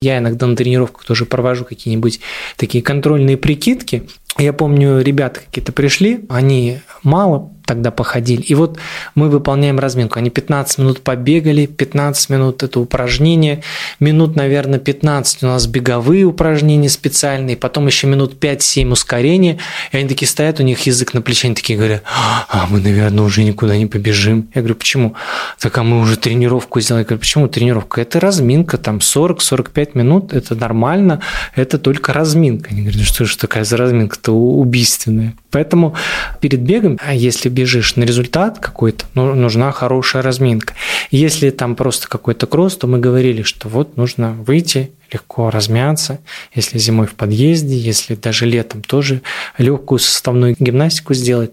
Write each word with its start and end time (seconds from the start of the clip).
Я 0.00 0.18
иногда 0.18 0.46
на 0.46 0.54
тренировках 0.54 1.04
тоже 1.04 1.26
провожу 1.26 1.64
какие-нибудь 1.64 2.20
такие 2.56 2.84
контрольные 2.84 3.36
прикидки. 3.36 4.08
Я 4.36 4.52
помню, 4.52 5.00
ребята 5.00 5.40
какие-то 5.40 5.72
пришли, 5.72 6.24
они 6.28 6.78
мало 7.02 7.52
тогда 7.68 7.90
походили. 7.90 8.40
И 8.40 8.54
вот 8.54 8.78
мы 9.14 9.28
выполняем 9.28 9.78
разминку. 9.78 10.18
Они 10.18 10.30
15 10.30 10.78
минут 10.78 11.02
побегали, 11.02 11.66
15 11.66 12.30
минут 12.30 12.62
это 12.62 12.80
упражнение, 12.80 13.62
минут, 14.00 14.36
наверное, 14.36 14.78
15 14.78 15.42
у 15.42 15.46
нас 15.46 15.66
беговые 15.66 16.24
упражнения 16.24 16.88
специальные, 16.88 17.58
потом 17.58 17.86
еще 17.86 18.06
минут 18.06 18.42
5-7 18.42 18.90
ускорения. 18.90 19.58
И 19.92 19.98
они 19.98 20.08
такие 20.08 20.26
стоят, 20.26 20.60
у 20.60 20.62
них 20.62 20.80
язык 20.86 21.12
на 21.12 21.20
плече, 21.20 21.48
они 21.48 21.54
такие 21.54 21.78
говорят, 21.78 22.02
а 22.06 22.66
мы, 22.70 22.80
наверное, 22.80 23.22
уже 23.22 23.44
никуда 23.44 23.76
не 23.76 23.84
побежим. 23.84 24.48
Я 24.54 24.62
говорю, 24.62 24.76
почему? 24.76 25.14
Так, 25.58 25.76
а 25.76 25.82
мы 25.82 26.00
уже 26.00 26.16
тренировку 26.16 26.80
сделали. 26.80 27.02
Я 27.02 27.06
говорю, 27.06 27.20
почему 27.20 27.48
тренировка? 27.48 28.00
Это 28.00 28.18
разминка, 28.18 28.78
там 28.78 28.98
40-45 28.98 29.90
минут, 29.92 30.32
это 30.32 30.54
нормально, 30.54 31.20
это 31.54 31.78
только 31.78 32.14
разминка. 32.14 32.70
Они 32.70 32.80
говорят, 32.80 33.02
что 33.02 33.26
же 33.26 33.36
такая 33.36 33.64
за 33.64 33.76
разминка-то 33.76 34.32
убийственная. 34.32 35.34
Поэтому 35.50 35.94
перед 36.40 36.60
бегом, 36.60 36.98
а 37.04 37.12
если 37.12 37.50
бежишь 37.58 37.96
на 37.96 38.04
результат 38.04 38.60
какой-то, 38.60 39.04
ну, 39.14 39.34
нужна 39.34 39.72
хорошая 39.72 40.22
разминка. 40.22 40.74
Если 41.10 41.50
там 41.50 41.74
просто 41.74 42.08
какой-то 42.08 42.46
кросс, 42.46 42.76
то 42.76 42.86
мы 42.86 42.98
говорили, 42.98 43.42
что 43.42 43.68
вот 43.68 43.96
нужно 43.96 44.32
выйти, 44.32 44.92
легко 45.12 45.50
размяться, 45.50 46.20
если 46.54 46.78
зимой 46.78 47.08
в 47.08 47.14
подъезде, 47.14 47.76
если 47.76 48.14
даже 48.14 48.46
летом 48.46 48.82
тоже 48.82 49.22
легкую 49.58 49.98
составную 49.98 50.54
гимнастику 50.58 51.14
сделать. 51.14 51.50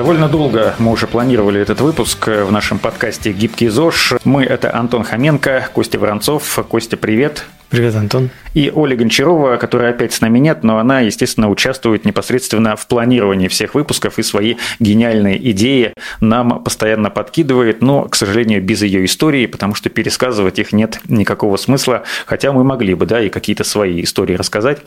Довольно 0.00 0.30
долго 0.30 0.74
мы 0.78 0.92
уже 0.92 1.06
планировали 1.06 1.60
этот 1.60 1.82
выпуск 1.82 2.26
в 2.26 2.50
нашем 2.50 2.78
подкасте 2.78 3.32
«Гибкий 3.32 3.68
ЗОЖ». 3.68 4.14
Мы– 4.24 4.44
это 4.46 4.74
Антон 4.74 5.04
Хоменко, 5.04 5.68
Костя 5.74 5.98
Воронцов. 5.98 6.58
Костя, 6.70 6.96
привет. 6.96 7.44
Привет, 7.70 7.94
Антон. 7.94 8.30
И 8.52 8.72
Оля 8.74 8.96
Гончарова, 8.96 9.56
которая 9.56 9.90
опять 9.90 10.12
с 10.12 10.20
нами 10.20 10.40
нет, 10.40 10.64
но 10.64 10.78
она, 10.78 11.00
естественно, 11.00 11.48
участвует 11.48 12.04
непосредственно 12.04 12.74
в 12.74 12.88
планировании 12.88 13.46
всех 13.46 13.76
выпусков 13.76 14.18
и 14.18 14.24
свои 14.24 14.56
гениальные 14.80 15.50
идеи 15.52 15.94
нам 16.18 16.64
постоянно 16.64 17.10
подкидывает, 17.10 17.80
но, 17.80 18.08
к 18.08 18.16
сожалению, 18.16 18.60
без 18.60 18.82
ее 18.82 19.04
истории, 19.04 19.46
потому 19.46 19.76
что 19.76 19.88
пересказывать 19.88 20.58
их 20.58 20.72
нет 20.72 20.98
никакого 21.06 21.56
смысла, 21.58 22.02
хотя 22.26 22.50
мы 22.50 22.64
могли 22.64 22.94
бы, 22.94 23.06
да, 23.06 23.22
и 23.22 23.28
какие-то 23.28 23.62
свои 23.62 24.02
истории 24.02 24.34
рассказать. 24.34 24.78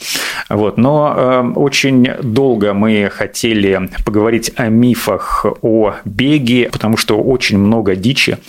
Вот. 0.50 0.78
Но 0.78 1.14
э, 1.16 1.53
очень 1.56 2.06
долго 2.22 2.73
мы 2.73 3.09
хотели 3.09 3.90
поговорить 4.03 4.52
о 4.58 4.68
мифах 4.68 5.45
о 5.62 5.95
беге, 6.03 6.70
потому 6.70 6.97
что 6.97 7.18
очень 7.18 7.58
много 7.58 7.95
дичи. 7.95 8.40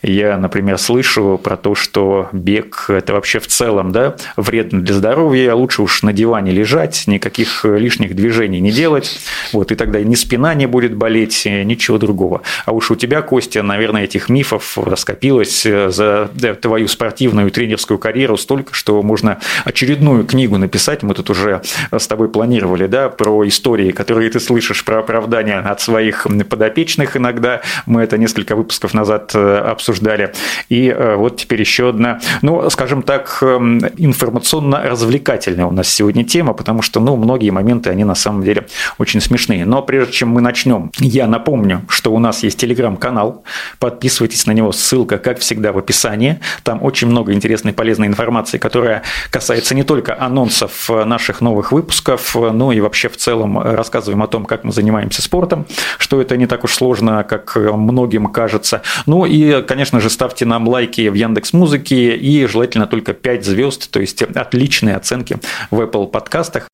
Я, 0.00 0.36
например, 0.36 0.78
слышу 0.78 1.40
про 1.42 1.56
то, 1.56 1.74
что 1.74 2.28
бег– 2.30 2.84
это 2.88 3.14
вообще 3.14 3.40
в 3.40 3.48
целом 3.48 3.79
целом 3.80 3.92
да, 3.92 4.16
вредно 4.36 4.80
для 4.80 4.94
здоровья, 4.94 5.54
лучше 5.54 5.82
уж 5.82 6.02
на 6.02 6.12
диване 6.12 6.52
лежать, 6.52 7.04
никаких 7.06 7.64
лишних 7.64 8.14
движений 8.14 8.60
не 8.60 8.70
делать, 8.70 9.18
вот, 9.52 9.72
и 9.72 9.74
тогда 9.74 10.00
ни 10.00 10.14
спина 10.14 10.54
не 10.54 10.66
будет 10.66 10.94
болеть, 10.94 11.46
ничего 11.46 11.98
другого. 11.98 12.42
А 12.66 12.72
уж 12.72 12.90
у 12.90 12.96
тебя, 12.96 13.22
Костя, 13.22 13.62
наверное, 13.62 14.04
этих 14.04 14.28
мифов 14.28 14.76
скопилось 14.96 15.62
за 15.62 16.30
твою 16.60 16.88
спортивную 16.88 17.50
тренерскую 17.50 17.98
карьеру 17.98 18.36
столько, 18.36 18.74
что 18.74 19.02
можно 19.02 19.38
очередную 19.64 20.24
книгу 20.24 20.58
написать, 20.58 21.02
мы 21.02 21.14
тут 21.14 21.30
уже 21.30 21.62
с 21.90 22.06
тобой 22.06 22.28
планировали, 22.28 22.86
да, 22.86 23.08
про 23.08 23.46
истории, 23.48 23.90
которые 23.92 24.30
ты 24.30 24.40
слышишь, 24.40 24.84
про 24.84 24.98
оправдания 24.98 25.58
от 25.58 25.80
своих 25.80 26.26
подопечных 26.48 27.16
иногда, 27.16 27.62
мы 27.86 28.02
это 28.02 28.18
несколько 28.18 28.56
выпусков 28.56 28.94
назад 28.94 29.32
э, 29.34 29.56
обсуждали, 29.56 30.32
и 30.68 30.88
э, 30.88 31.14
вот 31.16 31.36
теперь 31.36 31.60
еще 31.60 31.88
одна, 31.88 32.20
ну, 32.42 32.68
скажем 32.70 33.02
так, 33.02 33.42
информационно-развлекательная 33.78 35.66
у 35.66 35.70
нас 35.70 35.88
сегодня 35.88 36.24
тема, 36.24 36.52
потому 36.52 36.82
что, 36.82 37.00
ну, 37.00 37.16
многие 37.16 37.50
моменты, 37.50 37.90
они 37.90 38.04
на 38.04 38.14
самом 38.14 38.42
деле 38.42 38.66
очень 38.98 39.20
смешные. 39.20 39.64
Но 39.64 39.82
прежде 39.82 40.12
чем 40.12 40.30
мы 40.30 40.40
начнем, 40.40 40.90
я 40.98 41.26
напомню, 41.26 41.82
что 41.88 42.12
у 42.12 42.18
нас 42.18 42.42
есть 42.42 42.58
телеграм-канал, 42.58 43.44
подписывайтесь 43.78 44.46
на 44.46 44.52
него, 44.52 44.72
ссылка, 44.72 45.18
как 45.18 45.38
всегда, 45.38 45.72
в 45.72 45.78
описании. 45.78 46.40
Там 46.62 46.82
очень 46.82 47.08
много 47.08 47.32
интересной 47.32 47.72
полезной 47.72 48.06
информации, 48.06 48.58
которая 48.58 49.02
касается 49.30 49.74
не 49.74 49.82
только 49.82 50.20
анонсов 50.20 50.88
наших 50.88 51.40
новых 51.40 51.72
выпусков, 51.72 52.34
но 52.34 52.72
и 52.72 52.80
вообще 52.80 53.08
в 53.08 53.16
целом 53.16 53.58
рассказываем 53.58 54.22
о 54.22 54.26
том, 54.26 54.44
как 54.44 54.64
мы 54.64 54.72
занимаемся 54.72 55.22
спортом, 55.22 55.66
что 55.98 56.20
это 56.20 56.36
не 56.36 56.46
так 56.46 56.64
уж 56.64 56.74
сложно, 56.74 57.24
как 57.24 57.56
многим 57.56 58.26
кажется. 58.26 58.82
Ну 59.06 59.24
и, 59.26 59.62
конечно 59.62 60.00
же, 60.00 60.10
ставьте 60.10 60.44
нам 60.44 60.68
лайки 60.68 61.08
в 61.08 61.14
Яндекс 61.14 61.52
Музыке 61.52 62.16
и 62.16 62.46
желательно 62.46 62.86
только 62.86 63.12
5 63.12 63.44
звезд, 63.44 63.59
то 63.90 64.00
есть 64.00 64.22
отличные 64.22 64.96
оценки 64.96 65.38
в 65.70 65.80
Apple 65.80 66.06
подкастах. 66.08 66.68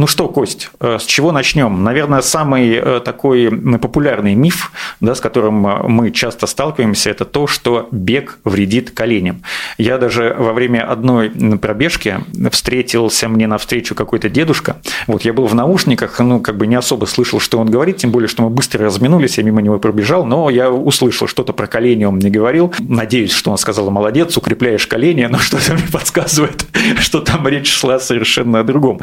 Ну 0.00 0.06
что, 0.06 0.28
Кость, 0.28 0.70
э, 0.80 0.96
с 0.98 1.04
чего 1.04 1.30
начнем? 1.30 1.84
Наверное, 1.84 2.22
самый 2.22 2.72
э, 2.72 3.00
такой 3.04 3.50
популярный 3.50 4.34
миф, 4.34 4.72
да, 5.00 5.14
с 5.14 5.20
которым 5.20 5.66
э, 5.66 5.88
мы 5.88 6.10
часто 6.10 6.46
сталкиваемся, 6.46 7.10
это 7.10 7.26
то, 7.26 7.46
что 7.46 7.86
бег 7.90 8.38
вредит 8.44 8.92
коленям. 8.92 9.42
Я 9.76 9.98
даже 9.98 10.34
во 10.38 10.54
время 10.54 10.90
одной 10.90 11.28
пробежки 11.58 12.20
встретился 12.50 13.28
мне 13.28 13.46
навстречу 13.46 13.94
какой-то 13.94 14.30
дедушка. 14.30 14.78
Вот 15.06 15.26
я 15.26 15.34
был 15.34 15.44
в 15.44 15.54
наушниках, 15.54 16.18
ну, 16.18 16.40
как 16.40 16.56
бы 16.56 16.66
не 16.66 16.76
особо 16.76 17.04
слышал, 17.04 17.38
что 17.38 17.58
он 17.58 17.68
говорит, 17.68 17.98
тем 17.98 18.10
более, 18.10 18.28
что 18.28 18.42
мы 18.42 18.48
быстро 18.48 18.82
разминулись, 18.86 19.36
я 19.36 19.44
мимо 19.44 19.60
него 19.60 19.78
пробежал, 19.78 20.24
но 20.24 20.48
я 20.48 20.70
услышал 20.70 21.28
что-то 21.28 21.52
про 21.52 21.66
колени, 21.66 22.04
он 22.04 22.14
мне 22.14 22.30
говорил. 22.30 22.72
Надеюсь, 22.78 23.32
что 23.32 23.50
он 23.50 23.58
сказал, 23.58 23.90
молодец, 23.90 24.34
укрепляешь 24.34 24.86
колени, 24.86 25.26
но 25.26 25.38
что-то 25.40 25.74
мне 25.74 25.84
подсказывает, 25.92 26.64
что 27.00 27.20
там 27.20 27.46
речь 27.46 27.70
шла 27.70 27.98
совершенно 27.98 28.60
о 28.60 28.64
другом 28.64 28.98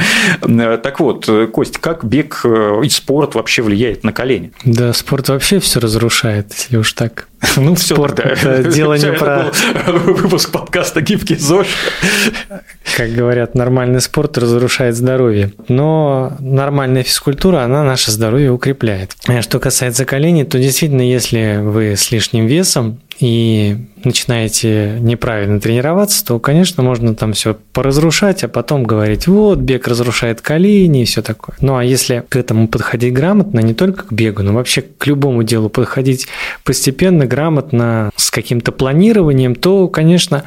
так 0.88 1.02
вот, 1.02 1.28
э, 1.28 1.48
Кость, 1.48 1.80
как 1.80 2.06
бег 2.06 2.40
э, 2.46 2.80
и 2.82 2.88
спорт 2.88 3.36
вообще 3.36 3.62
влияет 3.62 4.06
на 4.06 4.14
колени? 4.14 4.54
Да, 4.64 4.94
спорт 4.94 5.28
вообще 5.28 5.60
все 5.60 5.82
разрушает, 5.82 6.54
если 6.54 6.78
уж 6.78 6.94
так. 6.94 7.28
Ну, 7.58 7.76
все 7.76 7.96
спорт 7.96 8.16
тогда. 8.16 8.32
это 8.34 8.72
дело 8.72 8.94
не 8.94 9.12
про... 9.14 9.52
Выпуск 9.88 10.52
подкаста 10.52 11.02
«Гибкий 11.02 11.36
ЗОЖ». 11.36 11.68
Как 12.96 13.12
говорят, 13.12 13.56
нормальный 13.56 14.02
спорт 14.02 14.38
разрушает 14.38 14.96
здоровье. 14.96 15.52
Но 15.68 16.36
нормальная 16.40 17.04
физкультура, 17.04 17.62
она 17.62 17.84
наше 17.84 18.12
здоровье 18.12 18.52
укрепляет. 18.52 19.16
А 19.28 19.42
что 19.42 19.60
касается 19.60 20.06
коленей, 20.06 20.46
то 20.46 20.60
действительно, 20.60 21.02
если 21.02 21.60
вы 21.62 21.96
с 21.96 22.12
лишним 22.12 22.48
весом 22.48 23.00
и 23.20 23.78
начинаете 24.04 24.98
неправильно 25.00 25.60
тренироваться, 25.60 26.24
то, 26.26 26.40
конечно, 26.40 26.84
можно 26.84 27.16
там 27.16 27.34
все 27.34 27.58
поразрушать, 27.74 28.44
а 28.44 28.48
потом 28.48 28.84
говорить, 28.84 29.28
вот, 29.28 29.60
бег 29.60 29.88
разрушает 29.88 30.42
колени 30.42 31.02
и 31.02 31.06
все 31.06 31.22
такое. 31.22 31.56
Ну, 31.60 31.76
а 31.76 31.84
если 31.84 32.24
к 32.30 32.36
этому 32.36 32.68
подходить 32.68 33.14
грамотно, 33.14 33.60
не 33.60 33.74
только 33.74 34.04
к 34.04 34.14
бегу, 34.14 34.44
но 34.44 34.54
вообще 34.54 34.82
к 34.82 35.06
любому 35.08 35.44
делу 35.44 35.70
подходить 35.70 36.28
постепенно, 36.64 37.26
грамотно, 37.28 38.12
с 38.16 38.32
каким-то 38.32 38.72
планированием, 38.72 39.56
то, 39.56 39.88
конечно, 39.88 40.44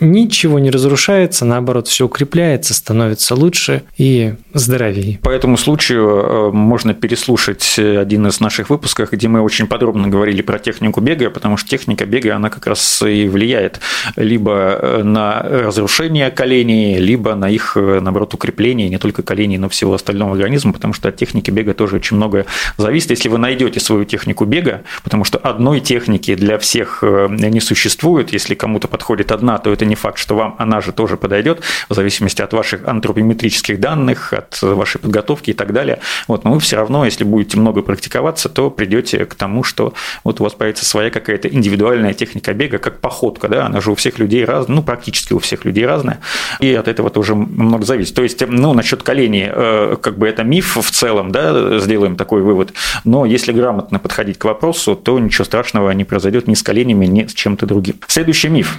ничего 0.00 0.58
не 0.58 0.70
разрушается, 0.70 1.44
наоборот, 1.44 1.88
все 1.88 2.06
укрепляется, 2.06 2.74
становится 2.74 3.34
лучше 3.34 3.82
и 3.96 4.34
здоровее. 4.54 5.18
По 5.22 5.30
этому 5.30 5.56
случаю 5.56 6.08
э, 6.08 6.50
можно 6.52 6.94
переслушать 6.94 7.78
один 7.78 8.26
из 8.26 8.40
наших 8.40 8.70
выпусков, 8.70 9.12
где 9.12 9.28
мы 9.28 9.40
очень 9.40 9.66
подробно 9.66 10.08
говорили 10.08 10.42
про 10.42 10.58
технику 10.58 11.00
бега, 11.00 11.30
потому 11.30 11.56
что 11.56 11.68
техника 11.68 12.06
бега, 12.06 12.36
она 12.36 12.50
как 12.50 12.66
раз 12.66 13.02
и 13.02 13.28
влияет 13.28 13.80
либо 14.16 14.78
э, 14.80 15.02
на 15.02 15.42
разрушение 15.42 16.30
коленей, 16.30 16.98
либо 16.98 17.34
на 17.34 17.48
их, 17.48 17.76
э, 17.76 18.00
наоборот, 18.00 18.34
укрепление, 18.34 18.88
не 18.88 18.98
только 18.98 19.22
коленей, 19.22 19.58
но 19.58 19.68
всего 19.68 19.94
остального 19.94 20.32
организма, 20.32 20.72
потому 20.72 20.92
что 20.94 21.08
от 21.08 21.16
техники 21.16 21.50
бега 21.50 21.74
тоже 21.74 21.96
очень 21.96 22.16
многое 22.16 22.46
зависит. 22.76 23.10
Если 23.10 23.28
вы 23.28 23.38
найдете 23.38 23.80
свою 23.80 24.04
технику 24.04 24.44
бега, 24.44 24.82
потому 25.04 25.24
что 25.24 25.38
одной 25.38 25.80
техники 25.80 26.07
техники 26.08 26.34
для 26.34 26.58
всех 26.58 27.00
э, 27.02 27.28
не 27.28 27.60
существует. 27.60 28.32
Если 28.32 28.54
кому-то 28.54 28.88
подходит 28.88 29.30
одна, 29.30 29.58
то 29.58 29.70
это 29.70 29.84
не 29.84 29.94
факт, 29.94 30.18
что 30.18 30.36
вам 30.36 30.54
она 30.58 30.80
же 30.80 30.92
тоже 30.92 31.18
подойдет, 31.18 31.60
в 31.90 31.94
зависимости 31.94 32.40
от 32.40 32.52
ваших 32.54 32.88
антропометрических 32.88 33.78
данных, 33.78 34.32
от 34.32 34.62
вашей 34.62 35.00
подготовки 35.00 35.50
и 35.50 35.52
так 35.52 35.72
далее. 35.72 35.98
Вот, 36.26 36.44
но 36.44 36.52
вы 36.52 36.60
все 36.60 36.76
равно, 36.76 37.04
если 37.04 37.24
будете 37.24 37.58
много 37.58 37.82
практиковаться, 37.82 38.48
то 38.48 38.70
придете 38.70 39.26
к 39.26 39.34
тому, 39.34 39.64
что 39.64 39.92
вот 40.24 40.40
у 40.40 40.44
вас 40.44 40.54
появится 40.54 40.86
своя 40.86 41.10
какая-то 41.10 41.48
индивидуальная 41.48 42.14
техника 42.14 42.54
бега, 42.54 42.78
как 42.78 43.00
походка, 43.00 43.48
да, 43.48 43.66
она 43.66 43.80
же 43.82 43.90
у 43.90 43.94
всех 43.94 44.18
людей 44.18 44.46
разная, 44.46 44.76
ну, 44.76 44.82
практически 44.82 45.34
у 45.34 45.38
всех 45.38 45.66
людей 45.66 45.86
разная, 45.86 46.20
и 46.60 46.74
от 46.74 46.88
этого 46.88 47.10
тоже 47.10 47.34
много 47.34 47.84
зависит. 47.84 48.14
То 48.14 48.22
есть, 48.22 48.42
ну, 48.48 48.72
насчет 48.72 49.02
коленей, 49.02 49.48
э, 49.50 49.96
как 50.00 50.16
бы 50.16 50.26
это 50.26 50.42
миф 50.42 50.76
в 50.76 50.90
целом, 50.90 51.32
да, 51.32 51.78
сделаем 51.78 52.16
такой 52.16 52.40
вывод, 52.40 52.72
но 53.04 53.26
если 53.26 53.52
грамотно 53.52 53.98
подходить 53.98 54.38
к 54.38 54.44
вопросу, 54.44 54.96
то 54.96 55.18
ничего 55.18 55.44
страшного 55.44 55.90
не 55.98 56.04
произойдет 56.04 56.48
ни 56.48 56.54
с 56.54 56.62
коленями, 56.62 57.04
ни 57.06 57.26
с 57.26 57.34
чем-то 57.34 57.66
другим. 57.66 57.96
Следующий 58.06 58.48
миф. 58.48 58.76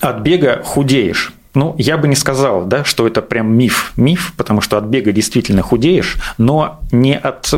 От 0.00 0.20
бега 0.20 0.60
худеешь. 0.62 1.32
Ну, 1.54 1.74
я 1.78 1.98
бы 1.98 2.08
не 2.08 2.16
сказал, 2.16 2.64
да, 2.64 2.82
что 2.82 3.06
это 3.06 3.20
прям 3.20 3.54
миф. 3.54 3.92
Миф, 3.96 4.32
потому 4.36 4.62
что 4.62 4.78
от 4.78 4.84
бега 4.84 5.12
действительно 5.12 5.60
худеешь, 5.60 6.16
но 6.38 6.80
не 6.92 7.16
от, 7.16 7.52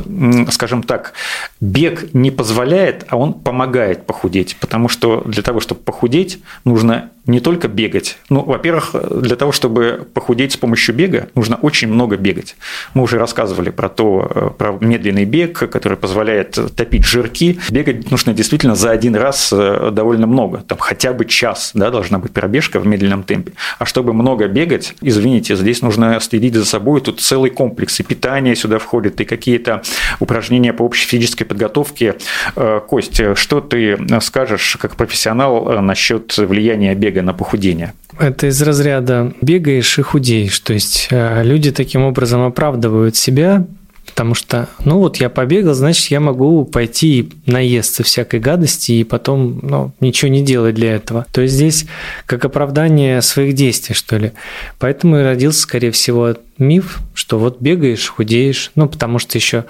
скажем 0.50 0.82
так, 0.82 1.12
бег 1.60 2.12
не 2.12 2.32
позволяет, 2.32 3.06
а 3.08 3.16
он 3.16 3.34
помогает 3.34 4.04
похудеть. 4.04 4.56
Потому 4.58 4.88
что 4.88 5.22
для 5.26 5.42
того, 5.42 5.60
чтобы 5.60 5.80
похудеть, 5.80 6.42
нужно 6.64 7.10
не 7.26 7.40
только 7.40 7.68
бегать. 7.68 8.18
Ну, 8.28 8.42
во-первых, 8.42 8.94
для 9.22 9.36
того, 9.36 9.52
чтобы 9.52 10.06
похудеть 10.12 10.52
с 10.52 10.56
помощью 10.56 10.94
бега, 10.94 11.28
нужно 11.34 11.56
очень 11.56 11.88
много 11.88 12.16
бегать. 12.16 12.56
Мы 12.92 13.02
уже 13.02 13.18
рассказывали 13.18 13.70
про 13.70 13.88
то, 13.88 14.30
э, 14.34 14.50
про 14.56 14.76
медленный 14.80 15.24
бег, 15.24 15.58
который 15.70 15.96
позволяет 15.96 16.58
топить 16.76 17.06
жирки. 17.06 17.58
Бегать 17.70 18.10
нужно 18.10 18.34
действительно 18.34 18.74
за 18.74 18.90
один 18.90 19.16
раз 19.16 19.50
э, 19.52 19.90
довольно 19.90 20.26
много. 20.26 20.58
Там 20.68 20.78
хотя 20.78 21.12
бы 21.12 21.24
час 21.24 21.70
да, 21.74 21.90
должна 21.90 22.18
быть 22.18 22.32
пробежка 22.32 22.78
в 22.78 22.86
медленном 22.86 23.22
темпе. 23.22 23.52
А 23.78 23.86
чтобы 23.86 24.12
много 24.12 24.46
бегать, 24.46 24.94
извините, 25.00 25.56
здесь 25.56 25.80
нужно 25.80 26.20
следить 26.20 26.54
за 26.54 26.66
собой. 26.66 27.00
Тут 27.00 27.20
целый 27.20 27.50
комплекс. 27.50 27.98
И 28.00 28.02
питание 28.02 28.54
сюда 28.54 28.78
входит, 28.78 29.20
и 29.20 29.24
какие-то 29.24 29.82
упражнения 30.20 30.74
по 30.74 30.82
общей 30.82 31.06
физической 31.06 31.44
подготовке. 31.44 32.16
Э, 32.54 32.80
Кость, 32.86 33.20
что 33.36 33.60
ты 33.62 33.98
скажешь 34.20 34.76
как 34.80 34.96
профессионал 34.96 35.80
насчет 35.80 36.36
влияния 36.36 36.94
бега 36.94 37.13
бега 37.14 37.22
на 37.22 37.32
похудение? 37.32 37.92
Это 38.18 38.48
из 38.48 38.60
разряда 38.62 39.32
бегаешь 39.40 39.98
и 39.98 40.02
худеешь. 40.02 40.58
То 40.60 40.72
есть 40.72 41.08
э, 41.10 41.42
люди 41.44 41.70
таким 41.70 42.02
образом 42.02 42.42
оправдывают 42.42 43.16
себя, 43.16 43.66
потому 44.06 44.34
что, 44.34 44.68
ну 44.84 44.98
вот 44.98 45.16
я 45.16 45.28
побегал, 45.28 45.74
значит, 45.74 46.10
я 46.10 46.20
могу 46.20 46.64
пойти 46.64 47.30
наесться 47.46 48.02
всякой 48.02 48.40
гадости 48.40 48.92
и 48.92 49.04
потом 49.04 49.60
ну, 49.62 49.92
ничего 50.00 50.30
не 50.30 50.44
делать 50.44 50.74
для 50.74 50.94
этого. 50.94 51.26
То 51.32 51.40
есть 51.40 51.54
здесь 51.54 51.86
как 52.26 52.44
оправдание 52.44 53.22
своих 53.22 53.54
действий, 53.54 53.94
что 53.94 54.16
ли. 54.16 54.32
Поэтому 54.78 55.18
и 55.18 55.22
родился, 55.22 55.60
скорее 55.60 55.90
всего, 55.90 56.34
миф, 56.58 57.00
что 57.14 57.38
вот 57.38 57.60
бегаешь, 57.60 58.08
худеешь. 58.08 58.70
Ну, 58.74 58.88
потому 58.88 59.18
что 59.18 59.38
еще 59.38 59.64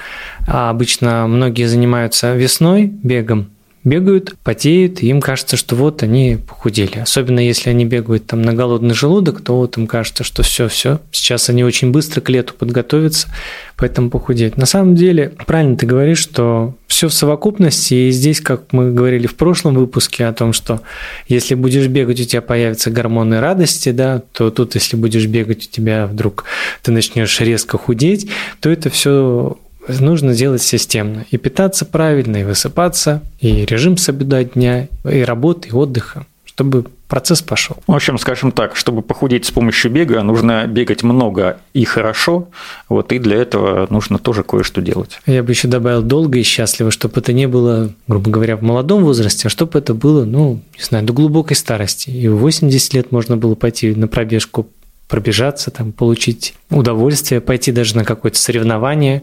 а, 0.46 0.70
обычно 0.70 1.26
многие 1.26 1.66
занимаются 1.66 2.34
весной 2.34 2.84
бегом, 2.84 3.50
бегают, 3.84 4.34
потеют, 4.42 5.02
и 5.02 5.08
им 5.08 5.20
кажется, 5.20 5.56
что 5.56 5.76
вот 5.76 6.02
они 6.02 6.38
похудели. 6.48 6.98
Особенно 6.98 7.38
если 7.38 7.70
они 7.70 7.84
бегают 7.84 8.26
там 8.26 8.42
на 8.42 8.54
голодный 8.54 8.94
желудок, 8.94 9.42
то 9.42 9.56
вот 9.56 9.76
им 9.76 9.86
кажется, 9.86 10.24
что 10.24 10.42
все, 10.42 10.68
все, 10.68 11.00
сейчас 11.12 11.50
они 11.50 11.64
очень 11.64 11.92
быстро 11.92 12.22
к 12.22 12.30
лету 12.30 12.54
подготовятся, 12.58 13.28
поэтому 13.76 14.10
похудеть. 14.10 14.56
На 14.56 14.66
самом 14.66 14.94
деле, 14.94 15.34
правильно 15.46 15.76
ты 15.76 15.86
говоришь, 15.86 16.18
что 16.18 16.74
все 16.86 17.08
в 17.08 17.14
совокупности, 17.14 17.94
и 17.94 18.10
здесь, 18.10 18.40
как 18.40 18.72
мы 18.72 18.92
говорили 18.92 19.26
в 19.26 19.34
прошлом 19.34 19.74
выпуске 19.74 20.24
о 20.26 20.32
том, 20.32 20.52
что 20.52 20.80
если 21.28 21.54
будешь 21.54 21.86
бегать, 21.88 22.20
у 22.20 22.24
тебя 22.24 22.40
появятся 22.40 22.90
гормоны 22.90 23.40
радости, 23.40 23.90
да, 23.90 24.22
то 24.32 24.50
тут, 24.50 24.74
если 24.76 24.96
будешь 24.96 25.26
бегать, 25.26 25.66
у 25.66 25.70
тебя 25.70 26.06
вдруг 26.06 26.44
ты 26.82 26.92
начнешь 26.92 27.38
резко 27.40 27.76
худеть, 27.76 28.30
то 28.60 28.70
это 28.70 28.90
все 28.90 29.58
нужно 29.88 30.34
делать 30.34 30.62
системно. 30.62 31.26
И 31.30 31.36
питаться 31.36 31.84
правильно, 31.84 32.38
и 32.38 32.44
высыпаться, 32.44 33.22
и 33.40 33.64
режим 33.64 33.96
соблюдать 33.96 34.54
дня, 34.54 34.88
и 35.10 35.20
работы, 35.20 35.68
и 35.68 35.72
отдыха, 35.72 36.26
чтобы 36.44 36.86
процесс 37.08 37.42
пошел. 37.42 37.76
В 37.86 37.94
общем, 37.94 38.18
скажем 38.18 38.50
так, 38.50 38.76
чтобы 38.76 39.02
похудеть 39.02 39.44
с 39.44 39.50
помощью 39.50 39.90
бега, 39.90 40.22
нужно 40.22 40.66
бегать 40.66 41.02
много 41.02 41.58
и 41.72 41.84
хорошо, 41.84 42.48
вот 42.88 43.12
и 43.12 43.18
для 43.18 43.36
этого 43.36 43.86
нужно 43.90 44.18
тоже 44.18 44.42
кое-что 44.42 44.80
делать. 44.80 45.20
Я 45.26 45.42
бы 45.42 45.52
еще 45.52 45.68
добавил 45.68 46.02
долго 46.02 46.38
и 46.38 46.42
счастливо, 46.42 46.90
чтобы 46.90 47.20
это 47.20 47.32
не 47.32 47.46
было, 47.46 47.92
грубо 48.08 48.30
говоря, 48.30 48.56
в 48.56 48.62
молодом 48.62 49.04
возрасте, 49.04 49.46
а 49.46 49.50
чтобы 49.50 49.78
это 49.78 49.94
было, 49.94 50.24
ну, 50.24 50.60
не 50.76 50.82
знаю, 50.82 51.04
до 51.04 51.12
глубокой 51.12 51.56
старости. 51.56 52.10
И 52.10 52.26
в 52.26 52.38
80 52.38 52.94
лет 52.94 53.12
можно 53.12 53.36
было 53.36 53.54
пойти 53.54 53.94
на 53.94 54.08
пробежку 54.08 54.66
пробежаться, 55.08 55.70
там, 55.70 55.92
получить 55.92 56.54
удовольствие, 56.70 57.40
пойти 57.40 57.72
даже 57.72 57.96
на 57.96 58.04
какое-то 58.04 58.38
соревнование, 58.38 59.22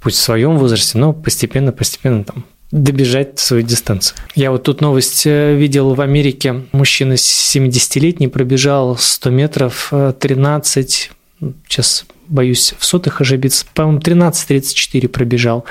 пусть 0.00 0.18
в 0.18 0.22
своем 0.22 0.58
возрасте, 0.58 0.98
но 0.98 1.12
постепенно, 1.12 1.72
постепенно 1.72 2.24
там 2.24 2.44
добежать 2.70 3.38
свою 3.38 3.62
дистанцию. 3.62 4.16
Я 4.34 4.50
вот 4.50 4.62
тут 4.62 4.80
новость 4.80 5.26
э, 5.26 5.54
видел 5.54 5.94
в 5.94 6.00
Америке. 6.00 6.62
Мужчина 6.72 7.14
70-летний 7.14 8.28
пробежал 8.28 8.96
100 8.96 9.30
метров 9.30 9.92
13, 10.18 11.10
э, 11.42 11.46
сейчас 11.68 12.06
боюсь 12.28 12.74
в 12.78 12.84
сотых 12.84 13.20
ошибиться, 13.20 13.66
по-моему, 13.74 14.00
13.34 14.00 15.08
пробежал. 15.08 15.64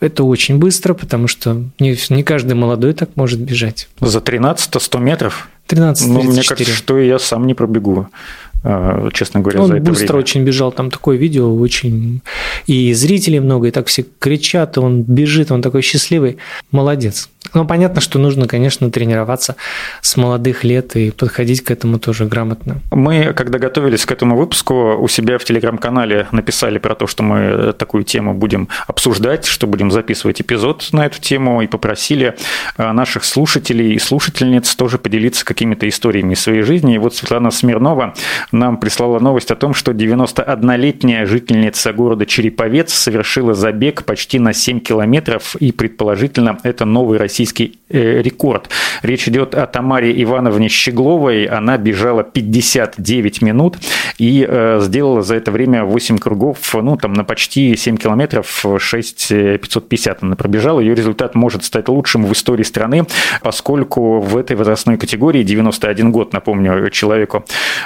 Это 0.00 0.24
очень 0.24 0.56
быстро, 0.56 0.94
потому 0.94 1.28
что 1.28 1.62
не, 1.78 1.96
не 2.08 2.22
каждый 2.22 2.54
молодой 2.54 2.94
так 2.94 3.10
может 3.16 3.38
бежать. 3.38 3.88
За 4.00 4.22
13 4.22 4.80
100 4.80 4.98
метров? 4.98 5.48
13 5.66 6.08
Ну, 6.08 6.22
мне 6.22 6.42
кажется, 6.42 6.74
что 6.74 6.98
я 6.98 7.18
сам 7.18 7.46
не 7.46 7.54
пробегу. 7.54 8.08
А, 8.62 9.08
честно 9.12 9.40
говоря, 9.40 9.62
Он 9.62 9.68
за 9.68 9.76
это 9.76 9.84
быстро 9.84 10.06
время. 10.14 10.20
очень 10.20 10.44
бежал, 10.44 10.72
там 10.72 10.90
такое 10.90 11.16
видео 11.16 11.54
очень... 11.56 12.20
И 12.66 12.92
зрителей 12.92 13.40
много, 13.40 13.68
и 13.68 13.70
так 13.70 13.86
все 13.86 14.04
кричат, 14.18 14.76
он 14.78 15.02
бежит, 15.02 15.50
он 15.50 15.62
такой 15.62 15.82
счастливый. 15.82 16.36
Молодец. 16.70 17.30
Но 17.54 17.64
понятно, 17.64 18.00
что 18.00 18.18
нужно, 18.18 18.46
конечно, 18.46 18.90
тренироваться 18.90 19.56
с 20.00 20.16
молодых 20.16 20.64
лет 20.64 20.96
и 20.96 21.10
подходить 21.10 21.62
к 21.62 21.70
этому 21.70 21.98
тоже 21.98 22.26
грамотно. 22.26 22.80
Мы, 22.92 23.32
когда 23.32 23.58
готовились 23.58 24.06
к 24.06 24.12
этому 24.12 24.36
выпуску, 24.36 24.96
у 24.98 25.08
себя 25.08 25.38
в 25.38 25.44
телеграм-канале 25.44 26.28
написали 26.32 26.78
про 26.78 26.94
то, 26.94 27.06
что 27.06 27.22
мы 27.22 27.72
такую 27.72 28.04
тему 28.04 28.34
будем 28.34 28.68
обсуждать, 28.86 29.46
что 29.46 29.66
будем 29.66 29.90
записывать 29.90 30.40
эпизод 30.40 30.88
на 30.92 31.06
эту 31.06 31.20
тему, 31.20 31.62
и 31.62 31.66
попросили 31.66 32.36
а, 32.76 32.92
наших 32.92 33.24
слушателей 33.24 33.94
и 33.94 33.98
слушательниц 33.98 34.74
тоже 34.76 34.98
поделиться 34.98 35.44
какими-то 35.44 35.88
историями 35.88 36.34
из 36.34 36.40
своей 36.40 36.62
жизни. 36.62 36.94
И 36.94 36.98
вот 36.98 37.14
Светлана 37.14 37.50
Смирнова 37.50 38.14
нам 38.52 38.78
прислала 38.78 39.18
новость 39.18 39.50
о 39.50 39.56
том, 39.56 39.74
что 39.74 39.92
91-летняя 39.92 41.26
жительница 41.26 41.92
города 41.92 42.26
Череповец 42.26 42.92
совершила 42.92 43.54
забег 43.54 44.04
почти 44.04 44.38
на 44.38 44.52
7 44.52 44.80
километров, 44.80 45.56
и 45.56 45.72
предположительно 45.72 46.58
это 46.62 46.84
новый 46.84 47.18
российский 47.18 47.39
э, 47.88 48.22
рекорд. 48.22 48.68
Речь 49.02 49.28
идет 49.28 49.54
о 49.54 49.66
Тамаре 49.66 50.22
Ивановне 50.22 50.68
Щегловой. 50.68 51.44
Она 51.44 51.78
бежала 51.78 52.22
59 52.22 53.42
минут 53.42 53.78
и 54.18 54.46
э, 54.48 54.80
сделала 54.82 55.22
за 55.22 55.36
это 55.36 55.50
время 55.50 55.84
8 55.84 56.18
кругов, 56.18 56.74
ну, 56.74 56.96
там, 56.96 57.12
на 57.14 57.24
почти 57.24 57.76
7 57.76 57.96
километров, 57.96 58.64
6 58.78 59.28
550 59.28 60.22
она 60.22 60.36
пробежала. 60.36 60.80
Ее 60.80 60.94
результат 60.94 61.34
может 61.34 61.64
стать 61.64 61.88
лучшим 61.88 62.24
в 62.24 62.32
истории 62.32 62.62
страны, 62.62 63.06
поскольку 63.42 64.20
в 64.20 64.36
этой 64.36 64.56
возрастной 64.56 64.96
категории 64.96 65.42
91 65.42 66.12
год, 66.12 66.32
напомню, 66.32 66.90
человеку, 66.90 67.44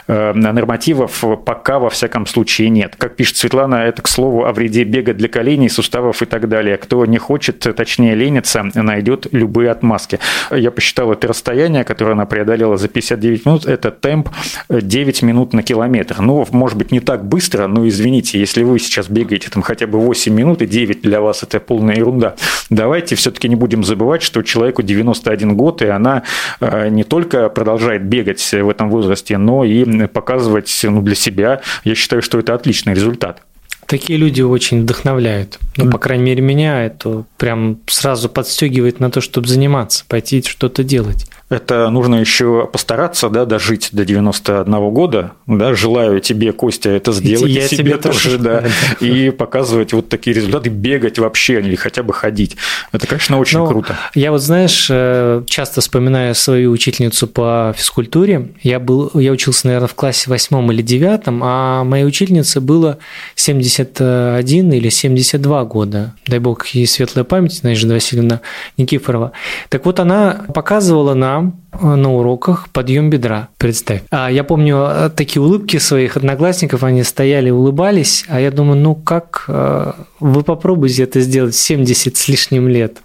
э, 0.08 0.32
нормативов 0.32 1.24
пока, 1.44 1.78
во 1.78 1.90
всяком 1.90 2.26
случае, 2.26 2.70
нет. 2.70 2.96
Как 2.96 3.16
пишет 3.16 3.36
Светлана, 3.36 3.76
это, 3.76 4.02
к 4.02 4.08
слову, 4.08 4.44
о 4.44 4.52
вреде 4.52 4.84
бега 4.84 5.14
для 5.14 5.28
коленей, 5.28 5.68
суставов 5.68 6.22
и 6.22 6.26
так 6.26 6.48
далее. 6.48 6.76
Кто 6.76 7.04
не 7.06 7.18
хочет, 7.18 7.60
точнее, 7.60 8.14
ленится, 8.14 8.64
найдет 8.74 9.26
любые 9.44 9.70
отмазки. 9.70 10.18
Я 10.50 10.70
посчитал 10.70 11.12
это 11.12 11.28
расстояние, 11.28 11.84
которое 11.84 12.12
она 12.12 12.26
преодолела 12.26 12.76
за 12.76 12.88
59 12.88 13.46
минут, 13.46 13.66
это 13.66 13.90
темп 13.90 14.30
9 14.68 15.22
минут 15.22 15.52
на 15.52 15.62
километр. 15.62 16.20
Ну, 16.20 16.46
может 16.50 16.78
быть, 16.78 16.92
не 16.92 17.00
так 17.00 17.24
быстро, 17.24 17.66
но 17.66 17.86
извините, 17.86 18.40
если 18.40 18.64
вы 18.64 18.78
сейчас 18.78 19.08
бегаете 19.08 19.50
там 19.50 19.62
хотя 19.62 19.86
бы 19.86 19.98
8 19.98 20.34
минут, 20.34 20.62
и 20.62 20.66
9 20.66 21.02
для 21.02 21.20
вас 21.20 21.42
это 21.42 21.60
полная 21.60 21.96
ерунда. 21.96 22.34
Давайте 22.70 23.14
все-таки 23.16 23.48
не 23.48 23.56
будем 23.56 23.84
забывать, 23.84 24.22
что 24.22 24.42
человеку 24.42 24.82
91 24.82 25.56
год, 25.56 25.82
и 25.82 25.86
она 25.86 26.22
э, 26.60 26.88
не 26.88 27.04
только 27.04 27.48
продолжает 27.48 28.04
бегать 28.04 28.40
в 28.52 28.68
этом 28.68 28.90
возрасте, 28.90 29.36
но 29.38 29.64
и 29.64 30.06
показывать 30.06 30.80
ну, 30.84 31.02
для 31.02 31.14
себя. 31.14 31.60
Я 31.84 31.94
считаю, 31.94 32.22
что 32.22 32.38
это 32.38 32.54
отличный 32.54 32.94
результат. 32.94 33.42
Такие 33.86 34.18
люди 34.18 34.42
очень 34.42 34.82
вдохновляют. 34.82 35.58
Ну, 35.76 35.90
по 35.90 35.98
крайней 35.98 36.24
мере, 36.24 36.42
меня 36.42 36.84
это 36.84 37.24
прям 37.36 37.78
сразу 37.86 38.28
подстегивает 38.28 39.00
на 39.00 39.10
то, 39.10 39.20
чтобы 39.20 39.46
заниматься, 39.48 40.04
пойти 40.08 40.42
что-то 40.42 40.84
делать. 40.84 41.26
Это 41.50 41.90
нужно 41.90 42.16
еще 42.16 42.66
постараться, 42.72 43.28
да, 43.28 43.44
дожить 43.44 43.90
до 43.92 44.06
91 44.06 44.90
года, 44.90 45.32
да, 45.46 45.74
желаю 45.74 46.20
тебе, 46.20 46.52
Костя, 46.52 46.88
это 46.90 47.12
сделать 47.12 47.50
я 47.50 47.68
себе 47.68 47.76
тебе 47.76 47.96
тоже, 47.98 48.38
тоже, 48.38 48.38
да, 48.38 48.64
и 49.00 49.28
показывать 49.30 49.92
вот 49.92 50.08
такие 50.08 50.34
результаты, 50.34 50.70
бегать 50.70 51.18
вообще 51.18 51.60
или 51.60 51.74
хотя 51.74 52.02
бы 52.02 52.14
ходить. 52.14 52.56
Это, 52.92 53.06
конечно, 53.06 53.38
очень 53.38 53.58
Ну, 53.58 53.66
круто. 53.66 53.94
Я 54.14 54.32
вот, 54.32 54.40
знаешь, 54.40 54.88
э, 54.90 55.42
часто 55.46 55.82
вспоминаю 55.82 56.34
свою 56.34 56.70
учительницу 56.70 57.26
по 57.26 57.74
физкультуре. 57.76 58.48
Я, 58.62 58.80
был, 58.80 59.10
я 59.14 59.30
учился, 59.30 59.66
наверное, 59.66 59.88
в 59.88 59.94
классе 59.94 60.30
восьмом 60.30 60.72
или 60.72 60.80
девятом, 60.80 61.42
а 61.44 61.84
моей 61.84 62.06
учительнице 62.06 62.62
было 62.62 62.98
71 63.34 64.72
или 64.72 64.88
72 64.88 65.64
года. 65.66 66.14
Дай 66.26 66.38
бог 66.38 66.66
ей 66.68 66.86
светлая 66.86 67.24
память, 67.24 67.62
Надежда 67.62 67.92
Васильевна 67.94 68.40
Никифорова. 68.78 69.32
Так 69.68 69.84
вот, 69.84 70.00
она 70.00 70.46
показывала 70.54 71.12
нам 71.12 71.33
э, 71.40 71.94
на 71.94 72.12
уроках 72.12 72.68
подъем 72.70 73.10
бедра, 73.10 73.48
представь. 73.58 74.02
А 74.10 74.30
я 74.30 74.44
помню 74.44 74.86
э, 74.88 75.10
такие 75.10 75.42
улыбки 75.42 75.78
своих 75.78 76.16
одноклассников, 76.16 76.82
они 76.84 77.02
стояли, 77.02 77.50
улыбались, 77.50 78.24
а 78.28 78.40
я 78.40 78.50
думаю, 78.50 78.80
ну 78.80 78.94
как 78.94 79.44
э, 79.48 79.92
вы 80.20 80.42
попробуйте 80.42 81.04
это 81.04 81.20
сделать 81.20 81.54
в 81.54 81.58
70 81.58 82.16
с 82.16 82.28
лишним 82.28 82.68
лет. 82.68 82.98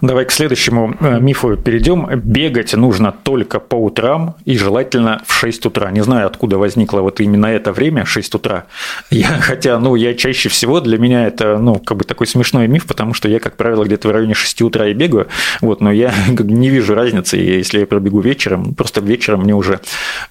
Давай 0.00 0.24
к 0.24 0.32
следующему 0.32 0.96
э, 0.98 1.20
мифу 1.20 1.56
перейдем. 1.56 2.08
Бегать 2.20 2.72
нужно 2.74 3.12
только 3.12 3.60
по 3.60 3.74
утрам 3.74 4.36
и 4.46 4.56
желательно 4.56 5.22
в 5.26 5.34
6 5.34 5.66
утра. 5.66 5.90
Не 5.90 6.02
знаю, 6.02 6.26
откуда 6.26 6.56
возникло 6.56 7.02
вот 7.02 7.20
именно 7.20 7.46
это 7.46 7.72
время, 7.72 8.06
6 8.06 8.34
утра. 8.34 8.64
Я, 9.10 9.28
хотя, 9.40 9.78
ну, 9.78 9.94
я 9.96 10.14
чаще 10.14 10.48
всего, 10.48 10.80
для 10.80 10.96
меня 10.98 11.26
это, 11.26 11.58
ну, 11.58 11.74
как 11.74 11.98
бы 11.98 12.04
такой 12.04 12.26
смешной 12.26 12.66
миф, 12.66 12.86
потому 12.86 13.12
что 13.12 13.28
я, 13.28 13.40
как 13.40 13.56
правило, 13.56 13.84
где-то 13.84 14.08
в 14.08 14.10
районе 14.10 14.32
6 14.32 14.62
утра 14.62 14.88
и 14.88 14.94
бегаю, 14.94 15.28
вот, 15.60 15.82
но 15.82 15.92
я 15.92 16.14
как 16.36 16.46
бы 16.46 16.52
не 16.52 16.70
вижу 16.70 16.94
разницы, 16.94 17.36
если 17.36 17.80
я 17.80 17.86
пробегу 17.86 18.20
вечером, 18.20 18.74
просто 18.74 19.02
вечером 19.02 19.40
мне 19.40 19.54
уже 19.54 19.80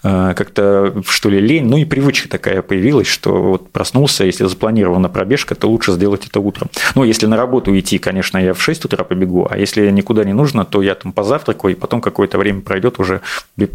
э, 0.01 0.33
как-то, 0.35 0.95
что 1.07 1.29
ли, 1.29 1.39
лень, 1.39 1.65
ну 1.65 1.77
и 1.77 1.85
привычка 1.85 2.27
такая 2.27 2.63
появилась, 2.63 3.07
что 3.07 3.39
вот 3.39 3.71
проснулся, 3.71 4.25
если 4.25 4.45
запланирована 4.45 5.09
пробежка, 5.09 5.53
то 5.53 5.67
лучше 5.67 5.91
сделать 5.91 6.25
это 6.25 6.39
утром. 6.39 6.69
Ну, 6.95 7.03
если 7.03 7.27
на 7.27 7.37
работу 7.37 7.77
идти, 7.77 7.99
конечно, 7.99 8.39
я 8.39 8.55
в 8.55 8.63
6 8.63 8.85
утра 8.85 9.03
побегу, 9.03 9.47
а 9.49 9.58
если 9.59 9.89
никуда 9.91 10.23
не 10.23 10.33
нужно, 10.33 10.65
то 10.65 10.81
я 10.81 10.95
там 10.95 11.11
позавтракаю, 11.11 11.75
и 11.75 11.77
потом 11.77 12.01
какое-то 12.01 12.37
время 12.37 12.61
пройдет, 12.61 12.99
уже 12.99 13.21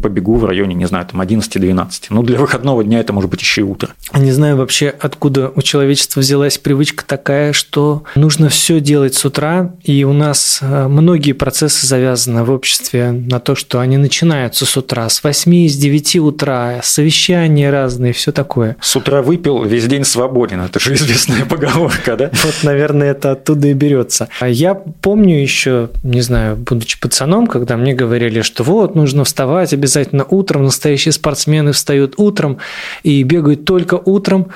побегу 0.01 0.35
в 0.35 0.45
районе, 0.45 0.75
не 0.75 0.85
знаю, 0.85 1.05
там 1.05 1.21
11-12. 1.21 2.07
Ну, 2.09 2.23
для 2.23 2.37
выходного 2.37 2.83
дня 2.83 2.99
это 2.99 3.13
может 3.13 3.29
быть 3.29 3.41
еще 3.41 3.61
и 3.61 3.63
утро. 3.63 3.89
Не 4.13 4.31
знаю 4.31 4.57
вообще, 4.57 4.93
откуда 4.99 5.51
у 5.55 5.61
человечества 5.61 6.19
взялась 6.19 6.57
привычка 6.57 7.05
такая, 7.05 7.53
что 7.53 8.03
нужно 8.15 8.49
все 8.49 8.79
делать 8.79 9.15
с 9.15 9.25
утра, 9.25 9.73
и 9.83 10.03
у 10.03 10.13
нас 10.13 10.59
э, 10.61 10.87
многие 10.87 11.33
процессы 11.33 11.87
завязаны 11.87 12.43
в 12.43 12.51
обществе 12.51 13.11
на 13.11 13.39
то, 13.39 13.55
что 13.55 13.79
они 13.79 13.97
начинаются 13.97 14.65
с 14.65 14.77
утра, 14.77 15.09
с 15.09 15.23
8, 15.23 15.67
с 15.67 15.75
9 15.75 16.15
утра, 16.17 16.79
совещания 16.83 17.69
разные, 17.69 18.13
все 18.13 18.31
такое. 18.31 18.77
С 18.81 18.95
утра 18.95 19.21
выпил, 19.21 19.63
весь 19.63 19.85
день 19.85 20.03
свободен. 20.03 20.61
Это 20.61 20.79
же 20.79 20.93
известная 20.93 21.45
поговорка, 21.49 22.15
да? 22.15 22.31
Вот, 22.43 22.55
наверное, 22.63 23.11
это 23.11 23.31
оттуда 23.31 23.67
и 23.67 23.73
берется. 23.73 24.29
А 24.39 24.47
я 24.47 24.75
помню 24.75 25.41
еще, 25.41 25.74
не 26.03 26.21
знаю, 26.21 26.55
будучи 26.57 26.99
пацаном, 26.99 27.47
когда 27.47 27.77
мне 27.77 27.93
говорили, 27.93 28.41
что 28.41 28.63
вот, 28.63 28.95
нужно 28.95 29.23
вставать 29.23 29.73
обязательно 29.73 30.25
утром, 30.25 30.63
настоящие 30.63 31.11
спортсмены 31.11 31.71
встают 31.71 32.15
утром 32.17 32.57
и 33.03 33.23
бегают 33.23 33.65
только 33.65 33.95
утром. 33.95 34.47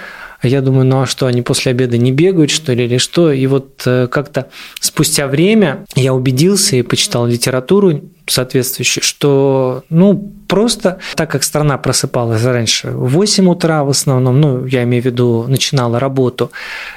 А 0.42 0.48
я 0.48 0.62
думаю, 0.62 0.86
ну 0.86 1.02
а 1.02 1.06
что, 1.06 1.26
они 1.26 1.42
после 1.42 1.72
обеда 1.72 1.98
не 1.98 2.12
бегают, 2.12 2.50
что 2.50 2.74
ли, 2.74 2.86
или 2.86 2.98
что? 2.98 3.32
И 3.32 3.46
вот 3.48 3.84
э, 3.86 4.08
как-то 4.10 4.50
спустя 4.80 5.28
время 5.28 5.86
я 5.96 6.14
убедился 6.14 6.78
и 6.78 6.82
почитал 6.82 7.28
литературу 7.28 8.02
соответствующую, 8.26 9.04
что, 9.04 9.84
ну, 9.90 10.34
просто 10.50 10.98
так 11.16 11.32
как 11.32 11.44
страна 11.44 11.78
просыпалась 11.78 12.44
раньше 12.44 12.90
в 12.90 13.10
8 13.10 13.48
утра 13.48 13.84
в 13.84 13.90
основном, 13.90 14.42
ну, 14.42 14.66
я 14.66 14.84
имею 14.84 15.04
в 15.04 15.06
виду, 15.06 15.46
начинала 15.48 16.00
работу, 16.00 16.52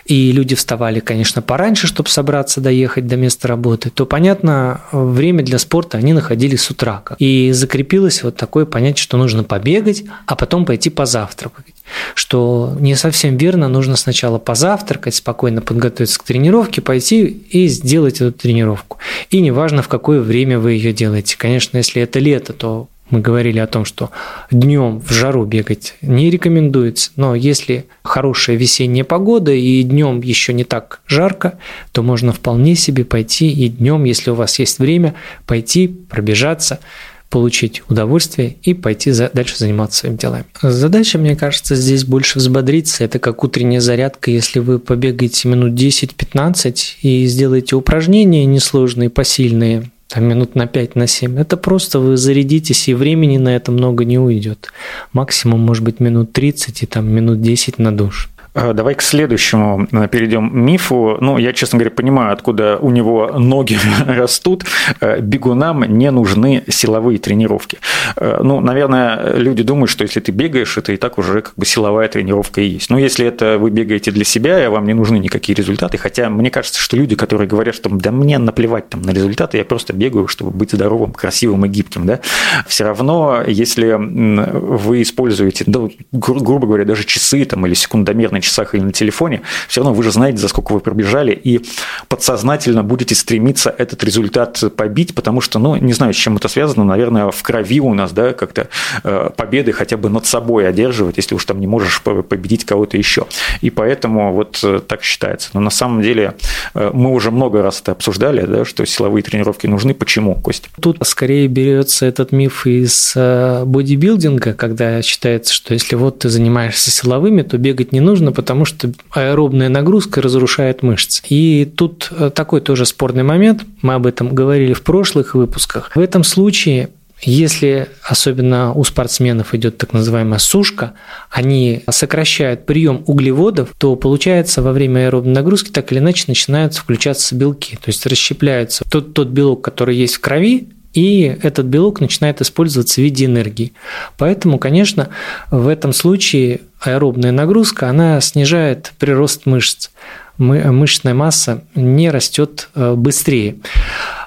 и 0.07 0.33
люди 0.33 0.57
вставали, 0.57 1.01
конечно, 1.01 1.43
пораньше, 1.43 1.87
чтобы 1.87 2.09
собраться, 2.09 2.61
доехать 2.61 3.07
до 3.07 3.17
места 3.17 3.49
работы, 3.49 3.91
то, 3.91 4.07
понятно, 4.07 4.81
время 4.91 5.45
для 5.45 5.59
спорта 5.59 5.99
они 5.99 6.15
находили 6.15 6.57
с 6.57 6.71
утра. 6.71 7.03
И 7.19 7.53
закрепилось 7.53 8.23
вот 8.23 8.37
такое 8.37 8.65
понятие, 8.65 9.03
что 9.03 9.19
нужно 9.19 9.45
побегать, 9.45 10.05
а 10.27 10.35
потом 10.35 10.65
пойти 10.65 10.91
позавтракать 10.91 11.75
что 12.15 12.75
не 12.81 12.95
совсем 12.95 13.37
верно, 13.37 13.69
нужно 13.69 13.97
сначала 13.97 14.39
позавтракать, 14.39 15.15
спокойно 15.15 15.61
подготовиться 15.61 16.19
к 16.19 16.23
тренировке, 16.23 16.81
пойти 16.81 17.27
и 17.27 17.67
сделать 17.69 18.21
эту 18.21 18.33
тренировку. 18.33 18.99
И 19.31 19.41
неважно, 19.41 19.83
в 19.83 19.89
какое 19.89 20.21
время 20.21 20.59
вы 20.59 20.73
ее 20.73 20.93
делаете. 20.93 21.37
Конечно, 21.37 21.77
если 21.77 22.01
это 22.01 22.19
лето, 22.19 22.53
то 22.53 22.89
мы 23.13 23.21
говорили 23.21 23.59
о 23.59 23.67
том, 23.67 23.85
что 23.85 24.11
днем 24.51 25.01
в 25.01 25.13
жару 25.13 25.45
бегать 25.45 25.95
не 26.01 26.31
рекомендуется, 26.31 27.13
но 27.17 27.35
если 27.35 27.85
хорошая 28.03 28.57
весенняя 28.57 29.05
погода 29.05 29.53
и 29.53 29.83
днем 29.83 30.23
еще 30.23 30.53
не 30.53 30.65
так 30.65 31.03
жарко, 31.07 31.59
то 31.93 32.03
можно 32.03 32.33
вполне 32.33 32.75
себе 32.75 33.05
пойти 33.05 33.53
и 33.53 33.69
днем, 33.69 34.05
если 34.05 34.31
у 34.31 34.35
вас 34.35 34.59
есть 34.59 34.79
время, 34.79 35.15
пойти 35.47 35.89
пробежаться, 35.89 36.81
получить 37.29 37.83
удовольствие 37.89 38.57
и 38.63 38.75
пойти 38.75 39.11
за, 39.11 39.31
дальше 39.33 39.57
заниматься 39.59 40.01
своими 40.01 40.17
делами. 40.17 40.45
Задача, 40.63 41.19
мне 41.19 41.37
кажется, 41.37 41.75
здесь 41.75 42.05
больше 42.05 42.39
взбодриться. 42.39 43.05
Это 43.05 43.19
как 43.19 43.43
утренняя 43.43 43.81
зарядка. 43.81 44.31
Если 44.31 44.59
вы 44.59 44.79
побегаете 44.79 45.49
минут 45.49 45.73
10-15 45.73 46.77
и 47.01 47.27
сделаете 47.27 47.77
упражнения 47.77 48.45
несложные, 48.45 49.09
посильные, 49.09 49.91
там 50.13 50.25
минут 50.25 50.55
на 50.55 50.67
5, 50.67 50.97
на 50.97 51.07
7, 51.07 51.39
это 51.39 51.57
просто 51.57 51.99
вы 51.99 52.17
зарядитесь, 52.19 52.89
и 52.89 52.95
времени 52.95 53.39
на 53.39 53.57
это 53.57 53.73
много 53.73 54.05
не 54.05 54.19
уйдет. 54.19 54.71
Максимум, 55.13 55.61
может 55.61 55.83
быть, 55.83 56.01
минут 56.01 56.33
30 56.33 56.83
и 56.83 56.87
там 56.87 57.09
минут 57.11 57.41
10 57.41 57.79
на 57.79 57.97
душ. 57.97 58.29
А, 58.55 58.75
давай 58.75 58.95
к 58.95 59.03
следующему 59.03 59.89
э, 59.91 60.09
перейдем 60.09 60.51
мифу. 60.53 61.17
Ну, 61.21 61.39
я, 61.39 61.53
честно 61.55 61.79
говоря, 61.79 61.95
понимаю, 61.95 62.35
откуда 62.35 62.77
у 62.79 62.91
него 62.91 63.33
ноги 63.39 63.79
растут. 64.07 64.65
Э, 65.01 65.21
бегунам 65.21 65.85
не 65.85 66.11
нужны 66.11 66.63
силовые 66.69 67.19
тренировки. 67.19 67.79
Э, 68.17 68.41
ну, 68.43 68.61
наверное, 68.61 69.37
люди 69.37 69.63
думают, 69.63 69.91
что 69.91 70.03
если 70.03 70.21
ты 70.21 70.33
бегаешь, 70.33 70.77
это 70.77 70.93
и 70.93 70.99
так 70.99 71.17
уже 71.17 71.41
как 71.41 71.55
бы 71.57 71.65
силовая 71.65 72.09
тренировка 72.09 72.61
и 72.61 72.67
есть. 72.67 72.91
Но 72.91 72.99
если 72.99 73.27
это 73.27 73.57
вы 73.59 73.71
бегаете 73.71 74.11
для 74.11 74.25
себя, 74.25 74.63
и 74.63 74.69
вам 74.69 74.87
не 74.87 74.95
нужны 74.95 75.19
никакие 75.19 75.57
результаты, 75.57 75.97
хотя 75.97 76.29
мне 76.29 76.51
кажется, 76.51 76.79
что 76.79 76.97
люди, 76.97 77.17
которые 77.17 77.49
говорят, 77.49 77.75
что 77.75 77.89
да 77.89 78.13
мне 78.13 78.37
наплевать 78.37 78.91
там 78.91 79.01
на 79.01 79.13
результаты, 79.13 79.57
я 79.57 79.65
просто 79.65 79.95
бегаю, 79.95 80.29
чтобы 80.29 80.51
быть 80.51 80.73
здоровым, 80.73 81.13
красивым 81.13 81.65
и 81.65 81.69
гибким, 81.69 82.07
да, 82.07 82.21
все 82.67 82.85
равно, 82.85 83.43
если 83.47 83.97
вы 83.97 85.01
используете, 85.01 85.65
да, 85.67 85.89
грубо 86.13 86.67
говоря, 86.67 86.85
даже 86.85 87.05
часы 87.05 87.45
там 87.47 87.67
или 87.67 87.73
секундомер 87.73 88.31
на 88.31 88.42
часах 88.43 88.75
или 88.75 88.83
на 88.83 88.93
телефоне, 88.93 89.43
все 89.69 89.81
равно 89.81 89.95
вы 89.95 90.03
же 90.03 90.13
знаете, 90.13 90.39
за 90.39 90.49
сколько 90.49 90.73
вы 90.73 90.81
пробежали, 90.81 91.33
и 91.33 91.61
подсознательно 92.09 92.83
будете 92.83 93.15
стремиться 93.15 93.75
этот 93.77 94.05
результат 94.05 94.63
побить, 94.77 95.15
потому 95.15 95.41
что, 95.41 95.59
ну, 95.59 95.77
не 95.77 95.93
знаю, 95.93 96.13
с 96.13 96.17
чем 96.17 96.37
это 96.37 96.49
связано, 96.49 96.85
наверное, 96.85 97.31
в 97.31 97.43
крови 97.43 97.81
у 97.81 97.95
нас, 97.95 98.13
да, 98.13 98.33
как-то 98.33 98.69
э, 99.05 99.31
победы 99.37 99.73
хотя 99.73 99.97
бы 99.97 100.09
над 100.09 100.27
собой 100.27 100.69
одерживать, 100.69 101.17
если 101.17 101.35
уж 101.35 101.45
там 101.45 101.61
не 101.61 101.67
можешь 101.67 102.03
победить 102.03 102.65
кого-то 102.65 102.97
еще. 102.97 103.27
И 103.61 103.71
поэтому 103.71 104.33
вот 104.33 104.61
э, 104.63 104.81
так 104.87 105.03
считается. 105.03 105.51
Но 105.55 105.61
на 105.61 105.71
самом 105.71 106.03
деле 106.03 106.35
э, 106.75 106.91
мы 106.93 107.13
уже 107.13 107.31
много 107.31 107.63
раз 107.63 107.81
это 107.81 107.93
обсуждали, 107.93 108.45
да, 108.45 108.65
что 108.65 108.85
силовые 108.85 109.23
тренировки 109.23 109.67
нужны. 109.67 109.95
Почему, 109.95 110.35
Костя? 110.35 110.69
Тут 110.81 110.99
скорее 111.03 111.47
берется 111.49 112.07
этот 112.07 112.33
миф 112.33 112.67
из 112.67 113.13
бодибилдинга, 113.15 114.55
когда 114.55 115.01
считается, 115.03 115.55
что 115.55 115.75
если 115.75 115.97
вот 115.97 116.21
ты 116.21 116.29
занимаешься 116.29 116.91
силовыми, 116.91 117.43
то 117.43 117.59
бегать 117.59 117.93
не 117.93 118.01
нужно, 118.01 118.32
потому 118.33 118.65
что 118.65 118.91
аэробная 119.11 119.69
нагрузка 119.69 120.21
разрушает 120.21 120.83
мышцы. 120.83 121.23
И 121.29 121.65
тут 121.65 122.11
такой 122.35 122.61
тоже 122.61 122.87
спорный 122.87 123.23
момент, 123.23 123.63
мы 123.83 123.95
об 123.95 124.07
этом 124.07 124.35
говорили 124.35 124.73
в 124.73 124.83
прошлых 124.83 125.35
выпусках. 125.35 125.91
В 125.95 126.01
этом 126.01 126.25
случае 126.25 126.91
если 127.25 127.89
особенно 128.03 128.73
у 128.73 128.83
спортсменов 128.83 129.55
идет 129.55 129.79
так 129.79 129.93
называемая 129.93 130.41
сушка, 130.41 130.95
они 131.31 131.85
сокращают 131.89 132.67
прием 132.67 133.05
углеводов, 133.07 133.69
то 133.79 133.95
получается 133.95 134.61
во 134.61 134.73
время 134.73 135.07
аэробной 135.07 135.33
нагрузки 135.33 135.71
так 135.71 135.93
или 135.93 136.01
иначе 136.01 136.25
начинают 136.27 136.75
включаться 136.75 137.37
белки, 137.37 137.77
то 137.77 137.91
есть 137.91 138.05
расщепляются 138.07 138.85
тот, 138.91 139.15
тот 139.15 139.29
белок, 139.29 139.63
который 139.63 139.95
есть 139.95 140.17
в 140.17 140.21
крови, 140.21 140.71
и 140.95 141.37
этот 141.43 141.67
белок 141.67 142.01
начинает 142.01 142.41
использоваться 142.41 143.01
в 143.01 143.05
виде 143.05 143.25
энергии. 143.25 143.73
Поэтому, 144.19 144.59
конечно, 144.59 145.09
в 145.51 145.69
этом 145.69 145.93
случае 145.93 146.61
аэробная 146.81 147.33
нагрузка, 147.33 147.89
она 147.89 148.21
снижает 148.21 148.93
прирост 148.99 149.47
мышц. 149.47 149.91
Мышечная 150.39 151.15
масса 151.15 151.63
не 151.75 152.11
растет 152.11 152.69
э, 152.75 152.95
быстрее. 152.95 153.57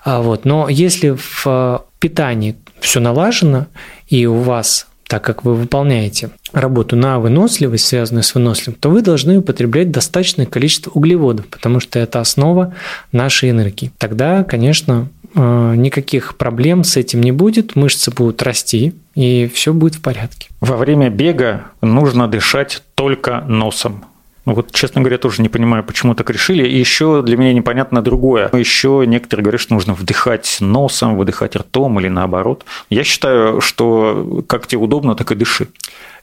А 0.04 0.22
вот. 0.22 0.46
Но 0.46 0.70
если 0.70 1.18
в 1.18 1.86
питании 2.00 2.56
все 2.80 3.00
налажено, 3.00 3.68
и 4.08 4.26
у 4.26 4.36
вас 4.36 4.88
так 5.08 5.24
как 5.24 5.46
вы 5.46 5.54
выполняете 5.54 6.32
работу 6.52 6.96
на 6.96 7.20
выносливость, 7.20 7.86
связанную 7.86 8.24
с 8.24 8.34
выносливостью, 8.34 8.74
то 8.80 8.90
вы 8.90 9.02
должны 9.02 9.38
употреблять 9.38 9.92
достаточное 9.92 10.46
количество 10.46 10.90
углеводов, 10.92 11.46
потому 11.48 11.80
что 11.80 12.00
это 12.00 12.20
основа 12.20 12.74
нашей 13.12 13.52
энергии. 13.52 13.92
Тогда, 14.00 14.44
конечно, 14.44 15.08
э, 15.24 15.25
никаких 15.36 16.38
проблем 16.38 16.84
с 16.84 16.98
этим 16.98 17.22
не 17.22 17.32
будет, 17.32 17.75
мышцы 17.75 18.12
будут 18.12 18.42
расти, 18.42 18.94
и 19.15 19.50
все 19.54 19.74
будет 19.74 19.96
в 19.96 20.01
порядке. 20.01 20.50
Во 20.62 20.77
время 20.77 21.10
бега 21.10 21.65
нужно 21.82 22.27
дышать 22.27 22.82
только 22.96 23.42
носом. 23.42 24.06
Вот, 24.46 24.72
честно 24.72 25.01
говоря, 25.01 25.18
тоже 25.18 25.42
не 25.42 25.50
понимаю, 25.50 25.84
почему 25.84 26.13
так 26.13 26.30
решили. 26.30 26.68
И 26.68 26.77
еще 26.77 27.24
для 27.24 27.36
меня 27.36 27.51
непонятно 27.51 28.04
другое. 28.04 28.50
Еще 28.54 29.04
некоторые 29.08 29.44
говорят, 29.44 29.60
что 29.60 29.74
нужно 29.74 29.94
вдыхать 29.94 30.58
носом, 30.60 31.18
выдыхать 31.18 31.56
ртом 31.56 32.00
или 32.00 32.10
наоборот. 32.10 32.63
Я 32.92 33.04
считаю, 33.04 33.60
что 33.60 34.44
как 34.48 34.68
тебе 34.68 34.82
удобно, 34.82 35.15
так 35.15 35.32
и 35.32 35.36
дыши. 35.36 35.68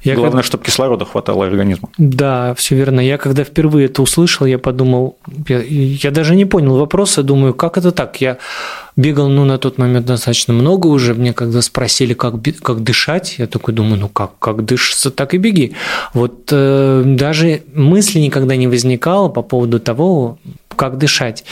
Я 0.03 0.17
Главное, 0.17 0.39
как... 0.39 0.47
чтобы 0.47 0.65
кислорода 0.65 1.05
хватало 1.05 1.47
организму. 1.47 1.89
Да, 1.97 2.55
все 2.55 2.75
верно. 2.75 3.01
Я 3.01 3.19
когда 3.19 3.45
впервые 3.45 3.87
это 3.87 4.03
услышал, 4.03 4.47
я 4.47 4.59
подумал, 4.59 5.17
я, 5.49 5.63
я 5.63 6.11
даже 6.11 6.35
не 6.35 6.45
понял 6.45 6.77
вопроса, 6.77 7.23
думаю, 7.23 7.55
как 7.55 7.79
это 7.79 7.93
так? 7.93 8.21
Я 8.21 8.39
бегал, 8.97 9.29
ну, 9.29 9.45
на 9.45 9.59
тот 9.59 9.79
момент 9.79 10.07
достаточно 10.07 10.55
много 10.55 10.89
уже. 10.89 11.15
Мне 11.15 11.33
когда 11.33 11.63
спросили, 11.63 12.15
как, 12.15 12.35
как 12.63 12.83
дышать, 12.83 13.37
я 13.39 13.47
такой 13.47 13.75
думаю, 13.75 14.01
ну, 14.01 14.09
как, 14.09 14.39
как 14.41 14.65
дышится, 14.65 15.11
так 15.13 15.35
и 15.35 15.39
беги. 15.39 15.75
Вот 16.15 16.49
э, 16.51 17.03
даже 17.07 17.63
мысли 17.73 18.19
никогда 18.19 18.57
не 18.57 18.67
возникало 18.67 19.29
по 19.29 19.43
поводу 19.43 19.79
того, 19.79 20.39
как 20.75 20.99
дышать. 20.99 21.45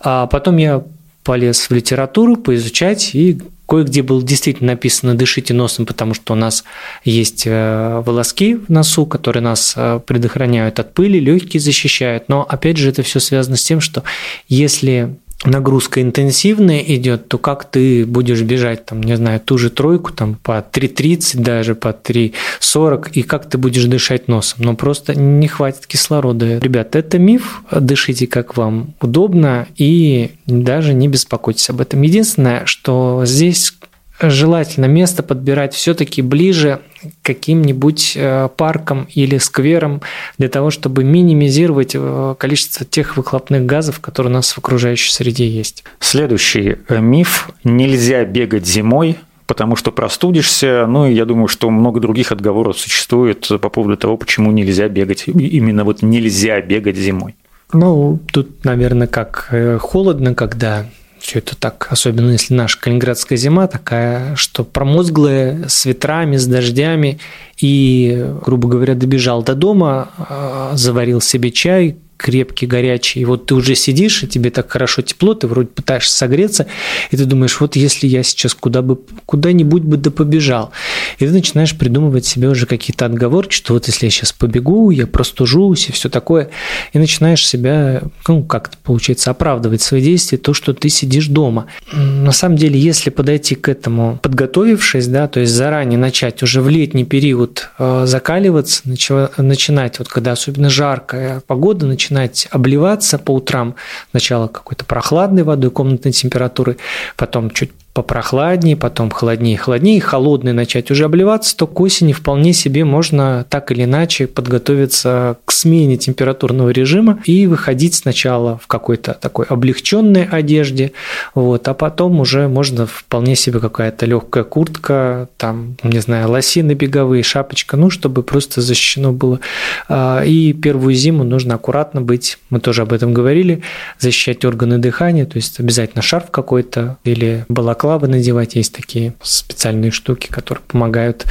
А 0.00 0.26
потом 0.26 0.56
я 0.56 0.82
полез 1.22 1.68
в 1.68 1.74
литературу 1.74 2.36
поизучать 2.36 3.14
и 3.14 3.40
Кое-где 3.70 4.02
было 4.02 4.20
действительно 4.20 4.72
написано 4.72 5.14
«дышите 5.14 5.54
носом», 5.54 5.86
потому 5.86 6.12
что 6.12 6.32
у 6.32 6.36
нас 6.36 6.64
есть 7.04 7.44
э, 7.46 8.02
волоски 8.04 8.56
в 8.56 8.68
носу, 8.68 9.06
которые 9.06 9.44
нас 9.44 9.74
э, 9.76 10.00
предохраняют 10.04 10.80
от 10.80 10.92
пыли, 10.92 11.20
легкие 11.20 11.60
защищают. 11.60 12.28
Но 12.28 12.42
опять 12.42 12.78
же 12.78 12.88
это 12.88 13.04
все 13.04 13.20
связано 13.20 13.56
с 13.56 13.62
тем, 13.62 13.80
что 13.80 14.02
если 14.48 15.14
нагрузка 15.44 16.02
интенсивная 16.02 16.80
идет, 16.80 17.28
то 17.28 17.38
как 17.38 17.64
ты 17.64 18.04
будешь 18.04 18.42
бежать, 18.42 18.84
там, 18.86 19.02
не 19.02 19.16
знаю, 19.16 19.40
ту 19.40 19.58
же 19.58 19.70
тройку, 19.70 20.12
там, 20.12 20.34
по 20.34 20.58
3.30 20.58 21.40
даже, 21.40 21.74
по 21.74 21.88
3.40, 21.88 23.10
и 23.12 23.22
как 23.22 23.48
ты 23.48 23.58
будешь 23.58 23.84
дышать 23.84 24.28
носом? 24.28 24.58
Ну, 24.64 24.76
просто 24.76 25.14
не 25.14 25.48
хватит 25.48 25.86
кислорода. 25.86 26.58
Ребят, 26.58 26.94
это 26.96 27.18
миф, 27.18 27.62
дышите 27.70 28.26
как 28.26 28.56
вам 28.56 28.94
удобно, 29.00 29.66
и 29.76 30.32
даже 30.46 30.92
не 30.92 31.08
беспокойтесь 31.08 31.70
об 31.70 31.80
этом. 31.80 32.02
Единственное, 32.02 32.66
что 32.66 33.22
здесь 33.24 33.72
желательно 34.22 34.86
место 34.86 35.22
подбирать 35.22 35.74
все-таки 35.74 36.22
ближе 36.22 36.80
к 37.22 37.26
каким-нибудь 37.26 38.12
э, 38.16 38.48
паркам 38.56 39.08
или 39.14 39.38
скверам 39.38 40.02
для 40.38 40.48
того, 40.48 40.70
чтобы 40.70 41.04
минимизировать 41.04 41.92
э, 41.94 42.34
количество 42.38 42.84
тех 42.84 43.16
выхлопных 43.16 43.64
газов, 43.64 44.00
которые 44.00 44.32
у 44.32 44.34
нас 44.34 44.52
в 44.52 44.58
окружающей 44.58 45.10
среде 45.10 45.48
есть. 45.48 45.84
Следующий 45.98 46.76
э, 46.88 47.00
миф– 47.00 47.50
нельзя 47.64 48.24
бегать 48.24 48.66
зимой, 48.66 49.16
потому 49.46 49.76
что 49.76 49.92
простудишься. 49.92 50.86
Ну, 50.86 51.06
и 51.06 51.14
я 51.14 51.24
думаю, 51.24 51.48
что 51.48 51.70
много 51.70 52.00
других 52.00 52.32
отговоров 52.32 52.78
существует 52.78 53.48
по 53.60 53.68
поводу 53.70 53.96
того, 53.96 54.16
почему 54.16 54.50
нельзя 54.52 54.88
бегать. 54.88 55.24
Именно 55.26 55.84
вот 55.84 56.02
нельзя 56.02 56.60
бегать 56.60 56.96
зимой. 56.96 57.34
Ну, 57.72 58.18
тут, 58.32 58.64
наверное, 58.64 59.06
как 59.06 59.54
холодно, 59.80 60.34
когда 60.34 60.86
все 61.20 61.38
это 61.38 61.56
так, 61.56 61.88
особенно 61.90 62.30
если 62.32 62.54
наша 62.54 62.78
калининградская 62.80 63.36
зима 63.36 63.66
такая, 63.66 64.34
что 64.36 64.64
промозглая, 64.64 65.68
с 65.68 65.84
ветрами, 65.84 66.36
с 66.36 66.46
дождями, 66.46 67.18
и, 67.58 68.26
грубо 68.44 68.68
говоря, 68.68 68.94
добежал 68.94 69.42
до 69.42 69.54
дома, 69.54 70.10
а, 70.16 70.72
заварил 70.74 71.20
себе 71.20 71.50
чай, 71.50 71.96
крепкий, 72.20 72.66
горячий, 72.66 73.20
и 73.20 73.24
вот 73.24 73.46
ты 73.46 73.54
уже 73.54 73.74
сидишь, 73.74 74.22
и 74.22 74.26
тебе 74.26 74.50
так 74.50 74.70
хорошо 74.70 75.00
тепло, 75.00 75.32
ты 75.32 75.46
вроде 75.46 75.68
пытаешься 75.68 76.14
согреться, 76.14 76.66
и 77.10 77.16
ты 77.16 77.24
думаешь, 77.24 77.58
вот 77.60 77.76
если 77.76 78.06
я 78.06 78.22
сейчас 78.22 78.52
куда 78.52 78.82
бы, 78.82 78.98
куда-нибудь 79.24 79.82
бы 79.82 79.96
да 79.96 80.10
побежал, 80.10 80.70
и 81.18 81.26
ты 81.26 81.32
начинаешь 81.32 81.76
придумывать 81.76 82.26
себе 82.26 82.48
уже 82.48 82.66
какие-то 82.66 83.06
отговорки, 83.06 83.54
что 83.54 83.72
вот 83.72 83.86
если 83.86 84.06
я 84.06 84.10
сейчас 84.10 84.32
побегу, 84.32 84.90
я 84.90 85.06
простужусь 85.06 85.88
и 85.88 85.92
все 85.92 86.10
такое, 86.10 86.50
и 86.92 86.98
начинаешь 86.98 87.46
себя, 87.46 88.02
ну, 88.28 88.44
как-то 88.44 88.76
получается, 88.84 89.30
оправдывать 89.30 89.80
свои 89.80 90.02
действия, 90.02 90.36
то, 90.36 90.52
что 90.52 90.74
ты 90.74 90.90
сидишь 90.90 91.28
дома. 91.28 91.66
На 91.92 92.32
самом 92.32 92.56
деле, 92.56 92.78
если 92.78 93.08
подойти 93.08 93.54
к 93.54 93.66
этому, 93.70 94.18
подготовившись, 94.20 95.06
да, 95.06 95.26
то 95.26 95.40
есть 95.40 95.52
заранее 95.52 95.98
начать 95.98 96.42
уже 96.42 96.60
в 96.60 96.68
летний 96.68 97.04
период 97.04 97.70
э, 97.78 98.04
закаливаться, 98.06 98.82
начинать, 98.84 99.98
вот 99.98 100.08
когда 100.08 100.32
особенно 100.32 100.68
жаркая 100.68 101.42
погода, 101.46 101.86
начинать 101.86 102.09
начинать 102.10 102.48
обливаться 102.50 103.18
по 103.18 103.32
утрам. 103.32 103.74
Сначала 104.10 104.48
какой-то 104.48 104.84
прохладной 104.84 105.42
водой 105.42 105.70
комнатной 105.70 106.12
температуры, 106.12 106.76
потом 107.16 107.50
чуть 107.50 107.72
попрохладнее, 107.92 108.76
потом 108.76 109.10
холоднее, 109.10 109.58
холоднее, 109.58 110.00
холодный 110.00 110.52
начать 110.52 110.90
уже 110.90 111.04
обливаться, 111.04 111.56
то 111.56 111.66
к 111.66 111.80
осени 111.80 112.12
вполне 112.12 112.52
себе 112.52 112.84
можно 112.84 113.44
так 113.48 113.72
или 113.72 113.84
иначе 113.84 114.28
подготовиться 114.28 115.38
к 115.44 115.50
смене 115.50 115.96
температурного 115.96 116.70
режима 116.70 117.18
и 117.24 117.46
выходить 117.48 117.96
сначала 117.96 118.58
в 118.58 118.68
какой-то 118.68 119.14
такой 119.14 119.46
облегченной 119.46 120.24
одежде, 120.24 120.92
вот, 121.34 121.66
а 121.66 121.74
потом 121.74 122.20
уже 122.20 122.46
можно 122.46 122.86
вполне 122.86 123.34
себе 123.34 123.58
какая-то 123.58 124.06
легкая 124.06 124.44
куртка, 124.44 125.28
там, 125.36 125.76
не 125.82 125.98
знаю, 125.98 126.30
лосины 126.30 126.72
беговые, 126.72 127.24
шапочка, 127.24 127.76
ну, 127.76 127.90
чтобы 127.90 128.22
просто 128.22 128.60
защищено 128.60 129.12
было. 129.12 129.40
А, 129.88 130.22
и 130.24 130.52
первую 130.52 130.94
зиму 130.94 131.24
нужно 131.24 131.56
аккуратно 131.56 132.00
быть, 132.00 132.38
мы 132.50 132.60
тоже 132.60 132.82
об 132.82 132.92
этом 132.92 133.12
говорили, 133.12 133.62
защищать 133.98 134.44
органы 134.44 134.78
дыхания, 134.78 135.26
то 135.26 135.36
есть 135.36 135.58
обязательно 135.58 136.02
шарф 136.02 136.30
какой-то 136.30 136.96
или 137.04 137.44
балаклава 137.48 137.79
балаклавы 137.80 138.08
надевать, 138.08 138.56
есть 138.56 138.74
такие 138.74 139.14
специальные 139.22 139.90
штуки, 139.90 140.28
которые 140.30 140.62
помогают 140.66 141.26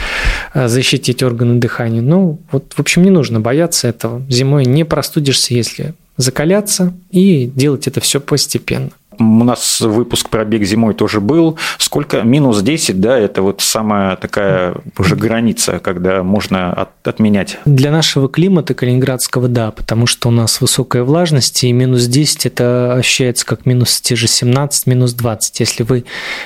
э, 0.53 0.67
защитить 0.67 1.21
органы 1.21 1.59
дыхания. 1.59 2.01
Ну, 2.01 2.39
вот, 2.51 2.73
в 2.73 2.79
общем, 2.79 3.03
не 3.03 3.11
нужно 3.11 3.39
бояться 3.39 3.87
этого. 3.87 4.23
Зимой 4.29 4.65
не 4.65 4.83
простудишься, 4.83 5.53
если 5.53 5.93
закаляться 6.17 6.93
и 7.11 7.45
делать 7.45 7.87
это 7.87 8.01
все 8.01 8.19
постепенно 8.19 8.89
у 9.19 9.43
нас 9.43 9.81
выпуск 9.81 10.29
про 10.29 10.45
бег 10.45 10.63
зимой 10.63 10.93
тоже 10.93 11.19
был. 11.19 11.57
Сколько? 11.77 12.21
Минус 12.21 12.61
10, 12.61 12.99
да, 12.99 13.17
это 13.17 13.41
вот 13.41 13.61
самая 13.61 14.15
такая 14.15 14.75
уже 14.97 15.15
граница, 15.15 15.79
когда 15.79 16.23
можно 16.23 16.73
от, 16.73 16.89
отменять. 17.07 17.59
Для 17.65 17.91
нашего 17.91 18.29
климата 18.29 18.73
калининградского, 18.73 19.47
да, 19.47 19.71
потому 19.71 20.07
что 20.07 20.29
у 20.29 20.31
нас 20.31 20.61
высокая 20.61 21.03
влажность, 21.03 21.63
и 21.63 21.71
минус 21.71 22.05
10 22.05 22.45
это 22.45 22.93
ощущается 22.93 23.45
как 23.45 23.65
минус 23.65 23.99
те 24.01 24.15
же 24.15 24.27
17, 24.27 24.87
минус 24.87 25.13
20. 25.13 25.59
Если 25.59 25.83
вы 25.83 26.05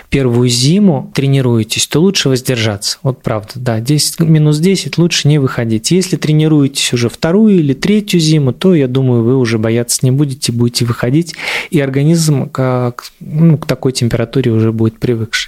первую 0.09 0.49
зиму 0.49 1.11
тренируетесь, 1.13 1.87
то 1.87 1.99
лучше 1.99 2.29
воздержаться. 2.29 2.97
Вот 3.03 3.21
правда, 3.21 3.53
да, 3.55 3.79
10, 3.79 4.19
минус 4.21 4.57
10 4.57 4.97
лучше 4.97 5.27
не 5.27 5.37
выходить. 5.37 5.91
Если 5.91 6.17
тренируетесь 6.17 6.93
уже 6.93 7.09
вторую 7.09 7.59
или 7.59 7.73
третью 7.73 8.19
зиму, 8.19 8.51
то, 8.53 8.73
я 8.73 8.87
думаю, 8.87 9.23
вы 9.23 9.37
уже 9.37 9.59
бояться 9.59 9.99
не 10.01 10.11
будете, 10.11 10.51
будете 10.51 10.85
выходить, 10.85 11.35
и 11.69 11.79
организм 11.79 12.49
к, 12.95 13.03
ну, 13.19 13.57
к 13.57 13.65
такой 13.65 13.91
температуре 13.91 14.51
уже 14.51 14.71
будет 14.71 14.99
привыкший. 14.99 15.42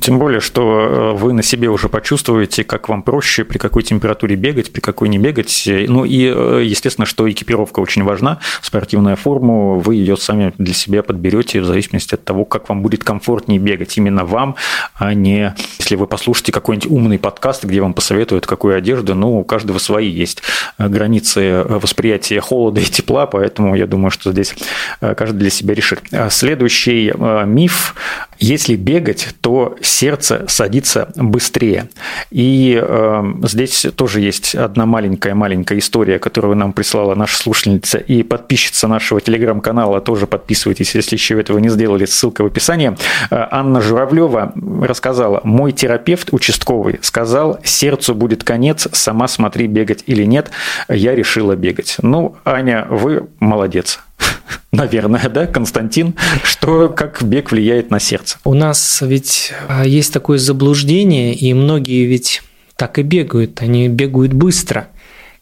Тем 0.00 0.18
более, 0.18 0.40
что 0.40 0.62
э, 0.62 1.12
вы 1.16 1.32
на 1.32 1.42
себе 1.42 1.68
уже 1.68 1.88
почувствуете, 1.88 2.62
как 2.62 2.88
вам 2.88 3.02
проще, 3.02 3.44
при 3.44 3.56
какой 3.56 3.82
температуре 3.82 4.36
бегать, 4.36 4.70
при 4.70 4.80
какой 4.80 5.08
не 5.08 5.18
бегать. 5.18 5.64
Ну 5.66 6.04
и, 6.04 6.30
э, 6.34 6.62
естественно, 6.64 7.06
что 7.06 7.30
экипировка 7.30 7.80
очень 7.80 8.04
важна, 8.04 8.38
спортивная 8.60 9.16
форма, 9.16 9.76
вы 9.76 9.94
ее 9.94 10.18
сами 10.18 10.52
для 10.58 10.74
себя 10.74 11.02
подберете 11.02 11.62
в 11.62 11.64
зависимости 11.64 12.14
от 12.14 12.24
того, 12.24 12.44
как 12.44 12.68
вам 12.68 12.82
будет 12.82 13.02
комфортнее 13.02 13.58
бегать 13.58 13.96
именно 13.96 14.24
вам, 14.26 14.56
а 14.94 15.14
не 15.14 15.54
если 15.78 15.96
вы 15.96 16.06
послушаете 16.06 16.52
какой-нибудь 16.52 16.90
умный 16.90 17.18
подкаст, 17.18 17.64
где 17.64 17.80
вам 17.80 17.94
посоветуют, 17.94 18.46
какую 18.46 18.76
одежду, 18.76 19.14
ну, 19.14 19.38
у 19.38 19.44
каждого 19.44 19.78
свои 19.78 20.08
есть 20.08 20.42
э, 20.76 20.86
границы 20.88 21.64
восприятия 21.66 22.40
холода 22.40 22.80
и 22.80 22.84
тепла, 22.84 23.26
поэтому 23.26 23.74
я 23.74 23.86
думаю, 23.86 24.10
что 24.10 24.32
здесь 24.32 24.54
каждый 25.00 25.38
для 25.38 25.50
себя 25.50 25.74
решит. 25.74 26.02
Следующий 26.30 27.12
миф, 27.46 27.94
если 28.38 28.76
бегать, 28.76 29.34
то 29.40 29.76
сердце 29.80 30.44
садится 30.48 31.10
быстрее. 31.16 31.88
И 32.30 32.80
э, 32.80 33.22
здесь 33.42 33.86
тоже 33.96 34.20
есть 34.20 34.54
одна 34.54 34.86
маленькая-маленькая 34.86 35.78
история, 35.78 36.18
которую 36.18 36.56
нам 36.56 36.72
прислала 36.72 37.14
наша 37.14 37.36
слушательница 37.36 37.98
и 37.98 38.22
подписчица 38.22 38.86
нашего 38.86 39.20
телеграм-канала. 39.20 40.00
Тоже 40.00 40.26
подписывайтесь, 40.26 40.94
если 40.94 41.16
еще 41.16 41.40
этого 41.40 41.58
не 41.58 41.68
сделали, 41.68 42.04
ссылка 42.04 42.42
в 42.42 42.46
описании. 42.46 42.96
Э, 43.30 43.46
Анна 43.50 43.80
Журавлева 43.80 44.52
рассказала, 44.82 45.40
мой 45.44 45.72
терапевт 45.72 46.28
участковый 46.32 46.98
сказал, 47.02 47.58
сердцу 47.64 48.14
будет 48.14 48.44
конец, 48.44 48.86
сама 48.92 49.28
смотри, 49.28 49.66
бегать 49.66 50.04
или 50.06 50.24
нет. 50.24 50.50
Я 50.88 51.14
решила 51.14 51.56
бегать. 51.56 51.96
Ну, 52.02 52.36
Аня, 52.44 52.86
вы 52.88 53.28
молодец. 53.40 54.00
Наверное, 54.72 55.28
да, 55.28 55.46
Константин, 55.46 56.14
что 56.44 56.88
как 56.88 57.22
бег 57.22 57.50
влияет 57.50 57.90
на 57.90 58.00
сердце? 58.00 58.38
У 58.44 58.54
нас 58.54 59.00
ведь 59.02 59.52
а, 59.68 59.86
есть 59.86 60.12
такое 60.12 60.38
заблуждение, 60.38 61.34
и 61.34 61.52
многие 61.54 62.04
ведь 62.04 62.42
так 62.76 62.98
и 62.98 63.02
бегают. 63.02 63.60
Они 63.60 63.88
бегают 63.88 64.32
быстро. 64.32 64.88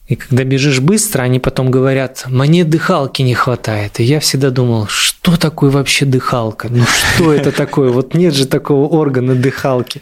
И 0.06 0.14
когда 0.14 0.44
бежишь 0.44 0.78
быстро, 0.78 1.22
они 1.22 1.40
потом 1.40 1.70
говорят, 1.70 2.24
мне 2.28 2.62
дыхалки 2.62 3.22
не 3.22 3.34
хватает. 3.34 3.98
И 3.98 4.04
я 4.04 4.20
всегда 4.20 4.50
думал, 4.50 4.86
что 4.86 5.36
такое 5.36 5.70
вообще 5.70 6.04
дыхалка? 6.04 6.68
Ну 6.70 6.84
что 6.84 7.32
это 7.32 7.50
такое? 7.50 7.90
Вот 7.90 8.14
нет 8.14 8.32
же 8.32 8.46
такого 8.46 8.86
органа 8.86 9.34
дыхалки 9.34 10.00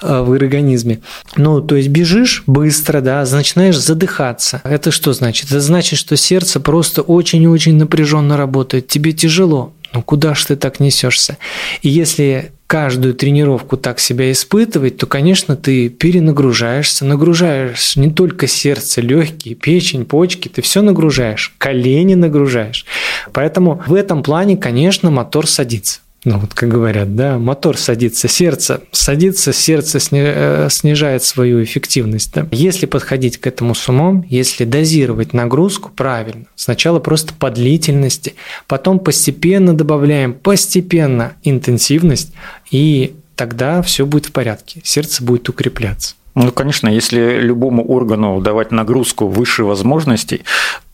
в 0.00 0.32
организме. 0.32 1.00
Ну, 1.36 1.60
то 1.60 1.76
есть 1.76 1.88
бежишь 1.88 2.42
быстро, 2.46 3.00
да, 3.00 3.24
начинаешь 3.30 3.78
задыхаться. 3.78 4.60
Это 4.64 4.90
что 4.90 5.12
значит? 5.12 5.50
Это 5.50 5.60
значит, 5.60 5.98
что 5.98 6.16
сердце 6.16 6.60
просто 6.60 7.02
очень-очень 7.02 7.76
напряженно 7.76 8.36
работает. 8.36 8.88
Тебе 8.88 9.12
тяжело. 9.12 9.72
Ну 9.92 10.02
куда 10.02 10.34
ж 10.34 10.46
ты 10.46 10.56
так 10.56 10.80
несешься? 10.80 11.38
И 11.82 11.88
если 11.88 12.52
каждую 12.66 13.14
тренировку 13.14 13.78
так 13.78 13.98
себя 13.98 14.30
испытывать, 14.30 14.98
то, 14.98 15.06
конечно, 15.06 15.56
ты 15.56 15.88
перенагружаешься, 15.88 17.06
нагружаешь 17.06 17.96
не 17.96 18.10
только 18.10 18.46
сердце, 18.46 19.00
легкие, 19.00 19.54
печень, 19.54 20.04
почки, 20.04 20.48
ты 20.48 20.60
все 20.60 20.82
нагружаешь, 20.82 21.54
колени 21.56 22.14
нагружаешь. 22.14 22.84
Поэтому 23.32 23.82
в 23.86 23.94
этом 23.94 24.22
плане, 24.22 24.58
конечно, 24.58 25.10
мотор 25.10 25.46
садится 25.46 26.00
ну 26.28 26.38
вот 26.38 26.52
как 26.52 26.68
говорят, 26.68 27.16
да, 27.16 27.38
мотор 27.38 27.78
садится, 27.78 28.28
сердце 28.28 28.82
садится, 28.92 29.54
сердце 29.54 29.98
э, 30.10 30.68
снижает 30.70 31.22
свою 31.22 31.62
эффективность. 31.64 32.34
Да? 32.34 32.46
Если 32.50 32.84
подходить 32.84 33.38
к 33.38 33.46
этому 33.46 33.74
с 33.74 33.88
умом, 33.88 34.24
если 34.28 34.64
дозировать 34.64 35.32
нагрузку 35.32 35.90
правильно, 35.90 36.44
сначала 36.54 36.98
просто 37.00 37.32
по 37.32 37.50
длительности, 37.50 38.34
потом 38.66 38.98
постепенно 38.98 39.72
добавляем, 39.72 40.34
постепенно 40.34 41.32
интенсивность, 41.44 42.32
и 42.70 43.14
тогда 43.34 43.80
все 43.80 44.04
будет 44.04 44.26
в 44.26 44.32
порядке, 44.32 44.82
сердце 44.84 45.24
будет 45.24 45.48
укрепляться. 45.48 46.14
Ну, 46.34 46.52
конечно, 46.52 46.88
если 46.88 47.40
любому 47.40 47.84
органу 47.84 48.40
давать 48.40 48.70
нагрузку 48.70 49.26
выше 49.26 49.64
возможностей, 49.64 50.42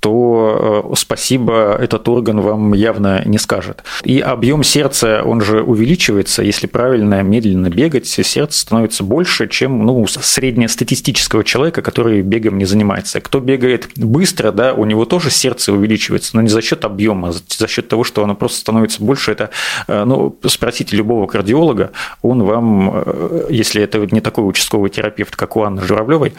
то 0.05 0.85
э, 0.93 0.97
спасибо 0.97 1.79
этот 1.81 2.07
орган 2.11 2.43
вам 2.43 2.75
явно 2.75 3.23
не 3.25 3.39
скажет. 3.39 3.85
И 4.03 4.21
объем 4.21 4.63
сердца, 4.63 5.23
он 5.25 5.41
же 5.41 5.63
увеличивается, 5.63 6.43
если 6.43 6.67
правильно, 6.67 7.23
медленно 7.23 7.71
бегать, 7.71 8.07
сердце 8.07 8.59
становится 8.59 9.03
больше, 9.03 9.49
чем 9.49 9.87
ну, 9.87 10.07
среднестатистического 10.07 11.43
человека, 11.43 11.81
который 11.81 12.21
бегом 12.21 12.59
не 12.59 12.67
занимается. 12.67 13.23
Кто 13.23 13.41
бегает 13.41 13.89
быстро, 13.97 14.53
да, 14.53 14.75
у 14.75 14.85
него 14.85 15.07
тоже 15.07 15.31
сердце 15.31 15.73
увеличивается, 15.73 16.37
но 16.37 16.43
не 16.43 16.51
за 16.51 16.61
счет 16.61 16.85
объема, 16.85 17.31
а 17.31 17.33
за 17.33 17.67
счет 17.67 17.89
того, 17.89 18.05
что 18.05 18.23
оно 18.23 18.35
просто 18.35 18.59
становится 18.59 19.03
больше. 19.03 19.33
Это, 19.33 19.49
э, 19.87 20.05
ну, 20.05 20.37
спросите 20.45 20.99
любого 20.99 21.27
кардиолога, 21.27 21.93
он 22.21 22.43
вам, 22.43 22.93
э, 22.95 23.47
если 23.49 23.81
это 23.81 24.07
не 24.11 24.21
такой 24.21 24.47
участковый 24.47 24.91
терапевт, 24.91 25.35
как 25.35 25.57
у 25.57 25.63
Анны 25.63 25.81
Журавлевой, 25.81 26.35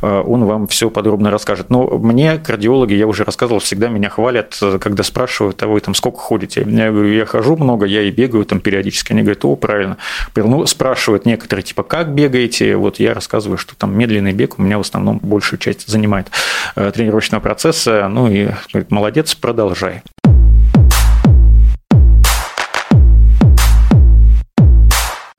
он 0.00 0.44
вам 0.44 0.68
все 0.68 0.88
подробно 0.88 1.30
расскажет. 1.30 1.68
Но 1.68 1.86
мне 1.98 2.38
кардиологи, 2.38 2.94
я 2.94 3.09
уже 3.10 3.24
рассказывал, 3.24 3.60
всегда 3.60 3.88
меня 3.88 4.08
хвалят, 4.08 4.58
когда 4.80 5.02
спрашивают, 5.02 5.62
а 5.62 5.66
вы 5.66 5.80
там 5.80 5.94
сколько 5.94 6.18
ходите? 6.18 6.66
Я 6.66 6.90
говорю, 6.90 7.12
я 7.12 7.26
хожу 7.26 7.56
много, 7.56 7.86
я 7.86 8.02
и 8.02 8.10
бегаю 8.10 8.44
там 8.44 8.60
периодически. 8.60 9.12
Они 9.12 9.22
говорят, 9.22 9.44
о, 9.44 9.56
правильно. 9.56 9.98
Ну, 10.34 10.64
спрашивают 10.66 11.26
некоторые, 11.26 11.62
типа, 11.64 11.82
как 11.82 12.14
бегаете? 12.14 12.76
Вот 12.76 12.98
я 12.98 13.12
рассказываю, 13.12 13.58
что 13.58 13.76
там 13.76 13.96
медленный 13.96 14.32
бег 14.32 14.58
у 14.58 14.62
меня 14.62 14.78
в 14.78 14.82
основном 14.82 15.18
большую 15.18 15.58
часть 15.58 15.88
занимает 15.88 16.28
э, 16.76 16.90
тренировочного 16.92 17.40
процесса. 17.40 18.08
Ну 18.08 18.30
и 18.30 18.48
говорит, 18.72 18.90
молодец, 18.90 19.34
продолжай. 19.34 20.02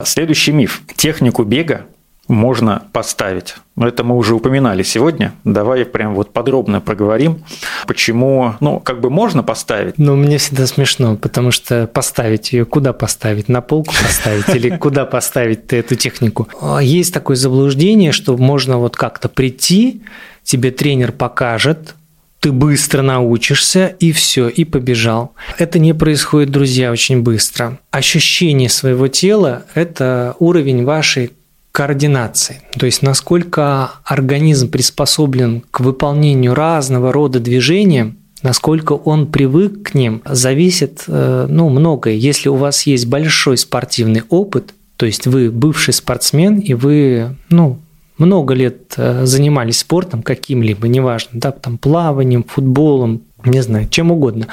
Следующий 0.04 0.52
миф. 0.52 0.82
Технику 0.96 1.44
бега 1.44 1.86
можно 2.32 2.84
поставить. 2.92 3.56
Это 3.78 4.04
мы 4.04 4.16
уже 4.16 4.34
упоминали 4.36 4.84
сегодня. 4.84 5.34
Давай 5.44 5.86
прям 5.86 6.16
вот 6.16 6.34
подробно 6.34 6.82
проговорим, 6.82 7.44
почему, 7.88 8.56
ну, 8.60 8.80
как 8.80 9.02
бы 9.02 9.10
можно 9.10 9.44
поставить. 9.44 9.98
Ну, 9.98 10.16
мне 10.16 10.38
всегда 10.38 10.66
смешно, 10.68 11.16
потому 11.16 11.52
что 11.52 11.88
поставить 11.88 12.54
ее 12.54 12.66
куда 12.66 12.94
поставить? 12.94 13.50
На 13.50 13.62
полку 13.62 13.94
поставить 14.02 14.50
или 14.56 14.76
куда 14.78 15.06
поставить 15.06 15.68
ты 15.68 15.78
эту 15.78 15.96
технику? 15.96 16.48
Есть 16.82 17.14
такое 17.14 17.36
заблуждение, 17.36 18.12
что 18.12 18.38
можно 18.38 18.78
вот 18.78 18.96
как-то 18.96 19.30
прийти, 19.30 20.02
тебе 20.44 20.72
тренер 20.72 21.12
покажет, 21.12 21.96
ты 22.40 22.52
быстро 22.52 23.04
научишься, 23.04 23.96
и 24.00 24.12
все, 24.12 24.48
и 24.50 24.66
побежал. 24.66 25.34
Это 25.60 25.78
не 25.78 25.94
происходит, 25.94 26.50
друзья, 26.50 26.92
очень 26.92 27.22
быстро. 27.22 27.78
Ощущение 27.92 28.68
своего 28.68 29.08
тела– 29.08 29.66
это 29.76 30.36
уровень 30.40 30.84
вашей 30.84 31.32
координации, 31.72 32.62
то 32.78 32.86
есть 32.86 33.02
насколько 33.02 33.92
организм 34.04 34.70
приспособлен 34.70 35.64
к 35.72 35.80
выполнению 35.80 36.54
разного 36.54 37.12
рода 37.12 37.40
движений, 37.40 38.16
насколько 38.44 38.94
он 38.94 39.28
привык 39.28 39.92
к 39.92 39.94
ним, 39.94 40.22
зависит 40.26 41.04
э, 41.08 41.48
ну, 41.50 41.70
многое. 41.70 42.16
Если 42.16 42.50
у 42.50 42.56
вас 42.56 42.84
есть 42.84 43.08
большой 43.08 43.58
спортивный 43.58 44.24
опыт, 44.30 44.74
то 44.98 45.06
есть 45.06 45.28
вы 45.28 45.50
бывший 45.50 45.94
спортсмен, 45.94 46.60
и 46.60 46.74
вы 46.74 47.36
ну, 47.50 47.80
много 48.18 48.54
лет 48.54 48.94
э, 48.98 49.26
занимались 49.26 49.80
спортом 49.80 50.22
каким-либо, 50.22 50.88
неважно, 50.88 51.32
да, 51.34 51.52
там, 51.52 51.78
плаванием, 51.78 52.44
футболом, 52.44 53.24
не 53.46 53.62
знаю, 53.62 53.88
чем 53.90 54.12
угодно, 54.12 54.48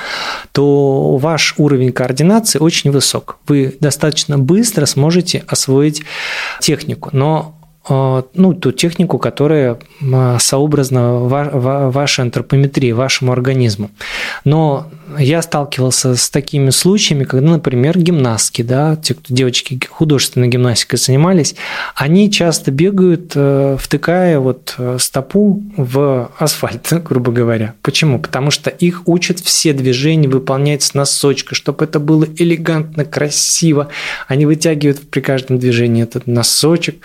то 0.53 1.17
ваш 1.17 1.55
уровень 1.59 1.93
координации 1.93 2.59
очень 2.59 2.91
высок. 2.91 3.39
Вы 3.47 3.77
достаточно 3.81 4.39
быстро 4.39 4.87
сможете 4.87 5.45
освоить 5.47 6.03
технику. 6.61 7.11
Но 7.13 7.59
Э, 7.89 8.23
ну, 8.35 8.55
ту 8.55 8.73
технику, 8.73 9.19
которая 9.19 9.79
сообразна 10.39 11.19
вашей 11.19 12.23
антропометрии, 12.23 12.93
вашему 12.93 13.33
организму. 13.33 13.91
Но 14.45 14.89
я 15.19 15.43
сталкивался 15.43 16.15
с 16.17 16.31
такими 16.31 16.71
случаями, 16.71 17.25
когда, 17.25 17.51
например, 17.51 17.99
гимнастки, 17.99 18.63
да, 18.63 18.97
те, 18.97 19.15
кто 19.15 19.35
девочки 19.35 19.81
художественной 19.89 20.49
гимнастикой 20.49 20.99
занимались, 20.99 21.55
они 21.95 22.31
часто 22.31 22.71
бегают, 22.71 23.33
э, 23.35 23.77
втыкая 23.79 24.39
вот 24.39 24.75
э, 24.79 24.97
стопу 25.01 25.63
в 25.77 26.31
асфальт, 26.39 26.89
грубо 27.05 27.33
говоря. 27.33 27.75
Почему? 27.83 28.19
Потому 28.19 28.51
что 28.51 28.71
их 28.71 29.03
учат 29.07 29.41
все 29.41 29.73
движения 29.73 30.29
выполнять 30.29 30.83
с 30.83 30.95
носочка, 30.95 31.55
чтобы 31.55 31.85
это 31.85 31.99
было 32.01 32.27
элегантно, 32.37 33.05
красиво. 33.05 33.89
Они 34.27 34.47
вытягивают 34.47 35.11
при 35.11 35.21
каждом 35.21 35.59
движении 35.59 36.03
этот 36.03 36.27
носочек. 36.27 36.97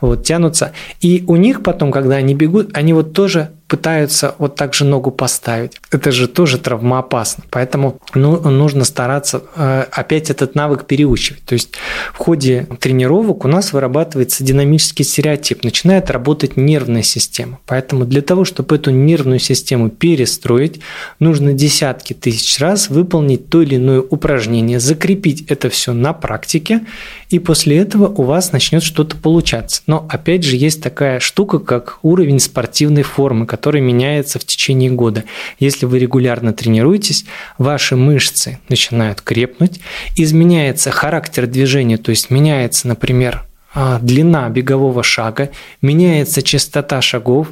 Вот, 0.00 0.24
тянутся. 0.24 0.72
И 1.00 1.24
у 1.26 1.36
них 1.36 1.62
потом, 1.62 1.90
когда 1.90 2.16
они 2.16 2.34
бегут, 2.34 2.70
они 2.74 2.92
вот 2.92 3.12
тоже 3.12 3.50
пытаются 3.72 4.34
вот 4.36 4.54
так 4.54 4.74
же 4.74 4.84
ногу 4.84 5.10
поставить. 5.10 5.80
Это 5.90 6.12
же 6.12 6.28
тоже 6.28 6.58
травмоопасно. 6.58 7.44
Поэтому 7.48 7.98
ну, 8.14 8.38
нужно 8.38 8.84
стараться 8.84 9.44
э, 9.56 9.86
опять 9.90 10.28
этот 10.28 10.54
навык 10.54 10.84
переучивать. 10.84 11.42
То 11.44 11.54
есть 11.54 11.70
в 12.12 12.18
ходе 12.18 12.66
тренировок 12.80 13.46
у 13.46 13.48
нас 13.48 13.72
вырабатывается 13.72 14.44
динамический 14.44 15.06
стереотип, 15.06 15.64
начинает 15.64 16.10
работать 16.10 16.58
нервная 16.58 17.02
система. 17.02 17.60
Поэтому 17.64 18.04
для 18.04 18.20
того, 18.20 18.44
чтобы 18.44 18.76
эту 18.76 18.90
нервную 18.90 19.38
систему 19.38 19.88
перестроить, 19.88 20.80
нужно 21.18 21.54
десятки 21.54 22.12
тысяч 22.12 22.58
раз 22.58 22.90
выполнить 22.90 23.48
то 23.48 23.62
или 23.62 23.76
иное 23.76 24.00
упражнение, 24.02 24.80
закрепить 24.80 25.46
это 25.48 25.70
все 25.70 25.94
на 25.94 26.12
практике, 26.12 26.82
и 27.30 27.38
после 27.38 27.78
этого 27.78 28.08
у 28.08 28.24
вас 28.24 28.52
начнет 28.52 28.82
что-то 28.82 29.16
получаться. 29.16 29.80
Но 29.86 30.06
опять 30.10 30.44
же 30.44 30.56
есть 30.56 30.82
такая 30.82 31.20
штука, 31.20 31.58
как 31.58 32.00
уровень 32.02 32.38
спортивной 32.38 33.02
формы, 33.02 33.46
который 33.46 33.61
меняется 33.70 34.38
в 34.38 34.44
течение 34.44 34.90
года. 34.90 35.24
Если 35.58 35.86
вы 35.86 35.98
регулярно 35.98 36.52
тренируетесь, 36.52 37.24
ваши 37.58 37.96
мышцы 37.96 38.58
начинают 38.68 39.20
крепнуть, 39.20 39.80
изменяется 40.16 40.90
характер 40.90 41.46
движения, 41.46 41.98
то 41.98 42.10
есть 42.10 42.30
меняется, 42.30 42.88
например, 42.88 43.44
а, 43.74 43.98
длина 44.00 44.48
бегового 44.48 45.02
шага, 45.02 45.50
меняется 45.80 46.42
частота 46.42 47.00
шагов, 47.00 47.48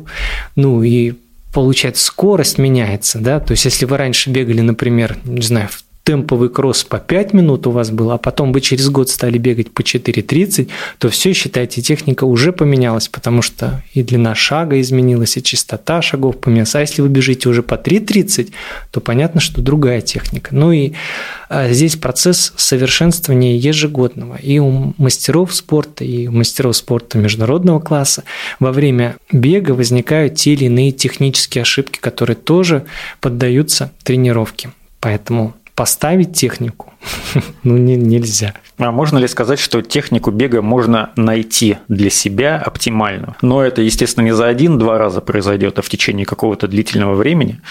ну 0.57 0.83
и 0.83 1.15
получается 1.53 2.05
скорость 2.05 2.59
меняется, 2.59 3.19
да, 3.19 3.41
то 3.41 3.53
есть 3.53 3.65
если 3.65 3.85
вы 3.85 3.97
раньше 3.97 4.31
бегали, 4.31 4.61
например, 4.61 5.17
не 5.25 5.43
знаю, 5.43 5.69
в 5.69 5.83
темповый 6.11 6.49
кросс 6.49 6.83
по 6.83 6.99
5 6.99 7.35
минут 7.35 7.69
у 7.69 7.71
вас 7.71 7.93
был, 7.93 8.11
а 8.11 8.19
потом 8.19 8.53
вы 8.53 8.61
через 8.61 8.91
год 8.91 9.09
стали 9.09 9.39
бегать 9.39 9.71
по 9.71 9.83
4.30, 9.83 10.69
то 10.99 11.09
все, 11.09 11.33
считайте, 11.33 11.83
техника 11.83 12.25
уже 12.25 12.53
поменялась, 12.53 13.07
потому 13.07 13.43
что 13.43 13.85
и 13.95 14.03
длина 14.03 14.35
шага 14.35 14.81
изменилась, 14.81 15.37
и 15.37 15.43
частота 15.43 16.03
шагов 16.03 16.39
поменялась. 16.39 16.75
А 16.75 16.81
если 16.81 17.01
вы 17.03 17.09
бежите 17.09 17.49
уже 17.49 17.63
по 17.63 17.75
3.30, 17.75 18.51
то 18.91 19.01
понятно, 19.01 19.41
что 19.41 19.63
другая 19.63 20.01
техника. 20.01 20.49
Ну 20.53 20.73
и 20.73 20.95
а, 21.49 21.69
здесь 21.69 21.95
процесс 21.95 22.55
совершенствования 22.57 23.57
ежегодного. 23.57 24.35
И 24.35 24.59
у 24.59 24.93
мастеров 24.99 25.55
спорта, 25.55 26.03
и 26.05 26.27
у 26.27 26.33
мастеров 26.33 26.77
спорта 26.77 27.19
международного 27.19 27.79
класса 27.79 28.25
во 28.59 28.73
время 28.73 29.15
бега 29.31 29.71
возникают 29.75 30.35
те 30.35 30.55
или 30.55 30.65
иные 30.65 30.91
технические 30.91 31.63
ошибки, 31.63 32.01
которые 32.01 32.35
тоже 32.35 32.85
поддаются 33.21 33.93
тренировке. 34.03 34.73
Поэтому 34.99 35.55
поставить 35.81 36.35
технику 36.35 36.93
ну, 37.63 37.79
не, 37.79 37.97
нельзя. 37.97 38.53
А 38.77 38.93
можно 38.93 39.17
ли 39.17 39.27
сказать, 39.27 39.59
что 39.59 39.81
технику 39.81 40.31
бега 40.31 40.61
можно 40.61 41.09
найти 41.17 41.79
для 41.89 42.11
себя 42.11 42.59
оптимальную? 42.59 43.35
Но 43.41 43.63
это, 43.63 43.81
естественно, 43.81 44.25
не 44.25 44.35
за 44.35 44.47
один-два 44.47 44.99
раза 44.99 45.23
произойдет, 45.23 45.79
а 45.79 45.83
в 45.83 45.89
течение 45.89 46.27
какого-то 46.27 46.69
длительного 46.69 47.15
времени. 47.15 47.63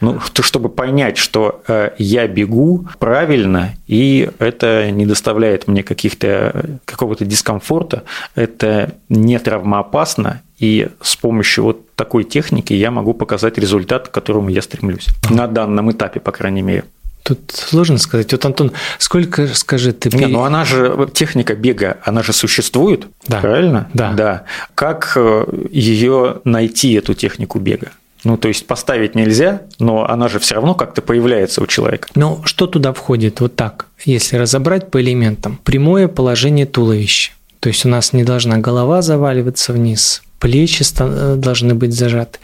Ну, 0.00 0.18
то, 0.32 0.42
чтобы 0.42 0.70
понять, 0.70 1.18
что 1.18 1.62
э, 1.68 1.90
я 1.98 2.26
бегу 2.26 2.88
правильно, 2.98 3.74
и 3.86 4.28
это 4.40 4.90
не 4.90 5.06
доставляет 5.06 5.68
мне 5.68 5.84
каких-то 5.84 6.80
какого-то 6.84 7.24
дискомфорта, 7.24 8.02
это 8.34 8.94
не 9.08 9.38
травмоопасно, 9.38 10.42
и 10.58 10.88
с 11.00 11.14
помощью 11.14 11.62
вот 11.62 11.94
такой 11.94 12.24
техники 12.24 12.72
я 12.72 12.90
могу 12.90 13.14
показать 13.14 13.56
результат, 13.56 14.08
к 14.08 14.10
которому 14.10 14.48
я 14.48 14.62
стремлюсь. 14.62 15.06
На 15.30 15.46
данном 15.46 15.92
этапе, 15.92 16.18
по 16.18 16.32
крайней 16.32 16.62
мере. 16.62 16.82
Тут 17.22 17.52
сложно 17.52 17.98
сказать. 17.98 18.32
Вот, 18.32 18.44
Антон, 18.44 18.72
сколько, 18.98 19.46
скажи, 19.48 19.92
ты... 19.92 20.16
Не, 20.16 20.26
ну 20.26 20.42
она 20.42 20.64
же, 20.64 21.08
техника 21.14 21.54
бега, 21.54 21.98
она 22.04 22.22
же 22.22 22.32
существует, 22.32 23.06
да. 23.28 23.40
правильно? 23.40 23.88
Да. 23.94 24.12
да. 24.12 24.44
Как 24.74 25.12
э, 25.14 25.44
ее 25.70 26.40
найти, 26.44 26.94
эту 26.94 27.14
технику 27.14 27.60
бега? 27.60 27.92
Ну, 28.24 28.36
то 28.36 28.48
есть 28.48 28.66
поставить 28.66 29.14
нельзя, 29.14 29.62
но 29.78 30.08
она 30.08 30.28
же 30.28 30.38
все 30.38 30.54
равно 30.56 30.74
как-то 30.74 31.02
появляется 31.02 31.60
у 31.62 31.66
человека. 31.66 32.08
Ну, 32.14 32.40
что 32.44 32.66
туда 32.66 32.92
входит? 32.92 33.40
Вот 33.40 33.56
так, 33.56 33.86
если 34.04 34.36
разобрать 34.36 34.90
по 34.90 35.00
элементам. 35.00 35.58
Прямое 35.64 36.08
положение 36.08 36.66
туловища. 36.66 37.32
То 37.60 37.68
есть 37.68 37.84
у 37.84 37.88
нас 37.88 38.12
не 38.12 38.24
должна 38.24 38.58
голова 38.58 39.02
заваливаться 39.02 39.72
вниз, 39.72 40.22
плечи 40.42 40.84
э, 40.98 41.36
должны 41.38 41.76
быть 41.76 41.94
зажаты. 41.94 42.40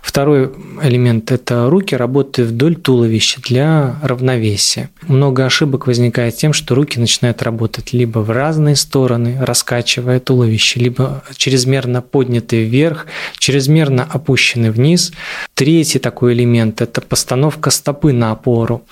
Второй 0.00 0.52
элемент– 0.82 1.30
это 1.32 1.68
руки 1.68 1.94
работают 1.94 2.50
вдоль 2.50 2.76
туловища 2.76 3.42
для 3.42 3.96
равновесия. 4.02 4.88
Много 5.06 5.44
ошибок 5.44 5.86
возникает 5.86 6.34
тем, 6.34 6.54
что 6.54 6.74
руки 6.74 6.98
начинают 6.98 7.42
работать 7.42 7.92
либо 7.92 8.20
в 8.20 8.30
разные 8.30 8.74
стороны, 8.74 9.36
раскачивая 9.38 10.18
туловище, 10.18 10.80
либо 10.80 11.22
чрезмерно 11.36 12.00
поднятые 12.00 12.64
вверх, 12.64 13.06
чрезмерно 13.36 14.08
опущены 14.10 14.70
вниз. 14.70 15.12
Третий 15.52 15.98
такой 15.98 16.32
элемент– 16.32 16.80
это 16.80 17.02
постановка 17.02 17.68
стопы 17.68 18.14
на 18.14 18.32
опору, 18.32 18.82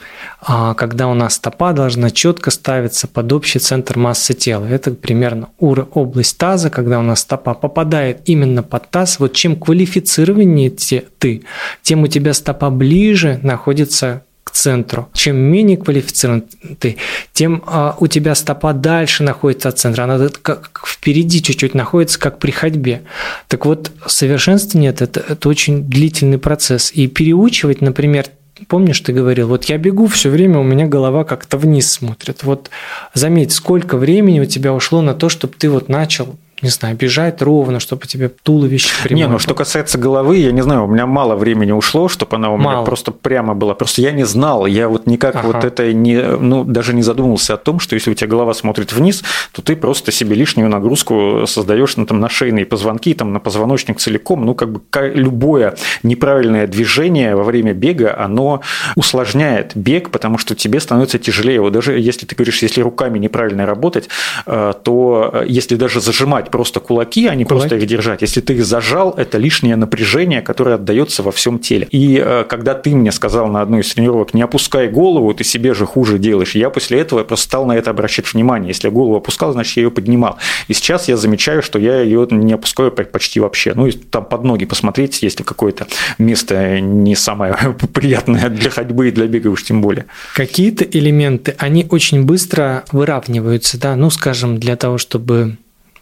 а 0.42 0.74
когда 0.74 1.08
у 1.08 1.14
нас 1.14 1.36
стопа 1.36 1.72
должна 1.72 2.10
четко 2.10 2.50
ставиться 2.50 3.08
под 3.08 3.32
общий 3.32 3.58
центр 3.58 3.96
массы 3.96 4.34
тела. 4.34 4.66
Это 4.66 4.90
примерно 4.90 5.48
область 5.58 6.36
таза, 6.36 6.68
когда 6.68 6.98
у 6.98 7.02
нас 7.02 7.20
стопа 7.20 7.54
попадает 7.54 8.20
именно 8.26 8.49
именно 8.50 8.62
под 8.62 8.90
таз, 8.90 9.20
вот 9.20 9.32
чем 9.32 9.56
квалифицированнее 9.56 10.70
ты, 10.70 11.42
тем 11.82 12.02
у 12.02 12.06
тебя 12.08 12.34
стопа 12.34 12.70
ближе 12.70 13.38
находится 13.42 14.24
к 14.42 14.50
центру. 14.50 15.08
Чем 15.12 15.36
менее 15.36 15.76
квалифицирован 15.76 16.44
ты, 16.80 16.96
тем 17.32 17.62
а, 17.66 17.96
у 18.00 18.08
тебя 18.08 18.34
стопа 18.34 18.72
дальше 18.72 19.22
находится 19.22 19.68
от 19.68 19.78
центра. 19.78 20.04
Она 20.04 20.28
как 20.42 20.82
впереди 20.84 21.40
чуть-чуть 21.42 21.74
находится, 21.74 22.18
как 22.18 22.38
при 22.38 22.50
ходьбе. 22.50 23.02
Так 23.48 23.66
вот, 23.66 23.92
совершенствование 24.06 24.90
это, 24.90 25.20
это 25.20 25.48
очень 25.48 25.84
длительный 25.84 26.38
процесс. 26.38 26.90
И 26.92 27.06
переучивать, 27.06 27.80
например, 27.80 28.26
Помнишь, 28.68 29.00
ты 29.00 29.14
говорил, 29.14 29.48
вот 29.48 29.64
я 29.64 29.78
бегу 29.78 30.06
все 30.06 30.28
время, 30.28 30.58
у 30.58 30.62
меня 30.62 30.86
голова 30.86 31.24
как-то 31.24 31.56
вниз 31.56 31.90
смотрит. 31.90 32.42
Вот 32.42 32.68
заметь, 33.14 33.52
сколько 33.52 33.96
времени 33.96 34.38
у 34.38 34.44
тебя 34.44 34.74
ушло 34.74 35.00
на 35.00 35.14
то, 35.14 35.30
чтобы 35.30 35.54
ты 35.56 35.70
вот 35.70 35.88
начал 35.88 36.36
не 36.62 36.68
знаю, 36.68 36.96
бежать 36.96 37.42
ровно, 37.42 37.80
чтобы 37.80 38.06
тебе 38.06 38.28
туловище 38.28 38.90
прямое. 39.02 39.26
Не, 39.26 39.32
ну 39.32 39.38
что 39.38 39.54
касается 39.54 39.98
головы, 39.98 40.38
я 40.38 40.52
не 40.52 40.62
знаю, 40.62 40.84
у 40.84 40.86
меня 40.86 41.06
мало 41.06 41.36
времени 41.36 41.72
ушло, 41.72 42.08
чтобы 42.08 42.36
она 42.36 42.50
у 42.50 42.56
мало. 42.56 42.76
меня 42.76 42.84
просто 42.84 43.12
прямо 43.12 43.54
была. 43.54 43.74
Просто 43.74 44.02
я 44.02 44.12
не 44.12 44.24
знал, 44.24 44.66
я 44.66 44.88
вот 44.88 45.06
никак 45.06 45.36
ага. 45.36 45.46
вот 45.46 45.64
это 45.64 45.92
не, 45.92 46.22
ну, 46.22 46.64
даже 46.64 46.94
не 46.94 47.02
задумывался 47.02 47.54
о 47.54 47.56
том, 47.56 47.80
что 47.80 47.94
если 47.94 48.10
у 48.10 48.14
тебя 48.14 48.28
голова 48.28 48.54
смотрит 48.54 48.92
вниз, 48.92 49.22
то 49.52 49.62
ты 49.62 49.76
просто 49.76 50.12
себе 50.12 50.34
лишнюю 50.34 50.68
нагрузку 50.68 51.44
создаешь 51.46 51.96
на, 51.96 52.06
там, 52.06 52.20
на 52.20 52.28
шейные 52.28 52.66
позвонки, 52.66 53.14
там, 53.14 53.32
на 53.32 53.40
позвоночник 53.40 53.98
целиком. 53.98 54.44
Ну, 54.44 54.54
как 54.54 54.70
бы 54.70 54.80
любое 55.14 55.76
неправильное 56.02 56.66
движение 56.66 57.34
во 57.36 57.44
время 57.44 57.72
бега, 57.72 58.16
оно 58.18 58.60
усложняет 58.96 59.72
бег, 59.74 60.10
потому 60.10 60.38
что 60.38 60.54
тебе 60.54 60.80
становится 60.80 61.18
тяжелее. 61.18 61.60
Вот 61.60 61.72
даже 61.72 61.98
если 61.98 62.26
ты 62.26 62.34
говоришь, 62.34 62.62
если 62.62 62.80
руками 62.82 63.18
неправильно 63.18 63.66
работать, 63.66 64.08
э, 64.46 64.72
то 64.82 65.30
э, 65.32 65.44
если 65.48 65.76
даже 65.76 66.00
зажимать 66.00 66.49
просто 66.50 66.80
кулаки, 66.80 67.26
а 67.26 67.34
не 67.34 67.44
кулаки. 67.44 67.68
просто 67.68 67.76
их 67.76 67.86
держать. 67.86 68.22
Если 68.22 68.40
ты 68.40 68.54
их 68.54 68.64
зажал, 68.64 69.14
это 69.16 69.38
лишнее 69.38 69.76
напряжение, 69.76 70.42
которое 70.42 70.74
отдается 70.74 71.22
во 71.22 71.32
всем 71.32 71.58
теле. 71.58 71.88
И 71.90 72.20
э, 72.24 72.44
когда 72.48 72.74
ты 72.74 72.94
мне 72.94 73.12
сказал 73.12 73.48
на 73.48 73.62
одной 73.62 73.80
из 73.80 73.94
тренировок, 73.94 74.34
не 74.34 74.42
опускай 74.42 74.88
голову, 74.88 75.32
ты 75.34 75.44
себе 75.44 75.74
же 75.74 75.86
хуже 75.86 76.18
делаешь, 76.18 76.54
я 76.54 76.70
после 76.70 77.00
этого 77.00 77.24
просто 77.24 77.46
стал 77.46 77.66
на 77.66 77.72
это 77.72 77.90
обращать 77.90 78.32
внимание. 78.32 78.68
Если 78.68 78.88
я 78.88 78.92
голову 78.92 79.16
опускал, 79.16 79.52
значит, 79.52 79.76
я 79.76 79.84
ее 79.84 79.90
поднимал. 79.90 80.38
И 80.68 80.74
сейчас 80.74 81.08
я 81.08 81.16
замечаю, 81.16 81.62
что 81.62 81.78
я 81.78 82.00
ее 82.00 82.26
не 82.30 82.52
опускаю 82.52 82.92
почти 82.92 83.40
вообще. 83.40 83.72
Ну, 83.74 83.86
и 83.86 83.92
там 83.92 84.24
под 84.24 84.44
ноги 84.44 84.64
посмотреть, 84.64 85.22
если 85.22 85.42
какое-то 85.42 85.86
место 86.18 86.80
не 86.80 87.14
самое 87.14 87.54
приятное 87.94 88.48
для 88.48 88.70
ходьбы 88.70 89.08
и 89.08 89.10
для 89.10 89.26
бега 89.26 89.48
уж 89.48 89.64
тем 89.64 89.80
более. 89.80 90.06
Какие-то 90.34 90.84
элементы, 90.84 91.54
они 91.58 91.86
очень 91.88 92.24
быстро 92.24 92.84
выравниваются, 92.92 93.78
да, 93.78 93.96
ну, 93.96 94.10
скажем, 94.10 94.58
для 94.58 94.76
того, 94.76 94.98
чтобы 94.98 95.56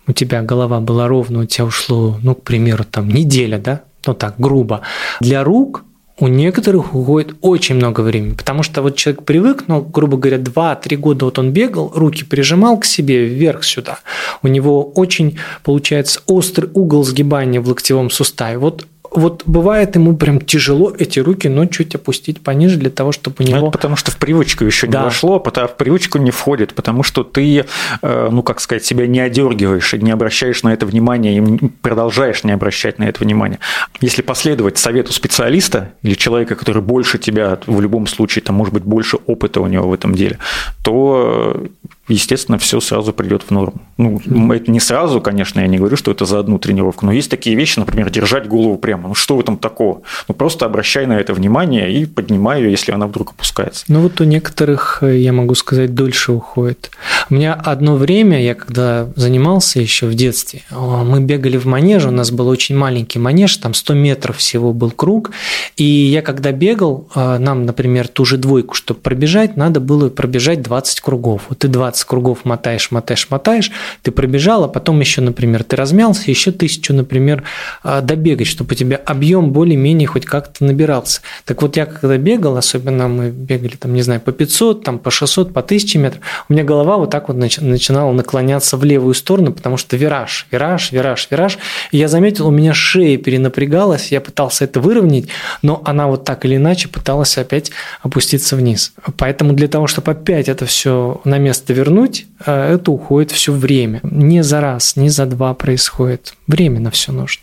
у 0.08 0.12
тебя 0.12 0.42
голова 0.42 0.80
была 0.80 1.06
ровно, 1.06 1.40
у 1.40 1.44
тебя 1.44 1.66
ушло, 1.66 2.18
ну, 2.22 2.34
к 2.34 2.42
примеру, 2.42 2.84
там 2.90 3.08
неделя, 3.08 3.58
да, 3.58 3.82
ну 4.06 4.14
так, 4.14 4.34
грубо. 4.38 4.80
Для 5.20 5.44
рук 5.44 5.84
у 6.18 6.26
некоторых 6.26 6.94
уходит 6.94 7.36
очень 7.42 7.76
много 7.76 8.00
времени, 8.00 8.34
потому 8.34 8.62
что 8.62 8.82
вот 8.82 8.96
человек 8.96 9.24
привык, 9.24 9.64
ну, 9.68 9.82
грубо 9.82 10.16
говоря, 10.16 10.38
2-3 10.38 10.96
года 10.96 11.24
вот 11.26 11.38
он 11.38 11.52
бегал, 11.52 11.92
руки 11.94 12.24
прижимал 12.24 12.78
к 12.78 12.84
себе 12.84 13.24
вверх 13.24 13.62
сюда. 13.62 14.00
У 14.42 14.48
него 14.48 14.82
очень, 14.82 15.38
получается, 15.62 16.20
острый 16.26 16.70
угол 16.74 17.04
сгибания 17.04 17.60
в 17.60 17.68
локтевом 17.68 18.10
суставе. 18.10 18.58
Вот 18.58 18.86
вот 19.10 19.42
бывает 19.46 19.96
ему 19.96 20.16
прям 20.16 20.40
тяжело 20.40 20.92
эти 20.96 21.20
руки, 21.20 21.48
но 21.48 21.66
чуть 21.66 21.94
опустить 21.94 22.40
пониже 22.40 22.76
для 22.76 22.90
того, 22.90 23.12
чтобы 23.12 23.36
у 23.40 23.42
него... 23.42 23.58
Ну, 23.60 23.70
потому 23.70 23.96
что 23.96 24.10
в 24.10 24.16
привычку 24.16 24.64
еще 24.64 24.86
да. 24.86 24.98
не 24.98 25.04
вошло, 25.04 25.40
потому 25.40 25.68
в 25.68 25.76
привычку 25.76 26.18
не 26.18 26.30
входит, 26.30 26.74
потому 26.74 27.02
что 27.02 27.24
ты, 27.24 27.64
э, 28.02 28.28
ну, 28.30 28.42
как 28.42 28.60
сказать, 28.60 28.84
себя 28.84 29.06
не 29.06 29.20
одергиваешь 29.20 29.94
и 29.94 29.98
не 29.98 30.10
обращаешь 30.10 30.62
на 30.62 30.72
это 30.72 30.86
внимание, 30.86 31.38
и 31.38 31.68
продолжаешь 31.82 32.44
не 32.44 32.52
обращать 32.52 32.98
на 32.98 33.04
это 33.04 33.24
внимание. 33.24 33.58
Если 34.00 34.22
последовать 34.22 34.78
совету 34.78 35.12
специалиста 35.12 35.92
или 36.02 36.14
человека, 36.14 36.54
который 36.54 36.82
больше 36.82 37.18
тебя 37.18 37.58
в 37.66 37.80
любом 37.80 38.06
случае, 38.06 38.42
там, 38.42 38.56
может 38.56 38.74
быть, 38.74 38.84
больше 38.84 39.18
опыта 39.26 39.60
у 39.60 39.66
него 39.66 39.88
в 39.88 39.92
этом 39.92 40.14
деле, 40.14 40.38
то 40.82 41.62
естественно, 42.08 42.58
все 42.58 42.80
сразу 42.80 43.12
придет 43.12 43.42
в 43.42 43.50
норму. 43.50 43.80
Ну, 43.96 44.52
это 44.52 44.70
не 44.70 44.80
сразу, 44.80 45.20
конечно, 45.20 45.60
я 45.60 45.66
не 45.66 45.78
говорю, 45.78 45.96
что 45.96 46.10
это 46.10 46.24
за 46.24 46.38
одну 46.38 46.58
тренировку, 46.58 47.06
но 47.06 47.12
есть 47.12 47.30
такие 47.30 47.56
вещи, 47.56 47.78
например, 47.78 48.10
держать 48.10 48.46
голову 48.46 48.76
прямо. 48.76 49.08
Ну, 49.08 49.14
что 49.14 49.36
в 49.36 49.40
этом 49.40 49.58
такого? 49.58 50.02
Ну, 50.28 50.34
просто 50.34 50.66
обращай 50.66 51.06
на 51.06 51.18
это 51.18 51.34
внимание 51.34 51.92
и 51.92 52.06
поднимай 52.06 52.62
ее, 52.62 52.70
если 52.70 52.92
она 52.92 53.06
вдруг 53.06 53.32
опускается. 53.32 53.84
Ну, 53.88 54.00
вот 54.00 54.20
у 54.20 54.24
некоторых, 54.24 55.02
э, 55.02 55.18
я 55.18 55.32
могу 55.32 55.54
сказать, 55.54 55.94
дольше 55.94 56.32
уходит. 56.32 56.90
У 57.30 57.34
меня 57.34 57.54
одно 57.54 57.96
время, 57.96 58.42
я 58.42 58.54
когда 58.54 59.08
занимался 59.16 59.80
еще 59.80 60.06
в 60.06 60.14
детстве, 60.14 60.62
мы 60.70 61.20
бегали 61.20 61.56
в 61.56 61.66
манеже, 61.66 62.08
у 62.08 62.12
нас 62.12 62.30
был 62.30 62.48
очень 62.48 62.76
маленький 62.76 63.18
манеж, 63.18 63.56
там 63.56 63.74
100 63.74 63.94
метров 63.94 64.36
всего 64.38 64.72
был 64.72 64.90
круг, 64.90 65.32
и 65.76 65.84
я 65.84 66.22
когда 66.22 66.52
бегал, 66.52 67.08
э, 67.14 67.38
нам, 67.38 67.66
например, 67.66 68.08
ту 68.08 68.24
же 68.24 68.36
двойку, 68.36 68.74
чтобы 68.74 69.00
пробежать, 69.00 69.56
надо 69.56 69.80
было 69.80 70.08
пробежать 70.08 70.62
20 70.62 71.00
кругов. 71.00 71.42
Вот 71.48 71.58
ты 71.58 71.68
20 71.68 71.97
15 71.98 72.04
кругов 72.04 72.44
мотаешь, 72.44 72.90
мотаешь, 72.90 73.26
мотаешь, 73.30 73.70
ты 74.02 74.10
пробежал, 74.10 74.64
а 74.64 74.68
потом 74.68 75.00
еще, 75.00 75.20
например, 75.20 75.64
ты 75.64 75.76
размялся, 75.76 76.30
еще 76.30 76.52
тысячу, 76.52 76.94
например, 76.94 77.42
а, 77.82 78.00
добегать, 78.00 78.46
чтобы 78.46 78.72
у 78.72 78.74
тебя 78.74 78.96
объем 78.96 79.50
более-менее 79.52 80.06
хоть 80.06 80.24
как-то 80.24 80.64
набирался. 80.64 81.20
Так 81.44 81.62
вот, 81.62 81.76
я 81.76 81.86
когда 81.86 82.16
бегал, 82.16 82.56
особенно 82.56 83.08
мы 83.08 83.30
бегали, 83.30 83.76
там, 83.76 83.94
не 83.94 84.02
знаю, 84.02 84.20
по 84.20 84.32
500, 84.32 84.84
там, 84.84 84.98
по 84.98 85.10
600, 85.10 85.52
по 85.52 85.60
1000 85.60 85.98
метров, 85.98 86.22
у 86.48 86.52
меня 86.52 86.64
голова 86.64 86.96
вот 86.96 87.10
так 87.10 87.28
вот 87.28 87.36
начинала 87.36 88.12
наклоняться 88.12 88.76
в 88.76 88.84
левую 88.84 89.14
сторону, 89.14 89.52
потому 89.52 89.76
что 89.76 89.96
вираж, 89.96 90.46
вираж, 90.50 90.92
вираж, 90.92 91.28
вираж. 91.30 91.58
И 91.92 91.98
я 91.98 92.08
заметил, 92.08 92.48
у 92.48 92.50
меня 92.50 92.74
шея 92.74 93.18
перенапрягалась, 93.18 94.12
я 94.12 94.20
пытался 94.20 94.64
это 94.64 94.80
выровнять, 94.80 95.26
но 95.62 95.82
она 95.84 96.06
вот 96.06 96.24
так 96.24 96.44
или 96.44 96.56
иначе 96.56 96.88
пыталась 96.88 97.38
опять 97.38 97.70
опуститься 98.02 98.56
вниз. 98.56 98.92
Поэтому 99.16 99.52
для 99.52 99.68
того, 99.68 99.86
чтобы 99.86 100.12
опять 100.12 100.48
это 100.48 100.66
все 100.66 101.20
на 101.24 101.38
место 101.38 101.72
вернуть, 101.72 101.87
вернуть, 101.88 102.26
а 102.44 102.74
это 102.74 102.90
уходит 102.90 103.30
все 103.30 103.52
время. 103.52 104.00
Не 104.02 104.42
за 104.42 104.60
раз, 104.60 104.96
не 104.96 105.08
за 105.08 105.26
два 105.26 105.54
происходит. 105.54 106.34
Время 106.46 106.80
на 106.80 106.90
все 106.90 107.12
нужно. 107.12 107.42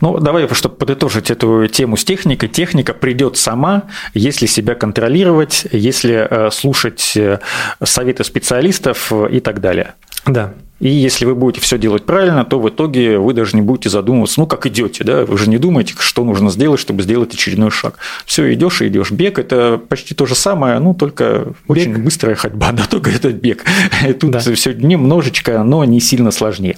Ну, 0.00 0.18
давай, 0.18 0.48
чтобы 0.52 0.74
подытожить 0.76 1.30
эту 1.30 1.66
тему 1.68 1.96
с 1.96 2.04
техникой. 2.04 2.48
Техника 2.48 2.92
придет 2.92 3.36
сама, 3.36 3.84
если 4.14 4.46
себя 4.46 4.74
контролировать, 4.74 5.66
если 5.70 6.26
э, 6.28 6.50
слушать 6.50 7.12
э, 7.16 7.38
советы 7.82 8.24
специалистов 8.24 9.12
и 9.30 9.40
так 9.40 9.60
далее. 9.60 9.94
Да. 10.26 10.52
И 10.80 10.88
если 10.88 11.26
вы 11.26 11.34
будете 11.34 11.60
все 11.60 11.76
делать 11.76 12.06
правильно, 12.06 12.44
то 12.44 12.58
в 12.58 12.68
итоге 12.68 13.18
вы 13.18 13.34
даже 13.34 13.54
не 13.54 13.60
будете 13.60 13.90
задумываться, 13.90 14.40
ну, 14.40 14.46
как 14.46 14.64
идете, 14.64 15.04
да, 15.04 15.26
вы 15.26 15.36
же 15.36 15.48
не 15.50 15.58
думаете, 15.58 15.94
что 15.98 16.24
нужно 16.24 16.50
сделать, 16.50 16.80
чтобы 16.80 17.02
сделать 17.02 17.34
очередной 17.34 17.70
шаг. 17.70 17.98
Все, 18.24 18.52
идешь 18.54 18.80
и 18.80 18.88
идешь. 18.88 19.10
Бег– 19.10 19.38
это 19.40 19.78
почти 19.88 20.14
то 20.14 20.24
же 20.24 20.34
самое, 20.34 20.78
ну, 20.78 20.94
только 20.94 21.48
бег. 21.48 21.54
очень 21.68 21.98
быстрая 21.98 22.34
ходьба, 22.34 22.72
да, 22.72 22.84
только 22.88 23.10
это 23.10 23.30
бег. 23.30 23.64
Тут 24.18 24.30
да. 24.30 24.38
все 24.38 24.72
немножечко, 24.72 25.62
но 25.62 25.84
не 25.84 26.00
сильно 26.00 26.30
сложнее. 26.30 26.76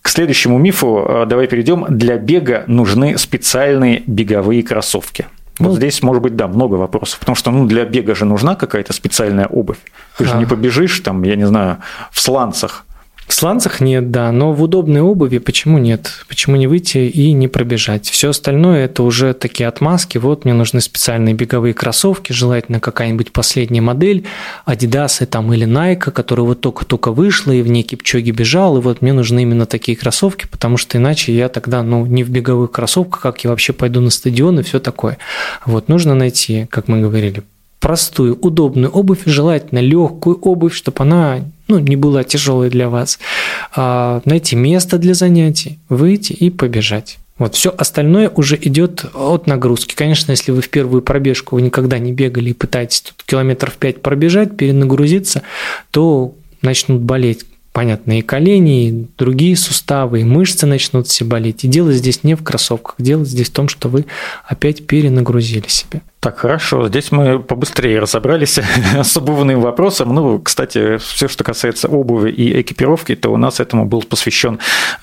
К 0.00 0.08
следующему 0.08 0.58
мифу 0.58 1.06
э, 1.08 1.26
давай 1.26 1.46
перейдем. 1.46 1.86
Для 1.88 2.18
бега 2.18 2.64
нужны 2.66 3.16
специальные 3.16 4.02
беговые 4.06 4.62
кроссовки. 4.62 5.26
Вот 5.60 5.68
ну, 5.68 5.74
здесь, 5.76 6.02
может 6.02 6.22
быть, 6.22 6.36
да, 6.36 6.48
много 6.48 6.76
вопросов. 6.76 7.18
Потому 7.20 7.36
что 7.36 7.50
ну, 7.50 7.66
для 7.66 7.84
бега 7.84 8.14
же 8.14 8.24
нужна 8.24 8.54
какая-то 8.56 8.92
специальная 8.92 9.46
обувь. 9.46 9.78
Ты 10.16 10.24
же 10.24 10.32
а... 10.32 10.38
не 10.38 10.46
побежишь, 10.46 11.00
там, 11.00 11.22
я 11.22 11.36
не 11.36 11.46
знаю, 11.46 11.76
в 12.10 12.20
сланцах 12.20 12.86
в 13.30 13.32
сланцах 13.32 13.80
нет, 13.80 14.10
да, 14.10 14.32
но 14.32 14.52
в 14.52 14.60
удобной 14.60 15.02
обуви 15.02 15.38
почему 15.38 15.78
нет? 15.78 16.10
Почему 16.28 16.56
не 16.56 16.66
выйти 16.66 16.98
и 16.98 17.30
не 17.30 17.46
пробежать? 17.46 18.10
Все 18.10 18.30
остальное 18.30 18.86
это 18.86 19.04
уже 19.04 19.34
такие 19.34 19.68
отмазки. 19.68 20.18
Вот 20.18 20.44
мне 20.44 20.52
нужны 20.52 20.80
специальные 20.80 21.36
беговые 21.36 21.72
кроссовки, 21.72 22.32
желательно 22.32 22.80
какая-нибудь 22.80 23.30
последняя 23.30 23.82
модель, 23.82 24.24
Adidas 24.66 25.24
там 25.26 25.52
или 25.52 25.64
Nike, 25.64 26.10
которая 26.10 26.44
вот 26.44 26.60
только-только 26.60 27.12
вышла 27.12 27.52
и 27.52 27.62
в 27.62 27.68
ней 27.68 27.84
Кипчоги 27.84 28.32
бежал, 28.32 28.78
и 28.78 28.80
вот 28.80 29.00
мне 29.00 29.12
нужны 29.12 29.42
именно 29.42 29.64
такие 29.64 29.96
кроссовки, 29.96 30.48
потому 30.50 30.76
что 30.76 30.98
иначе 30.98 31.32
я 31.32 31.48
тогда, 31.48 31.84
ну, 31.84 32.06
не 32.06 32.24
в 32.24 32.30
беговых 32.30 32.72
кроссовках, 32.72 33.20
как 33.20 33.44
я 33.44 33.50
вообще 33.50 33.72
пойду 33.72 34.00
на 34.00 34.10
стадион 34.10 34.58
и 34.58 34.64
все 34.64 34.80
такое. 34.80 35.18
Вот 35.64 35.88
нужно 35.88 36.16
найти, 36.16 36.66
как 36.68 36.88
мы 36.88 37.00
говорили, 37.00 37.44
простую, 37.78 38.36
удобную 38.40 38.90
обувь, 38.90 39.22
желательно 39.24 39.78
легкую 39.78 40.36
обувь, 40.40 40.74
чтобы 40.74 40.96
она 41.04 41.40
ну, 41.70 41.78
не 41.78 41.96
была 41.96 42.24
тяжелой 42.24 42.68
для 42.68 42.88
вас. 42.88 43.18
А, 43.74 44.20
найти 44.24 44.56
место 44.56 44.98
для 44.98 45.14
занятий, 45.14 45.78
выйти 45.88 46.32
и 46.32 46.50
побежать. 46.50 47.18
Вот 47.38 47.54
все 47.54 47.70
остальное 47.70 48.28
уже 48.28 48.58
идет 48.60 49.06
от 49.14 49.46
нагрузки. 49.46 49.94
Конечно, 49.94 50.32
если 50.32 50.52
вы 50.52 50.60
в 50.60 50.68
первую 50.68 51.00
пробежку 51.00 51.56
вы 51.56 51.62
никогда 51.62 51.98
не 51.98 52.12
бегали 52.12 52.50
и 52.50 52.52
пытаетесь 52.54 53.00
тут 53.00 53.24
километров 53.24 53.76
5 53.78 54.02
пробежать, 54.02 54.56
перенагрузиться, 54.56 55.42
то 55.90 56.34
начнут 56.60 57.00
болеть 57.00 57.46
понятно, 57.72 58.18
и 58.18 58.22
колени, 58.22 58.88
и 58.88 59.06
другие 59.16 59.56
суставы, 59.56 60.20
и 60.20 60.24
мышцы 60.24 60.66
начнут 60.66 61.06
все 61.06 61.24
болеть. 61.24 61.64
И 61.64 61.68
дело 61.68 61.92
здесь 61.92 62.24
не 62.24 62.34
в 62.34 62.42
кроссовках, 62.42 62.96
дело 62.98 63.24
здесь 63.24 63.48
в 63.48 63.52
том, 63.52 63.68
что 63.68 63.88
вы 63.88 64.04
опять 64.44 64.86
перенагрузили 64.86 65.68
себя. 65.68 66.02
Так, 66.20 66.40
хорошо. 66.40 66.88
Здесь 66.88 67.12
мы 67.12 67.38
побыстрее 67.38 67.98
разобрались 67.98 68.58
с 69.02 69.16
обувным 69.16 69.62
вопросом. 69.62 70.14
Ну, 70.14 70.38
кстати, 70.38 70.98
все, 70.98 71.28
что 71.28 71.44
касается 71.44 71.88
обуви 71.88 72.30
и 72.30 72.60
экипировки, 72.60 73.16
то 73.16 73.30
у 73.30 73.38
нас 73.38 73.58
этому 73.58 73.86
был 73.86 74.02
посвящен 74.02 74.58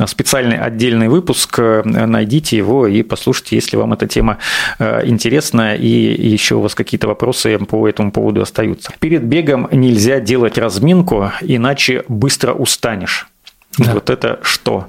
специальный 0.05 0.59
отдельный 0.59 1.07
выпуск. 1.07 1.59
Найдите 1.83 2.55
его 2.55 2.85
и 2.85 3.01
послушайте, 3.01 3.55
если 3.55 3.77
вам 3.77 3.93
эта 3.93 4.05
тема 4.05 4.37
э, 4.77 5.07
интересна 5.07 5.75
и 5.75 5.87
еще 5.87 6.55
у 6.55 6.61
вас 6.61 6.75
какие-то 6.75 7.07
вопросы 7.07 7.57
по 7.57 7.87
этому 7.87 8.11
поводу 8.11 8.43
остаются. 8.43 8.93
Перед 8.99 9.23
бегом 9.23 9.67
нельзя 9.71 10.19
делать 10.19 10.59
разминку, 10.59 11.31
иначе 11.41 12.03
быстро 12.07 12.53
устанешь. 12.53 13.27
Да. 13.79 13.93
Вот 13.93 14.11
это 14.11 14.39
что? 14.43 14.87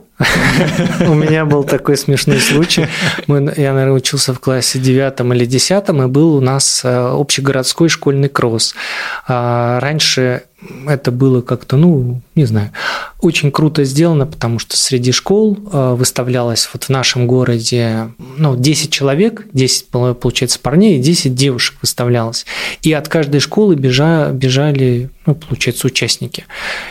У 1.01 1.15
меня 1.15 1.45
был 1.45 1.65
такой 1.65 1.97
смешной 1.97 2.41
случай. 2.41 2.87
Мы, 3.27 3.53
я, 3.57 3.73
наверное, 3.73 3.93
учился 3.93 4.35
в 4.35 4.41
классе 4.41 4.79
девятом 4.79 5.33
или 5.33 5.45
десятом, 5.45 6.03
и 6.03 6.07
был 6.07 6.35
у 6.35 6.41
нас 6.41 6.83
э, 6.85 6.89
общегородской 6.89 7.89
школьный 7.89 8.29
кросс. 8.29 8.75
А 9.27 9.79
раньше 9.81 10.43
это 10.87 11.12
было 11.12 11.40
как-то, 11.40 11.77
ну, 11.77 12.21
не 12.35 12.44
знаю, 12.44 12.73
очень 13.21 13.53
круто 13.53 13.85
сделано, 13.85 14.27
потому 14.27 14.59
что 14.59 14.77
среди 14.77 15.12
школ 15.12 15.57
э, 15.73 15.94
выставлялось 15.94 16.68
вот 16.73 16.85
в 16.85 16.88
нашем 16.88 17.27
городе, 17.27 18.11
ну, 18.37 18.57
10 18.57 18.90
человек, 18.90 19.47
10, 19.53 19.88
получается, 19.88 20.59
парней 20.59 20.99
и 20.99 21.03
10 21.03 21.35
девушек 21.35 21.77
выставлялось. 21.81 22.44
И 22.83 22.92
от 22.92 23.09
каждой 23.09 23.40
школы 23.40 23.77
бежа, 23.77 24.31
бежали, 24.31 25.11
ну, 25.27 25.37
получается, 25.37 25.87
участники. 25.87 26.44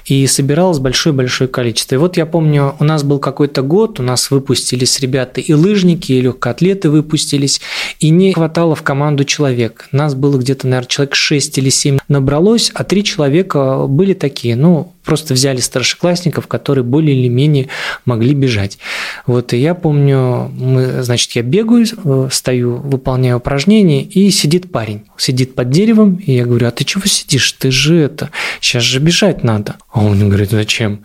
И 0.06 0.26
собиралось 0.28 0.80
большое-большое 0.80 1.50
количество. 1.50 1.96
И 1.96 1.98
вот 1.98 2.16
я 2.16 2.26
помню, 2.26 2.76
у 2.80 2.84
нас 2.86 3.04
был 3.04 3.20
какой-то 3.20 3.64
год, 3.64 4.00
у 4.00 4.04
нас 4.04 4.32
выпустились 4.32 5.00
ребята 5.02 5.42
и 5.42 5.54
лыжники, 5.54 6.14
и 6.14 6.22
легкоатлеты 6.22 6.90
выпустились, 6.90 7.60
и 8.00 8.10
не 8.10 8.34
хватало 8.34 8.76
в 8.76 8.84
команду 8.84 9.26
человек. 9.26 9.88
Нас 9.92 10.16
было 10.16 10.38
где-то, 10.38 10.68
наверное, 10.68 10.88
человек 10.88 11.16
6 11.16 11.58
или 11.58 11.70
7 11.70 11.98
набралось, 12.08 12.72
а 12.74 12.84
три 12.84 13.04
человека 13.04 13.57
были 13.88 14.14
такие, 14.14 14.56
ну, 14.56 14.92
просто 15.08 15.34
взяли 15.34 15.62
старшеклассников, 15.62 16.48
которые 16.48 16.84
более 16.84 17.18
или 17.18 17.30
менее 17.30 17.70
могли 18.06 18.34
бежать. 18.34 18.78
Вот, 19.26 19.54
и 19.54 19.58
я 19.58 19.74
помню, 19.74 20.52
мы, 20.54 21.02
значит, 21.02 21.32
я 21.32 21.42
бегаю, 21.42 21.86
э, 21.86 22.28
стою, 22.30 22.76
выполняю 22.76 23.38
упражнения, 23.38 24.04
и 24.04 24.30
сидит 24.32 24.70
парень, 24.70 25.04
сидит 25.18 25.56
под 25.56 25.70
деревом, 25.70 26.16
и 26.16 26.34
я 26.34 26.46
говорю, 26.46 26.68
а 26.68 26.72
ты 26.72 26.84
чего 26.84 27.06
сидишь? 27.06 27.54
Ты 27.54 27.72
же 27.72 27.96
это, 27.96 28.32
сейчас 28.60 28.84
же 28.84 29.00
бежать 29.00 29.44
надо. 29.44 29.78
А 29.94 30.02
он 30.02 30.28
говорит, 30.28 30.52
зачем? 30.52 31.00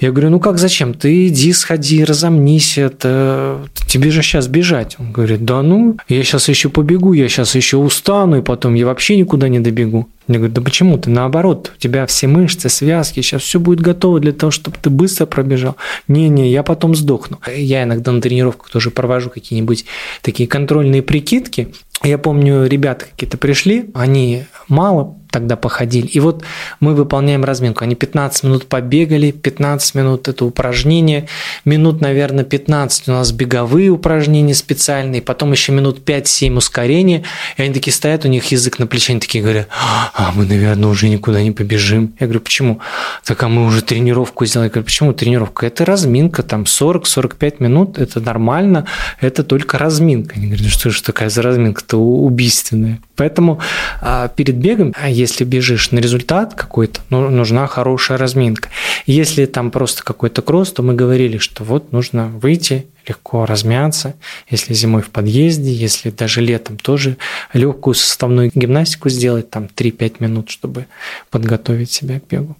Я 0.00 0.10
говорю, 0.10 0.30
ну 0.30 0.40
как 0.40 0.58
зачем? 0.58 0.94
Ты 0.94 1.28
иди, 1.28 1.52
сходи, 1.52 2.02
разомнись, 2.02 2.78
это 2.78 3.60
тебе 3.86 4.10
же 4.10 4.22
сейчас 4.22 4.48
бежать. 4.48 4.96
Он 4.98 5.12
говорит, 5.12 5.44
да 5.44 5.60
ну, 5.62 5.98
я 6.08 6.24
сейчас 6.24 6.48
еще 6.48 6.70
побегу, 6.70 7.12
я 7.12 7.28
сейчас 7.28 7.54
еще 7.54 7.76
устану, 7.76 8.38
и 8.38 8.42
потом 8.42 8.74
я 8.74 8.86
вообще 8.86 9.16
никуда 9.16 9.48
не 9.48 9.60
добегу. 9.60 10.08
Я 10.26 10.36
говорю, 10.36 10.54
да 10.54 10.62
почему 10.62 10.96
ты 10.96 11.10
наоборот, 11.10 11.72
у 11.76 11.78
тебя 11.78 12.06
все 12.06 12.26
мышцы, 12.26 12.68
связки, 12.68 13.20
сейчас 13.20 13.33
все 13.38 13.60
будет 13.60 13.80
готово 13.80 14.20
для 14.20 14.32
того, 14.32 14.50
чтобы 14.50 14.76
ты 14.80 14.90
быстро 14.90 15.26
пробежал. 15.26 15.76
Не-не, 16.08 16.50
я 16.50 16.62
потом 16.62 16.94
сдохну. 16.94 17.38
Я 17.54 17.82
иногда 17.84 18.12
на 18.12 18.20
тренировках 18.20 18.70
тоже 18.70 18.90
провожу 18.90 19.30
какие-нибудь 19.30 19.84
такие 20.22 20.48
контрольные 20.48 21.02
прикидки. 21.02 21.74
Я 22.02 22.18
помню, 22.18 22.66
ребята 22.66 23.06
какие-то 23.06 23.38
пришли, 23.38 23.90
они 23.94 24.44
мало 24.68 25.16
тогда 25.34 25.56
походили. 25.56 26.06
И 26.06 26.20
вот 26.20 26.44
мы 26.78 26.94
выполняем 26.94 27.44
разминку. 27.44 27.82
Они 27.82 27.96
15 27.96 28.44
минут 28.44 28.66
побегали, 28.66 29.32
15 29.32 29.96
минут 29.96 30.28
это 30.28 30.44
упражнение, 30.44 31.26
минут, 31.64 32.00
наверное, 32.00 32.44
15 32.44 33.08
у 33.08 33.12
нас 33.12 33.32
беговые 33.32 33.90
упражнения 33.90 34.54
специальные, 34.54 35.22
потом 35.22 35.50
еще 35.50 35.72
минут 35.72 36.08
5-7 36.08 36.56
ускорения. 36.56 37.24
И 37.56 37.62
они 37.62 37.74
такие 37.74 37.92
стоят, 37.92 38.24
у 38.24 38.28
них 38.28 38.44
язык 38.52 38.78
на 38.78 38.86
плече, 38.86 39.12
они 39.12 39.20
такие 39.20 39.42
говорят, 39.42 39.66
а 39.72 40.30
мы, 40.36 40.46
наверное, 40.46 40.88
уже 40.88 41.08
никуда 41.08 41.42
не 41.42 41.50
побежим. 41.50 42.14
Я 42.20 42.26
говорю, 42.28 42.40
почему? 42.40 42.78
Так, 43.24 43.42
а 43.42 43.48
мы 43.48 43.66
уже 43.66 43.82
тренировку 43.82 44.46
сделали. 44.46 44.68
Я 44.68 44.70
говорю, 44.70 44.84
почему 44.84 45.12
тренировка? 45.14 45.66
Это 45.66 45.84
разминка, 45.84 46.44
там 46.44 46.62
40-45 46.62 47.56
минут, 47.58 47.98
это 47.98 48.20
нормально, 48.20 48.86
это 49.20 49.42
только 49.42 49.78
разминка. 49.78 50.36
Они 50.36 50.46
говорят, 50.46 50.68
что 50.68 50.90
же 50.90 51.02
такая 51.02 51.28
за 51.28 51.42
разминка-то 51.42 51.96
убийственная. 51.98 53.00
Поэтому 53.16 53.60
а, 54.00 54.28
перед 54.28 54.56
бегом, 54.56 54.92
а 55.00 55.08
если 55.24 55.44
бежишь 55.44 55.90
на 55.90 55.98
результат 55.98 56.54
какой-то, 56.54 57.00
ну, 57.10 57.30
нужна 57.30 57.66
хорошая 57.66 58.18
разминка. 58.18 58.68
Если 59.06 59.46
там 59.46 59.70
просто 59.70 60.04
какой-то 60.04 60.42
кросс, 60.42 60.72
то 60.72 60.82
мы 60.82 60.94
говорили, 60.94 61.38
что 61.38 61.64
вот 61.64 61.92
нужно 61.92 62.28
выйти, 62.28 62.86
легко 63.08 63.46
размяться, 63.46 64.14
если 64.48 64.74
зимой 64.74 65.02
в 65.02 65.10
подъезде, 65.10 65.72
если 65.72 66.10
даже 66.10 66.40
летом 66.40 66.76
тоже 66.76 67.16
легкую 67.52 67.94
составную 67.94 68.50
гимнастику 68.54 69.08
сделать, 69.08 69.50
там 69.50 69.68
3-5 69.74 70.16
минут, 70.20 70.50
чтобы 70.50 70.86
подготовить 71.30 71.90
себя 71.90 72.20
к 72.20 72.26
бегу. 72.26 72.56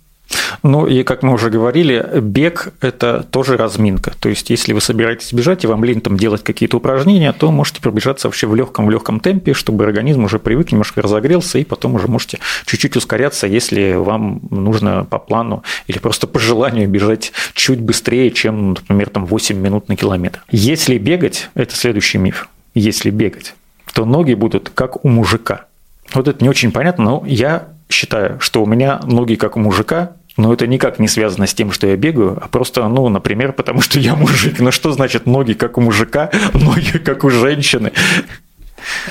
Ну 0.63 0.87
и, 0.87 1.03
как 1.03 1.23
мы 1.23 1.35
уже 1.35 1.51
говорили, 1.51 2.21
бег– 2.21 2.73
это 2.81 3.23
тоже 3.23 3.57
разминка. 3.57 4.13
То 4.19 4.29
есть, 4.29 4.51
если 4.51 4.73
вы 4.73 4.81
собираетесь 4.81 5.33
бежать 5.33 5.65
и 5.65 5.67
вам 5.67 5.85
лень 5.85 6.01
там 6.01 6.17
делать 6.17 6.43
какие-то 6.43 6.79
упражнения, 6.79 7.33
то 7.33 7.51
можете 7.53 7.81
пробежаться 7.81 8.29
вообще 8.29 8.47
в 8.47 8.55
легком 8.55 8.87
в 8.87 8.91
легком 8.91 9.21
темпе, 9.21 9.53
чтобы 9.53 9.85
организм 9.85 10.25
уже 10.25 10.39
привык, 10.39 10.73
немножко 10.73 11.03
разогрелся, 11.03 11.59
и 11.59 11.65
потом 11.65 11.95
уже 11.95 12.09
можете 12.09 12.39
чуть-чуть 12.65 12.97
ускоряться, 12.97 13.47
если 13.47 13.93
вам 13.93 14.41
нужно 14.51 15.05
по 15.05 15.19
плану 15.19 15.63
или 15.87 15.99
просто 15.99 16.27
по 16.27 16.39
желанию 16.39 16.89
бежать 16.89 17.33
чуть 17.53 17.81
быстрее, 17.81 18.31
чем, 18.31 18.71
например, 18.71 19.11
там 19.11 19.27
8 19.27 19.57
минут 19.57 19.89
на 19.89 19.97
километр. 19.97 20.43
Если 20.51 20.99
бегать, 20.99 21.51
это 21.55 21.75
следующий 21.75 22.19
миф, 22.19 22.49
если 22.75 23.11
бегать, 23.11 23.55
то 23.93 24.05
ноги 24.05 24.35
будут 24.35 24.71
как 24.75 25.05
у 25.05 25.09
мужика. 25.09 25.67
Вот 26.13 26.29
это 26.29 26.43
не 26.43 26.49
очень 26.49 26.73
понятно, 26.73 27.05
но 27.05 27.25
я 27.27 27.69
считаю, 27.89 28.41
что 28.41 28.63
у 28.63 28.67
меня 28.67 29.01
ноги 29.05 29.35
как 29.35 29.57
у 29.57 29.61
мужика, 29.61 30.17
но 30.37 30.53
это 30.53 30.67
никак 30.67 30.99
не 30.99 31.09
связано 31.09 31.47
с 31.47 31.55
тем, 31.55 31.71
что 31.71 31.87
я 31.87 31.97
бегаю, 31.97 32.39
а 32.43 32.49
просто, 32.49 32.87
ну, 32.89 33.09
например, 33.09 33.53
потому 33.53 33.81
что 33.81 34.01
я 34.01 34.17
мужик. 34.17 34.59
Ну 34.59 34.73
что 34.73 34.93
значит 34.93 35.27
ноги 35.27 35.53
как 35.53 35.79
у 35.79 35.81
мужика, 35.81 36.31
ноги 36.55 36.99
как 36.99 37.25
у 37.25 37.31
женщины? 37.31 37.93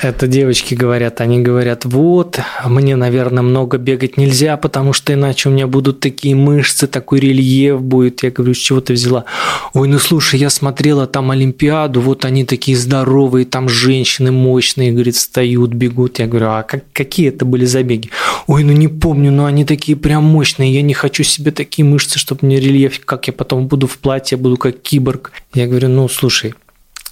Это 0.02 0.26
девочки 0.26 0.74
говорят, 0.74 1.20
они 1.20 1.40
говорят, 1.40 1.84
вот, 1.84 2.40
мне, 2.64 2.96
наверное, 2.96 3.42
много 3.42 3.78
бегать 3.78 4.16
нельзя, 4.16 4.56
потому 4.56 4.92
что 4.92 5.12
иначе 5.12 5.48
у 5.48 5.52
меня 5.52 5.66
будут 5.66 6.00
такие 6.00 6.34
мышцы, 6.34 6.86
такой 6.86 7.20
рельеф 7.20 7.80
будет. 7.80 8.22
Я 8.22 8.30
говорю, 8.30 8.54
с 8.54 8.58
чего 8.58 8.80
ты 8.80 8.94
взяла? 8.94 9.24
Ой, 9.72 9.88
ну 9.88 9.98
слушай, 9.98 10.38
я 10.38 10.50
смотрела 10.50 11.06
там 11.06 11.30
Олимпиаду, 11.30 12.00
вот 12.00 12.24
они 12.24 12.44
такие 12.44 12.76
здоровые, 12.76 13.46
там 13.46 13.68
женщины 13.68 14.32
мощные, 14.32 14.92
говорит, 14.92 15.16
встают, 15.16 15.72
бегут. 15.72 16.18
Я 16.18 16.26
говорю, 16.26 16.46
а 16.48 16.62
как, 16.62 16.84
какие 16.92 17.28
это 17.28 17.44
были 17.44 17.64
забеги? 17.64 18.10
Ой, 18.46 18.64
ну 18.64 18.72
не 18.72 18.88
помню, 18.88 19.30
но 19.30 19.46
они 19.46 19.64
такие 19.64 19.96
прям 19.96 20.24
мощные, 20.24 20.72
я 20.72 20.82
не 20.82 20.94
хочу 20.94 21.22
себе 21.22 21.50
такие 21.50 21.84
мышцы, 21.86 22.18
чтобы 22.18 22.46
мне 22.46 22.60
рельеф, 22.60 23.04
как 23.04 23.26
я 23.26 23.32
потом 23.32 23.68
буду 23.68 23.86
в 23.86 23.98
платье, 23.98 24.36
буду 24.36 24.56
как 24.56 24.80
киборг. 24.80 25.32
Я 25.54 25.66
говорю, 25.66 25.88
ну 25.88 26.08
слушай, 26.08 26.54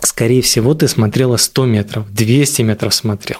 скорее 0.07 0.43
всего, 0.43 0.75
ты 0.75 0.89
смотрела 0.89 1.37
100 1.37 1.67
метров, 1.67 2.13
200 2.13 2.63
метров 2.63 2.95
смотрел. 2.95 3.39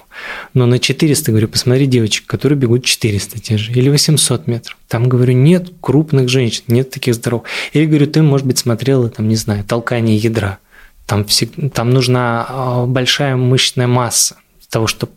Но 0.55 0.67
на 0.67 0.79
400, 0.79 1.31
говорю, 1.31 1.49
посмотри 1.49 1.87
девочек, 1.87 2.27
которые 2.27 2.59
бегут 2.59 2.85
400 2.85 3.41
те 3.41 3.57
же, 3.57 3.73
или 3.73 3.89
800 3.89 4.47
метров. 4.47 4.77
Там, 4.89 5.09
говорю, 5.09 5.33
нет 5.35 5.73
крупных 5.81 6.29
женщин, 6.29 6.65
нет 6.69 6.91
таких 6.91 7.15
здоровых. 7.15 7.47
Или, 7.73 7.87
говорю, 7.87 8.07
ты, 8.07 8.23
может 8.23 8.47
быть, 8.47 8.59
смотрела, 8.59 9.09
там, 9.09 9.29
не 9.29 9.37
знаю, 9.37 9.65
толкание 9.65 10.17
ядра. 10.17 10.59
Там, 11.07 11.27
там 11.73 11.91
нужна 11.91 12.47
а, 12.49 12.87
большая 12.87 13.37
мышечная 13.37 13.87
масса 13.87 14.37
для 14.61 14.69
того, 14.71 14.87
чтобы 14.87 15.13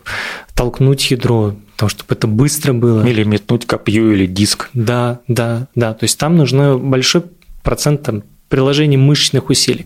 толкнуть 0.55 1.11
ядро, 1.11 1.55
того, 1.75 1.89
чтобы 1.89 2.13
это 2.15 2.27
быстро 2.27 2.73
было. 2.73 3.05
Или 3.05 3.23
метнуть 3.23 3.65
копье 3.65 4.11
или 4.11 4.25
диск. 4.25 4.69
Да, 4.73 5.19
да, 5.27 5.67
да. 5.75 5.93
То 5.93 6.05
есть 6.05 6.17
там 6.17 6.37
нужно 6.37 6.77
большой 6.77 7.23
процент 7.63 8.03
там, 8.03 8.23
приложение 8.55 8.97
мышечных 8.97 9.49
усилий. 9.49 9.85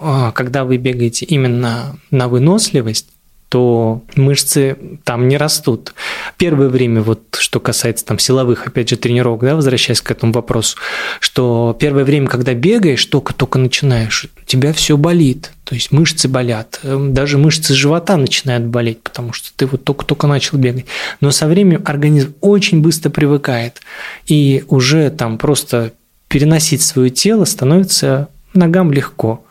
А, 0.00 0.32
когда 0.32 0.64
вы 0.64 0.76
бегаете 0.76 1.24
именно 1.24 1.96
на 2.10 2.26
выносливость, 2.26 3.06
то 3.48 4.02
мышцы 4.16 4.76
там 5.04 5.28
не 5.28 5.36
растут. 5.36 5.94
Первое 6.36 6.68
время, 6.68 7.00
вот 7.00 7.36
что 7.38 7.60
касается 7.60 8.04
там 8.04 8.18
силовых, 8.18 8.66
опять 8.66 8.88
же, 8.88 8.96
тренировок, 8.96 9.42
да, 9.42 9.54
возвращаясь 9.54 10.00
к 10.00 10.10
этому 10.10 10.32
вопросу, 10.32 10.76
что 11.20 11.76
первое 11.78 12.02
время, 12.02 12.26
когда 12.26 12.54
бегаешь, 12.54 13.04
только-только 13.06 13.60
начинаешь, 13.60 14.26
у 14.42 14.44
тебя 14.44 14.72
все 14.72 14.96
болит, 14.96 15.52
то 15.62 15.76
есть 15.76 15.92
мышцы 15.92 16.26
болят, 16.26 16.80
эм, 16.82 17.14
даже 17.14 17.38
мышцы 17.38 17.72
живота 17.72 18.16
начинают 18.16 18.64
болеть, 18.64 19.00
потому 19.00 19.32
что 19.32 19.50
ты 19.54 19.66
вот 19.66 19.84
только-только 19.84 20.26
начал 20.26 20.58
бегать. 20.58 20.86
Но 21.20 21.30
со 21.30 21.46
временем 21.46 21.82
организм 21.86 22.34
очень 22.40 22.82
быстро 22.82 23.10
привыкает, 23.10 23.80
и 24.26 24.64
уже 24.66 25.08
там 25.10 25.38
просто 25.38 25.92
переносить 26.28 26.82
свое 26.82 27.10
тело 27.10 27.44
становится 27.44 28.28
ногам 28.54 28.92
легко. 28.92 29.44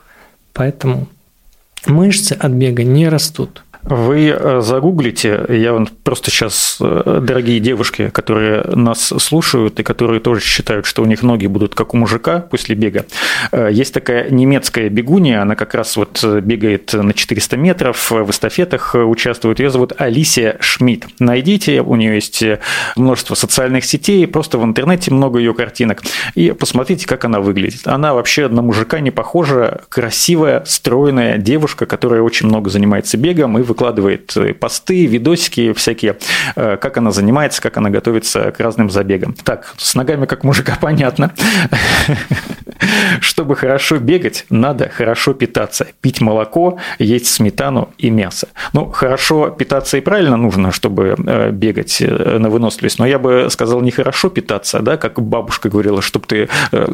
Поэтому 0.54 1.08
мышцы 1.86 2.34
от 2.34 2.52
бега 2.52 2.84
не 2.84 3.10
растут. 3.10 3.64
Вы 3.90 4.36
э, 4.38 4.60
загуглите, 4.62 5.46
я 5.48 5.72
вам 5.72 5.88
просто 5.88 6.30
сейчас, 6.30 6.78
э, 6.82 7.22
дорогие 7.24 7.62
девушки, 7.62 8.10
которые 8.10 8.64
нас 8.76 9.14
слушают 9.18 9.80
и 9.80 9.84
которые 9.84 10.20
тоже 10.20 10.42
считают, 10.42 10.86
что 10.86 11.04
у 11.04 11.06
них 11.06 11.24
ноги 11.24 11.48
будут 11.48 11.74
как 11.74 11.94
у 11.94 11.98
мужика 11.98 12.40
после 12.40 12.76
бега, 12.76 13.06
э, 13.54 13.70
есть 13.72 13.94
такая 13.94 14.30
немецкая 14.30 14.90
бегунья, 14.90 15.42
она 15.42 15.56
как 15.56 15.74
раз 15.74 15.96
вот 15.96 16.22
бегает 16.42 16.92
на 16.92 17.14
400 17.14 17.56
метров, 17.56 18.12
в 18.12 18.30
эстафетах 18.30 18.94
участвует, 18.94 19.60
ее 19.60 19.70
зовут 19.70 19.94
Алисия 19.98 20.58
Шмидт. 20.60 21.06
Найдите, 21.20 21.82
у 21.82 21.96
нее 21.96 22.16
есть 22.16 22.44
множество 22.98 23.36
социальных 23.36 23.86
сетей, 23.86 24.28
просто 24.28 24.58
в 24.58 24.66
интернете 24.66 25.14
много 25.14 25.40
ее 25.40 25.54
картинок, 25.54 26.04
и 26.36 26.52
посмотрите, 26.52 27.08
как 27.08 27.24
она 27.24 27.40
выглядит. 27.40 27.88
Она 27.88 28.14
вообще 28.14 28.50
на 28.50 28.62
мужика 28.62 29.00
не 29.00 29.12
похожа, 29.12 29.80
красивая, 29.88 30.64
стройная 30.66 31.38
девушка, 31.38 31.86
которая 31.86 32.22
очень 32.22 32.48
много 32.48 32.70
занимается 32.70 33.16
бегом 33.16 33.58
и 33.58 33.62
выкладывает 33.78 34.36
э, 34.36 34.54
посты, 34.56 35.06
видосики 35.06 35.72
всякие, 35.74 36.18
э, 36.56 36.78
как 36.78 36.98
она 36.98 37.12
занимается, 37.12 37.62
как 37.62 37.78
она 37.78 37.92
готовится 37.92 38.52
к 38.52 38.60
разным 38.60 38.90
забегам. 38.90 39.36
Так, 39.44 39.76
с 39.78 39.94
ногами 39.94 40.26
как 40.26 40.44
мужика 40.44 40.78
понятно. 40.82 41.32
Чтобы 43.22 43.56
хорошо 43.56 43.98
бегать, 43.98 44.46
надо 44.50 44.90
хорошо 44.90 45.34
питаться. 45.34 45.88
Пить 46.02 46.22
молоко, 46.22 46.80
есть 46.98 47.28
сметану 47.28 47.90
и 48.00 48.10
мясо. 48.10 48.48
Ну, 48.74 48.92
хорошо 48.92 49.50
питаться 49.50 49.98
и 49.98 50.02
правильно 50.02 50.38
нужно, 50.38 50.72
чтобы 50.72 51.16
э, 51.18 51.52
бегать 51.52 52.02
на 52.02 52.50
выносливость. 52.50 52.98
Но 52.98 53.06
я 53.06 53.20
бы 53.20 53.48
сказал, 53.52 53.82
не 53.82 53.92
хорошо 53.92 54.30
питаться, 54.30 54.80
да, 54.80 54.98
как 54.98 55.22
бабушка 55.22 55.70
говорила, 55.70 56.02
чтобы 56.02 56.26
ты 56.26 56.50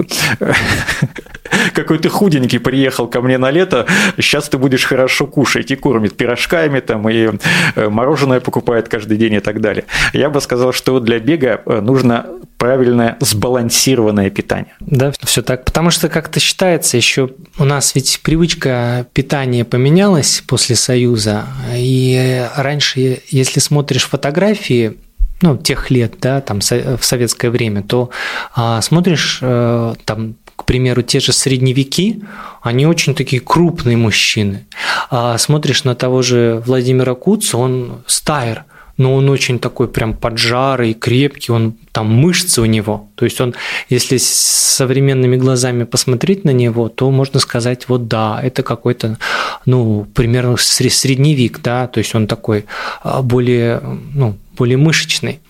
какой 1.74 1.99
то 1.99 2.09
худенький 2.09 2.59
приехал 2.59 3.07
ко 3.07 3.22
мне 3.22 3.38
на 3.38 3.51
лето, 3.51 3.86
сейчас 4.18 4.49
ты 4.49 4.57
будешь 4.57 4.86
хорошо 4.86 5.28
кушать 5.28 5.72
и 5.72 5.76
кормить 5.76 6.16
пирожками 6.16 6.80
там 6.80 7.09
и 7.09 7.30
э, 7.76 7.89
мороженое 7.89 8.39
покупает 8.39 8.89
каждый 8.89 9.18
день 9.18 9.34
и 9.34 9.39
так 9.39 9.61
далее. 9.61 9.86
Я 10.14 10.30
бы 10.30 10.41
сказал, 10.41 10.74
что 10.74 10.99
для 10.99 11.20
бега 11.20 11.61
э, 11.66 11.80
нужно 11.82 12.28
правильное 12.57 13.18
сбалансированное 13.20 14.30
питание. 14.30 14.74
Да, 14.80 15.11
все 15.24 15.41
так. 15.41 15.66
Потому 15.66 15.89
что, 15.89 16.07
как-то 16.07 16.39
считается, 16.39 16.95
еще 16.95 17.30
у 17.57 17.66
нас 17.66 17.93
ведь 17.95 18.22
привычка 18.24 19.05
питания 19.14 19.66
поменялась 19.66 20.41
после 20.47 20.76
Союза. 20.76 21.45
И 21.76 22.47
раньше, 22.55 23.22
если 23.28 23.59
смотришь 23.59 24.05
фотографии, 24.05 24.97
ну, 25.41 25.57
тех 25.57 25.91
лет, 25.91 26.16
да, 26.22 26.39
там 26.39 26.61
в 26.61 27.03
советское 27.03 27.49
время, 27.49 27.84
то 27.84 28.11
а, 28.55 28.82
смотришь 28.82 29.39
э, 29.41 29.95
там 30.05 30.36
к 30.64 30.66
примеру, 30.66 31.01
те 31.01 31.20
же 31.20 31.34
средневеки, 31.34 32.24
они 32.61 32.88
очень 32.88 33.16
такие 33.16 33.41
крупные 33.41 33.97
мужчины. 33.97 34.66
А 35.09 35.38
смотришь 35.38 35.84
на 35.84 35.93
того 35.93 36.22
же 36.22 36.64
Владимира 36.66 37.16
Куца, 37.16 37.57
он 37.57 38.03
стайер, 38.07 38.64
но 38.95 39.14
он 39.14 39.30
очень 39.30 39.59
такой 39.59 39.89
прям 39.89 40.14
поджарый, 40.14 40.93
крепкий, 40.93 41.51
он 41.51 41.76
там 41.91 42.07
мышцы 42.14 42.61
у 42.61 42.66
него. 42.66 43.09
То 43.16 43.26
есть 43.26 43.41
он, 43.41 43.55
если 43.89 44.16
с 44.16 44.24
современными 44.24 45.36
глазами 45.36 45.84
посмотреть 45.84 46.45
на 46.45 46.51
него, 46.51 46.88
то 46.88 47.11
можно 47.11 47.41
сказать, 47.41 47.89
вот 47.89 48.07
да, 48.07 48.39
это 48.41 48.64
какой-то, 48.64 49.18
ну, 49.66 50.07
примерно 50.14 50.55
средневек, 50.55 51.59
да, 51.61 51.88
то 51.88 51.97
есть 51.97 52.16
он 52.16 52.28
такой 52.28 52.66
а, 53.01 53.22
более, 53.22 53.82
ну, 54.14 54.38
более 54.55 54.78
мышечный. 54.78 55.41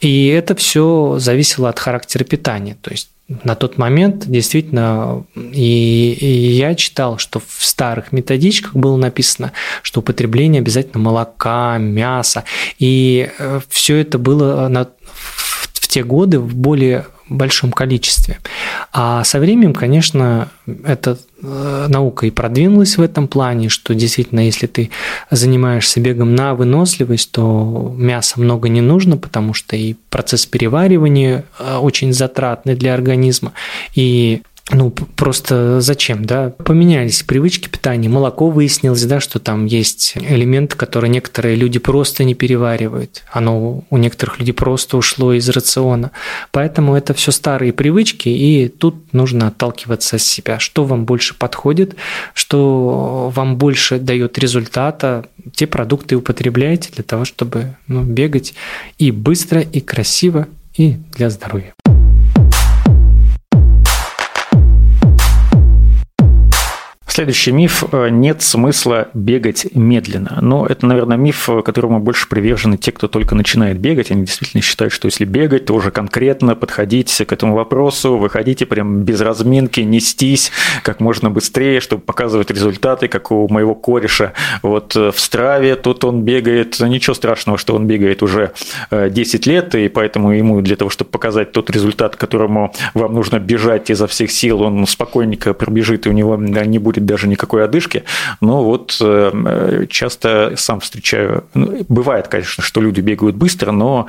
И 0.00 0.28
это 0.28 0.54
все 0.54 1.16
зависело 1.18 1.68
от 1.68 1.78
характера 1.78 2.24
питания. 2.24 2.78
То 2.80 2.90
есть 2.90 3.11
на 3.28 3.54
тот 3.54 3.78
момент 3.78 4.26
действительно, 4.26 5.24
и, 5.34 6.16
и 6.20 6.50
я 6.52 6.74
читал, 6.74 7.18
что 7.18 7.40
в 7.40 7.64
старых 7.64 8.12
методичках 8.12 8.74
было 8.74 8.96
написано, 8.96 9.52
что 9.82 10.00
употребление 10.00 10.60
обязательно 10.60 11.02
молока, 11.02 11.78
мяса, 11.78 12.44
и 12.78 13.30
э, 13.38 13.60
все 13.68 13.96
это 13.96 14.18
было 14.18 14.68
на, 14.68 14.84
в, 15.14 15.68
в 15.72 15.88
те 15.88 16.02
годы 16.02 16.40
в 16.40 16.54
более 16.54 17.06
большом 17.32 17.72
количестве. 17.72 18.38
А 18.92 19.24
со 19.24 19.38
временем, 19.38 19.74
конечно, 19.74 20.48
эта 20.84 21.18
э, 21.42 21.86
наука 21.88 22.26
и 22.26 22.30
продвинулась 22.30 22.96
в 22.96 23.02
этом 23.02 23.28
плане, 23.28 23.68
что 23.68 23.94
действительно, 23.94 24.40
если 24.40 24.66
ты 24.66 24.90
занимаешься 25.30 26.00
бегом 26.00 26.34
на 26.34 26.54
выносливость, 26.54 27.32
то 27.32 27.94
мяса 27.96 28.40
много 28.40 28.68
не 28.68 28.80
нужно, 28.80 29.16
потому 29.16 29.54
что 29.54 29.76
и 29.76 29.94
процесс 30.10 30.46
переваривания 30.46 31.44
э, 31.58 31.76
очень 31.76 32.12
затратный 32.12 32.74
для 32.74 32.94
организма, 32.94 33.52
и 33.94 34.42
ну, 34.70 34.90
просто 34.90 35.80
зачем, 35.80 36.24
да? 36.24 36.50
Поменялись 36.50 37.22
привычки 37.22 37.68
питания. 37.68 38.08
Молоко 38.08 38.48
выяснилось, 38.48 39.04
да, 39.04 39.20
что 39.20 39.38
там 39.38 39.66
есть 39.66 40.14
элементы, 40.16 40.76
которые 40.76 41.10
некоторые 41.10 41.56
люди 41.56 41.78
просто 41.78 42.22
не 42.24 42.34
переваривают. 42.34 43.24
Оно 43.32 43.82
у 43.90 43.96
некоторых 43.98 44.38
людей 44.38 44.54
просто 44.54 44.96
ушло 44.96 45.32
из 45.32 45.48
рациона. 45.48 46.12
Поэтому 46.52 46.94
это 46.94 47.12
все 47.12 47.32
старые 47.32 47.72
привычки, 47.72 48.28
и 48.28 48.68
тут 48.68 49.12
нужно 49.12 49.48
отталкиваться 49.48 50.16
от 50.16 50.22
себя. 50.22 50.58
Что 50.58 50.84
вам 50.84 51.04
больше 51.04 51.34
подходит, 51.34 51.96
что 52.32 53.32
вам 53.34 53.56
больше 53.56 53.98
дает 53.98 54.38
результата, 54.38 55.26
те 55.54 55.66
продукты 55.66 56.16
употребляйте 56.16 56.90
для 56.92 57.02
того, 57.02 57.24
чтобы 57.24 57.76
ну, 57.88 58.02
бегать 58.02 58.54
и 58.96 59.10
быстро, 59.10 59.60
и 59.60 59.80
красиво, 59.80 60.46
и 60.76 60.96
для 61.14 61.30
здоровья. 61.30 61.74
Следующий 67.14 67.52
миф– 67.52 67.84
нет 67.92 68.40
смысла 68.40 69.08
бегать 69.12 69.66
медленно. 69.74 70.38
Но 70.40 70.64
это, 70.66 70.86
наверное, 70.86 71.18
миф, 71.18 71.46
которому 71.62 72.00
больше 72.00 72.26
привержены 72.26 72.78
те, 72.78 72.90
кто 72.90 73.06
только 73.06 73.34
начинает 73.34 73.78
бегать. 73.78 74.10
Они 74.10 74.24
действительно 74.24 74.62
считают, 74.62 74.94
что 74.94 75.08
если 75.08 75.26
бегать, 75.26 75.66
то 75.66 75.74
уже 75.74 75.90
конкретно 75.90 76.56
подходить 76.56 77.14
к 77.14 77.30
этому 77.30 77.54
вопросу, 77.54 78.16
выходите 78.16 78.64
прям 78.64 79.02
без 79.02 79.20
разминки, 79.20 79.80
нестись 79.80 80.52
как 80.82 81.00
можно 81.00 81.28
быстрее, 81.28 81.80
чтобы 81.80 82.00
показывать 82.00 82.50
результаты, 82.50 83.08
как 83.08 83.30
у 83.30 83.46
моего 83.46 83.74
кореша. 83.74 84.32
Вот 84.62 84.94
в 84.94 85.12
Страве 85.18 85.76
тут 85.76 86.04
он 86.04 86.22
бегает, 86.22 86.80
ничего 86.80 87.12
страшного, 87.12 87.58
что 87.58 87.74
он 87.74 87.86
бегает 87.86 88.22
уже 88.22 88.52
10 88.90 89.46
лет, 89.46 89.74
и 89.74 89.88
поэтому 89.88 90.32
ему 90.32 90.62
для 90.62 90.76
того, 90.76 90.88
чтобы 90.88 91.10
показать 91.10 91.52
тот 91.52 91.68
результат, 91.68 92.16
которому 92.16 92.72
вам 92.94 93.12
нужно 93.12 93.38
бежать 93.38 93.90
изо 93.90 94.06
всех 94.06 94.30
сил, 94.30 94.62
он 94.62 94.86
спокойненько 94.86 95.52
пробежит, 95.52 96.06
и 96.06 96.08
у 96.08 96.12
него 96.12 96.36
не 96.36 96.78
будет 96.78 97.01
даже 97.06 97.28
никакой 97.28 97.64
одышки, 97.64 98.04
но 98.40 98.64
вот 98.64 98.96
э, 99.00 99.86
часто 99.88 100.54
сам 100.56 100.80
встречаю, 100.80 101.44
ну, 101.54 101.84
бывает, 101.88 102.28
конечно, 102.28 102.62
что 102.62 102.80
люди 102.80 103.00
бегают 103.00 103.36
быстро, 103.36 103.72
но 103.72 104.08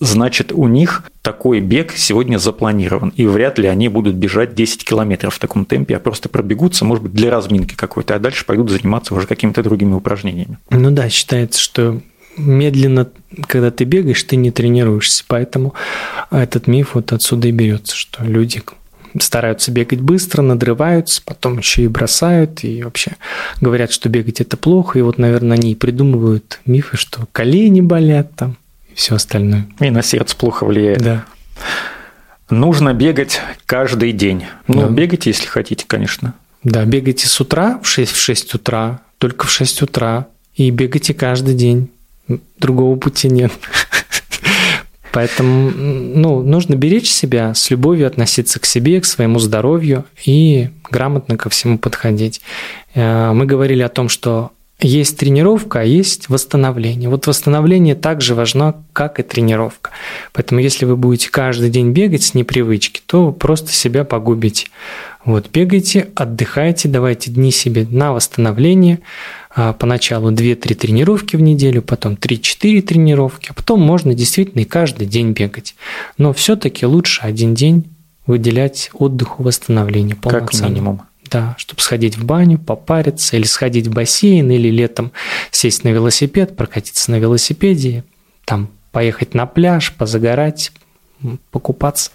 значит 0.00 0.52
у 0.52 0.68
них 0.68 1.04
такой 1.22 1.60
бег 1.60 1.92
сегодня 1.92 2.38
запланирован, 2.38 3.12
и 3.16 3.26
вряд 3.26 3.58
ли 3.58 3.68
они 3.68 3.88
будут 3.88 4.14
бежать 4.14 4.54
10 4.54 4.84
километров 4.84 5.34
в 5.34 5.38
таком 5.38 5.64
темпе, 5.64 5.96
а 5.96 6.00
просто 6.00 6.28
пробегутся, 6.28 6.84
может 6.84 7.04
быть, 7.04 7.12
для 7.12 7.30
разминки 7.30 7.74
какой-то, 7.74 8.14
а 8.14 8.18
дальше 8.18 8.44
пойдут 8.46 8.70
заниматься 8.70 9.14
уже 9.14 9.26
какими-то 9.26 9.62
другими 9.62 9.94
упражнениями. 9.94 10.58
Ну 10.70 10.90
да, 10.90 11.08
считается, 11.08 11.60
что 11.60 12.00
медленно, 12.38 13.08
когда 13.46 13.70
ты 13.70 13.84
бегаешь, 13.84 14.22
ты 14.22 14.36
не 14.36 14.50
тренируешься. 14.50 15.24
Поэтому 15.26 15.74
этот 16.30 16.66
миф 16.66 16.94
вот 16.94 17.12
отсюда 17.12 17.48
и 17.48 17.52
берется, 17.52 17.96
что 17.96 18.24
люди 18.24 18.62
стараются 19.20 19.70
бегать 19.70 20.00
быстро, 20.00 20.42
надрываются, 20.42 21.22
потом 21.24 21.58
еще 21.58 21.82
и 21.82 21.88
бросают, 21.88 22.64
и 22.64 22.82
вообще 22.82 23.12
говорят, 23.60 23.92
что 23.92 24.08
бегать 24.08 24.40
это 24.40 24.56
плохо, 24.56 24.98
и 24.98 25.02
вот, 25.02 25.18
наверное, 25.18 25.56
они 25.56 25.74
придумывают 25.74 26.60
мифы, 26.66 26.96
что 26.96 27.26
колени 27.32 27.80
болят 27.80 28.34
там 28.34 28.56
и 28.90 28.94
все 28.94 29.14
остальное. 29.14 29.66
И 29.80 29.90
на 29.90 30.02
сердце 30.02 30.36
плохо 30.36 30.64
влияет. 30.64 31.02
Да. 31.02 31.24
Нужно 32.50 32.94
бегать 32.94 33.40
каждый 33.66 34.12
день. 34.12 34.44
Ну, 34.66 34.82
да. 34.82 34.88
бегайте, 34.88 35.30
если 35.30 35.46
хотите, 35.46 35.84
конечно. 35.86 36.34
Да, 36.64 36.84
бегайте 36.84 37.26
с 37.26 37.40
утра 37.40 37.78
в 37.82 37.86
6, 37.86 38.12
в 38.12 38.18
6 38.18 38.54
утра, 38.54 39.00
только 39.18 39.46
в 39.46 39.50
6 39.50 39.82
утра, 39.82 40.26
и 40.54 40.70
бегайте 40.70 41.14
каждый 41.14 41.54
день. 41.54 41.90
Другого 42.58 42.96
пути 42.98 43.28
нет. 43.28 43.52
Поэтому 45.18 45.72
ну, 45.72 46.42
нужно 46.44 46.76
беречь 46.76 47.10
себя, 47.10 47.52
с 47.52 47.70
любовью 47.70 48.06
относиться 48.06 48.60
к 48.60 48.64
себе, 48.64 49.00
к 49.00 49.04
своему 49.04 49.40
здоровью 49.40 50.04
и 50.24 50.68
грамотно 50.88 51.36
ко 51.36 51.50
всему 51.50 51.76
подходить. 51.76 52.40
Э, 52.94 53.32
мы 53.32 53.44
говорили 53.44 53.82
о 53.82 53.88
том, 53.88 54.08
что 54.08 54.52
есть 54.80 55.16
тренировка, 55.16 55.80
а 55.80 55.84
есть 55.84 56.28
восстановление. 56.28 57.08
Вот 57.08 57.26
восстановление 57.26 57.94
также 57.94 58.34
важно, 58.34 58.82
как 58.92 59.18
и 59.18 59.22
тренировка. 59.22 59.90
Поэтому 60.32 60.60
если 60.60 60.84
вы 60.84 60.96
будете 60.96 61.30
каждый 61.30 61.70
день 61.70 61.92
бегать 61.92 62.22
с 62.22 62.34
непривычки, 62.34 63.00
то 63.04 63.32
просто 63.32 63.72
себя 63.72 64.04
погубите. 64.04 64.68
Вот, 65.24 65.50
бегайте, 65.52 66.08
отдыхайте, 66.14 66.88
давайте 66.88 67.30
дни 67.30 67.50
себе 67.50 67.86
на 67.90 68.12
восстановление– 68.12 69.00
а, 69.60 69.72
поначалу 69.72 70.30
2-3 70.30 70.74
тренировки 70.76 71.34
в 71.34 71.40
неделю, 71.40 71.82
потом 71.82 72.14
3-4 72.14 72.80
тренировки, 72.82 73.48
а 73.50 73.54
потом 73.54 73.80
можно 73.80 74.14
действительно 74.14 74.60
и 74.60 74.64
каждый 74.64 75.08
день 75.08 75.32
бегать. 75.32 75.74
Но 76.16 76.32
все-таки 76.32 76.86
лучше 76.86 77.22
один 77.22 77.56
день 77.56 77.84
выделять 78.24 78.90
отдыху, 78.92 79.42
восстановлению 79.42 80.16
Как 80.60 80.70
минимум. 80.70 81.02
Да, 81.30 81.54
чтобы 81.58 81.82
сходить 81.82 82.16
в 82.16 82.24
баню, 82.24 82.58
попариться, 82.58 83.36
или 83.36 83.44
сходить 83.44 83.86
в 83.86 83.92
бассейн, 83.92 84.50
или 84.50 84.68
летом 84.68 85.12
сесть 85.50 85.84
на 85.84 85.88
велосипед, 85.88 86.56
прокатиться 86.56 87.10
на 87.10 87.18
велосипеде, 87.18 88.04
там 88.44 88.70
поехать 88.92 89.34
на 89.34 89.46
пляж, 89.46 89.92
позагорать, 89.92 90.72
покупаться. 91.50 92.10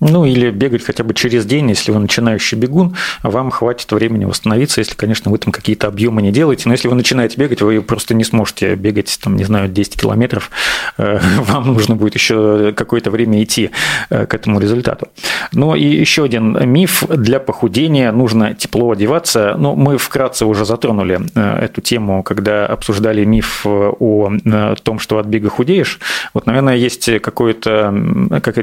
Ну, 0.00 0.24
или 0.24 0.50
бегать 0.50 0.84
хотя 0.84 1.04
бы 1.04 1.14
через 1.14 1.46
день, 1.46 1.68
если 1.68 1.92
вы 1.92 2.00
начинающий 2.00 2.58
бегун, 2.58 2.96
вам 3.22 3.50
хватит 3.50 3.90
времени 3.92 4.24
восстановиться, 4.24 4.80
если, 4.80 4.94
конечно, 4.94 5.30
вы 5.30 5.38
там 5.38 5.52
какие-то 5.52 5.86
объемы 5.86 6.20
не 6.20 6.32
делаете. 6.32 6.64
Но 6.66 6.72
если 6.72 6.88
вы 6.88 6.96
начинаете 6.96 7.38
бегать, 7.38 7.62
вы 7.62 7.80
просто 7.80 8.12
не 8.14 8.24
сможете 8.24 8.74
бегать, 8.74 9.18
там, 9.22 9.36
не 9.36 9.44
знаю, 9.44 9.68
10 9.68 10.00
километров. 10.00 10.50
Э, 10.98 11.20
вам 11.38 11.72
нужно 11.72 11.94
будет 11.94 12.14
еще 12.14 12.72
какое-то 12.76 13.10
время 13.10 13.42
идти 13.42 13.70
э, 14.10 14.26
к 14.26 14.34
этому 14.34 14.58
результату. 14.58 15.08
Ну, 15.52 15.76
и 15.76 15.84
еще 15.84 16.24
один 16.24 16.58
миф. 16.68 17.04
Для 17.08 17.38
похудения 17.38 18.10
нужно 18.10 18.54
тепло 18.54 18.90
одеваться. 18.90 19.54
Ну, 19.56 19.76
мы 19.76 19.96
вкратце 19.96 20.44
уже 20.44 20.64
затронули 20.64 21.20
э, 21.34 21.64
эту 21.64 21.80
тему, 21.80 22.24
когда 22.24 22.66
обсуждали 22.66 23.24
миф 23.24 23.64
о 23.64 24.74
том, 24.82 24.98
что 24.98 25.18
от 25.18 25.26
бега 25.26 25.50
худеешь. 25.50 26.00
Вот, 26.34 26.46
наверное, 26.46 26.76
есть 26.76 27.08
какая-то 27.20 27.92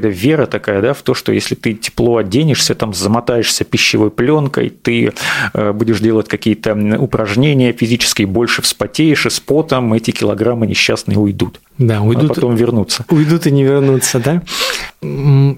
вера 0.08 0.46
такая, 0.46 0.82
да, 0.82 0.92
в 0.92 1.02
то, 1.02 1.14
что 1.14 1.21
если 1.30 1.54
ты 1.54 1.74
тепло 1.74 2.16
оденешься, 2.16 2.74
там 2.74 2.92
замотаешься 2.92 3.62
пищевой 3.64 4.10
пленкой, 4.10 4.70
ты 4.70 5.12
э, 5.54 5.72
будешь 5.72 6.00
делать 6.00 6.26
какие-то 6.26 6.74
упражнения 6.98 7.72
физические, 7.72 8.26
больше 8.26 8.62
вспотеешь, 8.62 9.26
и 9.26 9.30
с 9.30 9.38
потом 9.38 9.92
эти 9.92 10.10
килограммы 10.10 10.66
несчастные 10.66 11.18
уйдут. 11.18 11.60
Да, 11.78 11.98
а 11.98 12.02
уйдут. 12.02 12.30
А 12.30 12.34
потом 12.34 12.56
вернутся. 12.56 13.04
Уйдут 13.10 13.46
и 13.46 13.50
не 13.50 13.62
вернутся, 13.62 14.18
да? 14.18 14.42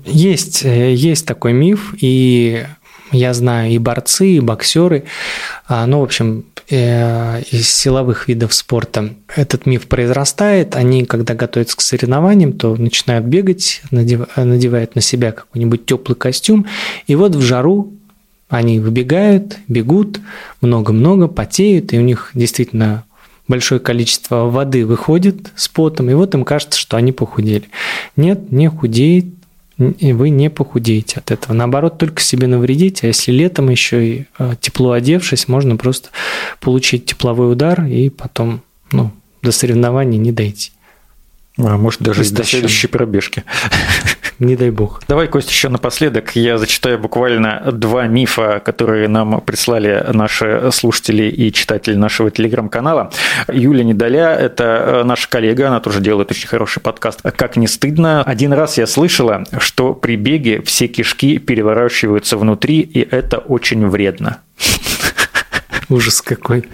Есть, 0.04 0.64
э, 0.64 0.92
есть 0.92 1.24
такой 1.24 1.52
миф, 1.52 1.94
и 2.00 2.64
я 3.12 3.34
знаю 3.34 3.70
и 3.70 3.78
борцы, 3.78 4.28
и 4.36 4.40
боксеры. 4.40 5.04
А, 5.66 5.86
ну, 5.86 6.00
в 6.00 6.04
общем, 6.04 6.44
Э, 6.70 7.42
из 7.50 7.68
силовых 7.68 8.26
видов 8.26 8.54
спорта 8.54 9.10
этот 9.36 9.66
миф 9.66 9.86
произрастает. 9.86 10.76
Они, 10.76 11.04
когда 11.04 11.34
готовятся 11.34 11.76
к 11.76 11.82
соревнованиям, 11.82 12.54
то 12.54 12.74
начинают 12.76 13.26
бегать, 13.26 13.82
надевают 13.90 14.94
на 14.94 15.02
себя 15.02 15.32
какой-нибудь 15.32 15.84
теплый 15.84 16.14
костюм, 16.14 16.66
и 17.06 17.16
вот 17.16 17.34
в 17.34 17.42
жару 17.42 17.92
они 18.48 18.80
выбегают, 18.80 19.58
бегут, 19.68 20.20
много-много, 20.62 21.28
потеют, 21.28 21.92
и 21.92 21.98
у 21.98 22.02
них 22.02 22.30
действительно 22.32 23.04
большое 23.46 23.78
количество 23.78 24.48
воды 24.48 24.86
выходит 24.86 25.52
с 25.56 25.68
потом, 25.68 26.08
и 26.08 26.14
вот 26.14 26.34
им 26.34 26.44
кажется, 26.44 26.78
что 26.78 26.96
они 26.96 27.12
похудели. 27.12 27.64
Нет, 28.16 28.50
не 28.52 28.68
худеет, 28.68 29.33
и 29.78 30.12
вы 30.12 30.30
не 30.30 30.50
похудеете 30.50 31.18
от 31.18 31.30
этого. 31.30 31.52
Наоборот, 31.52 31.98
только 31.98 32.20
себе 32.22 32.46
навредите. 32.46 33.00
А 33.02 33.06
если 33.08 33.32
летом 33.32 33.70
еще 33.70 34.08
и 34.08 34.26
а, 34.38 34.54
тепло 34.56 34.92
одевшись, 34.92 35.48
можно 35.48 35.76
просто 35.76 36.10
получить 36.60 37.06
тепловой 37.06 37.52
удар 37.52 37.84
и 37.84 38.08
потом 38.08 38.60
ну, 38.92 39.10
до 39.42 39.50
соревнований 39.50 40.18
не 40.18 40.32
дойти. 40.32 40.70
А 41.56 41.76
может, 41.76 42.00
даже 42.00 42.22
Истощен. 42.22 42.36
до 42.36 42.44
следующей 42.44 42.86
пробежки. 42.88 43.44
Не 44.40 44.56
дай 44.56 44.70
бог. 44.70 45.00
Давай, 45.06 45.28
Кость, 45.28 45.48
еще 45.48 45.68
напоследок 45.68 46.34
я 46.34 46.58
зачитаю 46.58 46.98
буквально 46.98 47.70
два 47.72 48.08
мифа, 48.08 48.60
которые 48.64 49.06
нам 49.06 49.40
прислали 49.40 50.04
наши 50.12 50.70
слушатели 50.72 51.24
и 51.24 51.52
читатели 51.52 51.94
нашего 51.94 52.32
телеграм-канала. 52.32 53.12
Юля 53.46 53.84
Недоля– 53.84 54.34
это 54.40 54.64
э, 54.64 55.04
наша 55.04 55.28
коллега, 55.28 55.68
она 55.68 55.78
тоже 55.78 56.00
делает 56.00 56.32
очень 56.32 56.48
хороший 56.48 56.80
подкаст 56.80 57.22
«Как 57.22 57.56
не 57.56 57.68
стыдно». 57.68 58.24
Один 58.24 58.52
раз 58.52 58.76
я 58.76 58.88
слышала, 58.88 59.44
что 59.58 59.94
при 59.94 60.16
беге 60.16 60.60
все 60.62 60.88
кишки 60.88 61.38
переворачиваются 61.38 62.36
внутри, 62.36 62.80
и 62.80 63.06
это 63.08 63.38
очень 63.38 63.86
вредно. 63.88 64.38
Ужас 65.88 66.20
какой. 66.20 66.64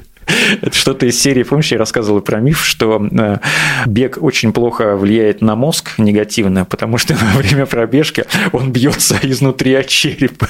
Это 0.61 0.77
что-то 0.77 1.07
из 1.07 1.21
серии, 1.21 1.43
помнишь, 1.43 1.73
я 1.73 1.79
рассказывал 1.79 2.21
про 2.21 2.41
миф, 2.41 2.65
что 2.65 3.07
э, 3.11 3.39
бег 3.87 4.19
очень 4.21 4.53
плохо 4.53 4.97
влияет 4.97 5.41
на 5.41 5.57
мозг 5.57 5.95
негативно, 5.99 6.65
потому 6.65 6.99
что 6.99 7.15
во 7.35 7.39
время 7.39 7.67
пробежки 7.67 8.25
он 8.53 8.73
бьется 8.73 9.19
изнутри 9.23 9.75
от 9.75 9.87
черепа. 9.87 10.49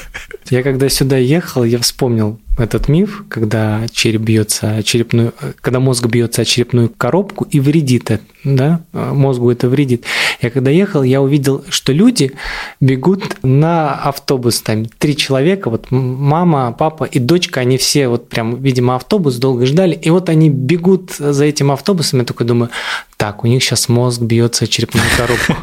Я 0.49 0.63
когда 0.63 0.89
сюда 0.89 1.17
ехал, 1.17 1.65
я 1.65 1.79
вспомнил 1.79 2.39
этот 2.59 2.89
миф, 2.89 3.25
когда 3.29 3.87
череп 3.93 4.23
бьется 4.23 4.83
черепную, 4.83 5.33
когда 5.61 5.81
мозг 5.81 6.07
бьется 6.07 6.43
о 6.43 6.45
черепную 6.45 6.91
коробку 6.91 7.47
и 7.51 7.61
вредит 7.61 8.11
это, 8.11 8.23
да, 8.45 8.81
мозгу 8.93 9.51
это 9.51 9.69
вредит. 9.69 10.05
Я 10.41 10.51
когда 10.51 10.71
ехал, 10.71 11.03
я 11.03 11.23
увидел, 11.23 11.65
что 11.69 11.93
люди 11.93 12.33
бегут 12.81 13.39
на 13.43 13.95
автобус, 13.95 14.61
там 14.61 14.85
три 14.87 15.17
человека, 15.17 15.71
вот 15.71 15.91
мама, 15.91 16.75
папа 16.79 17.05
и 17.05 17.19
дочка, 17.19 17.61
они 17.61 17.79
все 17.79 18.09
вот 18.09 18.29
прям, 18.29 18.61
видимо, 18.63 18.97
автобус 18.97 19.37
долго 19.37 19.67
ждали, 19.67 19.95
и 19.95 20.11
вот 20.11 20.29
они 20.29 20.51
бегут 20.51 21.13
за 21.13 21.45
этим 21.45 21.71
автобусом, 21.71 22.21
я 22.21 22.25
такой 22.25 22.47
думаю, 22.47 22.71
так, 23.21 23.45
у 23.45 23.47
них 23.47 23.63
сейчас 23.63 23.91
мозг 23.91 24.23
бьется 24.23 24.65
о 24.65 24.67
черепную 24.67 25.05
коробку. 25.15 25.55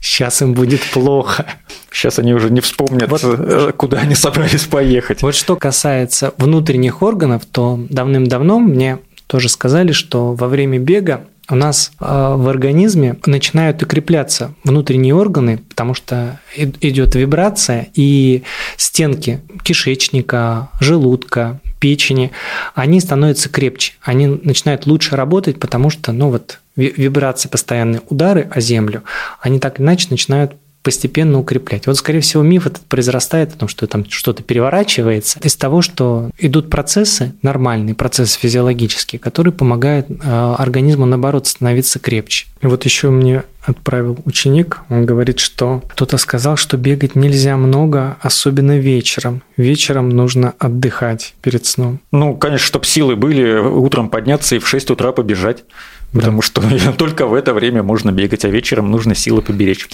Сейчас 0.00 0.42
им 0.42 0.54
будет 0.54 0.80
плохо. 0.90 1.46
Сейчас 1.92 2.18
они 2.18 2.34
уже 2.34 2.50
не 2.50 2.60
вспомнят, 2.60 3.08
вот, 3.08 3.20
э, 3.22 3.72
куда 3.76 3.98
они 3.98 4.16
собрались 4.16 4.64
поехать. 4.64 5.22
Вот 5.22 5.36
что 5.36 5.54
касается 5.54 6.34
внутренних 6.36 7.02
органов, 7.02 7.44
то 7.46 7.78
давным-давно 7.88 8.58
мне 8.58 8.98
тоже 9.28 9.48
сказали, 9.48 9.92
что 9.92 10.32
во 10.32 10.48
время 10.48 10.80
бега 10.80 11.26
у 11.48 11.54
нас 11.54 11.92
э, 12.00 12.04
в 12.04 12.48
организме 12.48 13.18
начинают 13.24 13.80
укрепляться 13.84 14.52
внутренние 14.64 15.14
органы, 15.14 15.58
потому 15.58 15.94
что 15.94 16.40
идет 16.56 17.14
вибрация, 17.14 17.86
и 17.94 18.42
стенки 18.76 19.42
кишечника, 19.62 20.70
желудка, 20.80 21.60
печени, 21.80 22.30
они 22.74 23.00
становятся 23.00 23.48
крепче, 23.48 23.94
они 24.02 24.26
начинают 24.26 24.86
лучше 24.86 25.16
работать, 25.16 25.58
потому 25.58 25.90
что, 25.90 26.12
ну 26.12 26.30
вот, 26.30 26.60
вибрации, 26.76 27.48
постоянные 27.48 28.02
удары 28.08 28.48
о 28.50 28.60
землю, 28.60 29.02
они 29.40 29.58
так 29.58 29.80
иначе 29.80 30.08
начинают 30.10 30.54
постепенно 30.82 31.38
укреплять. 31.38 31.86
Вот, 31.86 31.96
скорее 31.96 32.20
всего, 32.20 32.42
миф 32.42 32.66
этот 32.66 32.82
произрастает 32.86 33.54
о 33.54 33.58
том, 33.58 33.68
что 33.68 33.86
там 33.86 34.04
что-то 34.08 34.42
переворачивается 34.42 35.38
из 35.42 35.56
того, 35.56 35.82
что 35.82 36.30
идут 36.38 36.70
процессы, 36.70 37.34
нормальные 37.42 37.94
процессы 37.94 38.38
физиологические, 38.38 39.18
которые 39.18 39.52
помогают 39.52 40.06
э, 40.10 40.54
организму, 40.58 41.06
наоборот, 41.06 41.46
становиться 41.46 41.98
крепче. 41.98 42.46
И 42.62 42.66
вот 42.66 42.84
еще 42.84 43.10
мне 43.10 43.44
отправил 43.64 44.18
ученик, 44.24 44.80
он 44.88 45.04
говорит, 45.04 45.38
что 45.38 45.82
кто-то 45.88 46.16
сказал, 46.16 46.56
что 46.56 46.76
бегать 46.76 47.14
нельзя 47.14 47.56
много, 47.56 48.16
особенно 48.22 48.78
вечером. 48.78 49.42
Вечером 49.56 50.08
нужно 50.08 50.54
отдыхать 50.58 51.34
перед 51.42 51.66
сном. 51.66 52.00
Ну, 52.10 52.36
конечно, 52.36 52.66
чтобы 52.66 52.86
силы 52.86 53.16
были, 53.16 53.58
утром 53.58 54.08
подняться 54.08 54.56
и 54.56 54.58
в 54.58 54.66
6 54.66 54.90
утра 54.90 55.12
побежать 55.12 55.64
потому 56.12 56.42
что 56.42 56.62
только 56.98 57.26
в 57.26 57.34
это 57.34 57.54
время 57.54 57.82
можно 57.82 58.10
бегать, 58.10 58.44
а 58.44 58.48
вечером 58.48 58.90
нужно 58.90 59.14
силы 59.14 59.42
поберечь. 59.42 59.88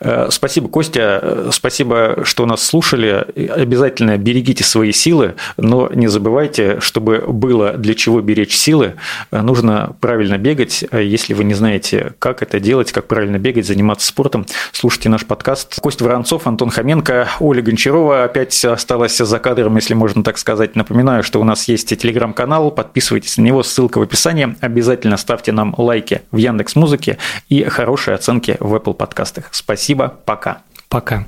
Э, 0.00 0.28
спасибо, 0.30 0.68
Костя, 0.68 1.48
спасибо, 1.52 2.22
что 2.24 2.46
нас 2.46 2.64
слушали. 2.64 3.26
Обязательно 3.50 4.16
берегите 4.18 4.64
свои 4.64 4.92
силы, 4.92 5.34
но 5.56 5.90
не 5.92 6.08
забывайте, 6.08 6.80
чтобы 6.80 7.24
было 7.26 7.72
для 7.72 7.94
чего 7.94 8.20
беречь 8.20 8.54
силы, 8.54 8.94
нужно 9.30 9.96
правильно 10.00 10.38
бегать. 10.38 10.84
Если 10.92 11.34
вы 11.34 11.44
не 11.44 11.54
знаете, 11.54 12.14
как 12.18 12.42
это 12.42 12.60
делать, 12.60 12.92
как 12.92 13.06
правильно 13.06 13.38
бегать, 13.38 13.66
заниматься 13.66 14.06
спортом, 14.06 14.46
слушайте 14.72 15.08
наш 15.08 15.24
подкаст. 15.24 15.80
Костя 15.80 16.04
Воронцов, 16.04 16.46
Антон 16.46 16.70
Хоменко, 16.70 17.28
Оля 17.40 17.62
Гончарова 17.62 18.24
опять 18.24 18.64
осталась 18.64 19.16
за 19.16 19.38
кадром, 19.38 19.76
если 19.76 19.94
можно 19.94 20.22
так 20.22 20.38
сказать. 20.38 20.76
Напоминаю, 20.76 21.22
что 21.22 21.40
у 21.40 21.44
нас 21.44 21.68
есть 21.68 21.88
телеграм-канал, 21.96 22.70
подписывайтесь 22.70 23.36
на 23.38 23.42
него, 23.42 23.62
ссылка 23.62 23.98
в 23.98 24.02
описании. 24.02 24.56
Обязательно 24.60 25.16
ставьте 25.16 25.52
на 25.52 25.61
нам 25.62 25.74
лайки 25.78 26.22
в 26.32 26.36
Яндекс 26.36 26.74
Музыке 26.76 27.18
и 27.48 27.64
хорошие 27.64 28.14
оценки 28.14 28.56
в 28.58 28.74
Apple 28.74 28.94
подкастах. 28.94 29.48
Спасибо, 29.52 30.08
пока. 30.24 30.62
Пока. 30.88 31.24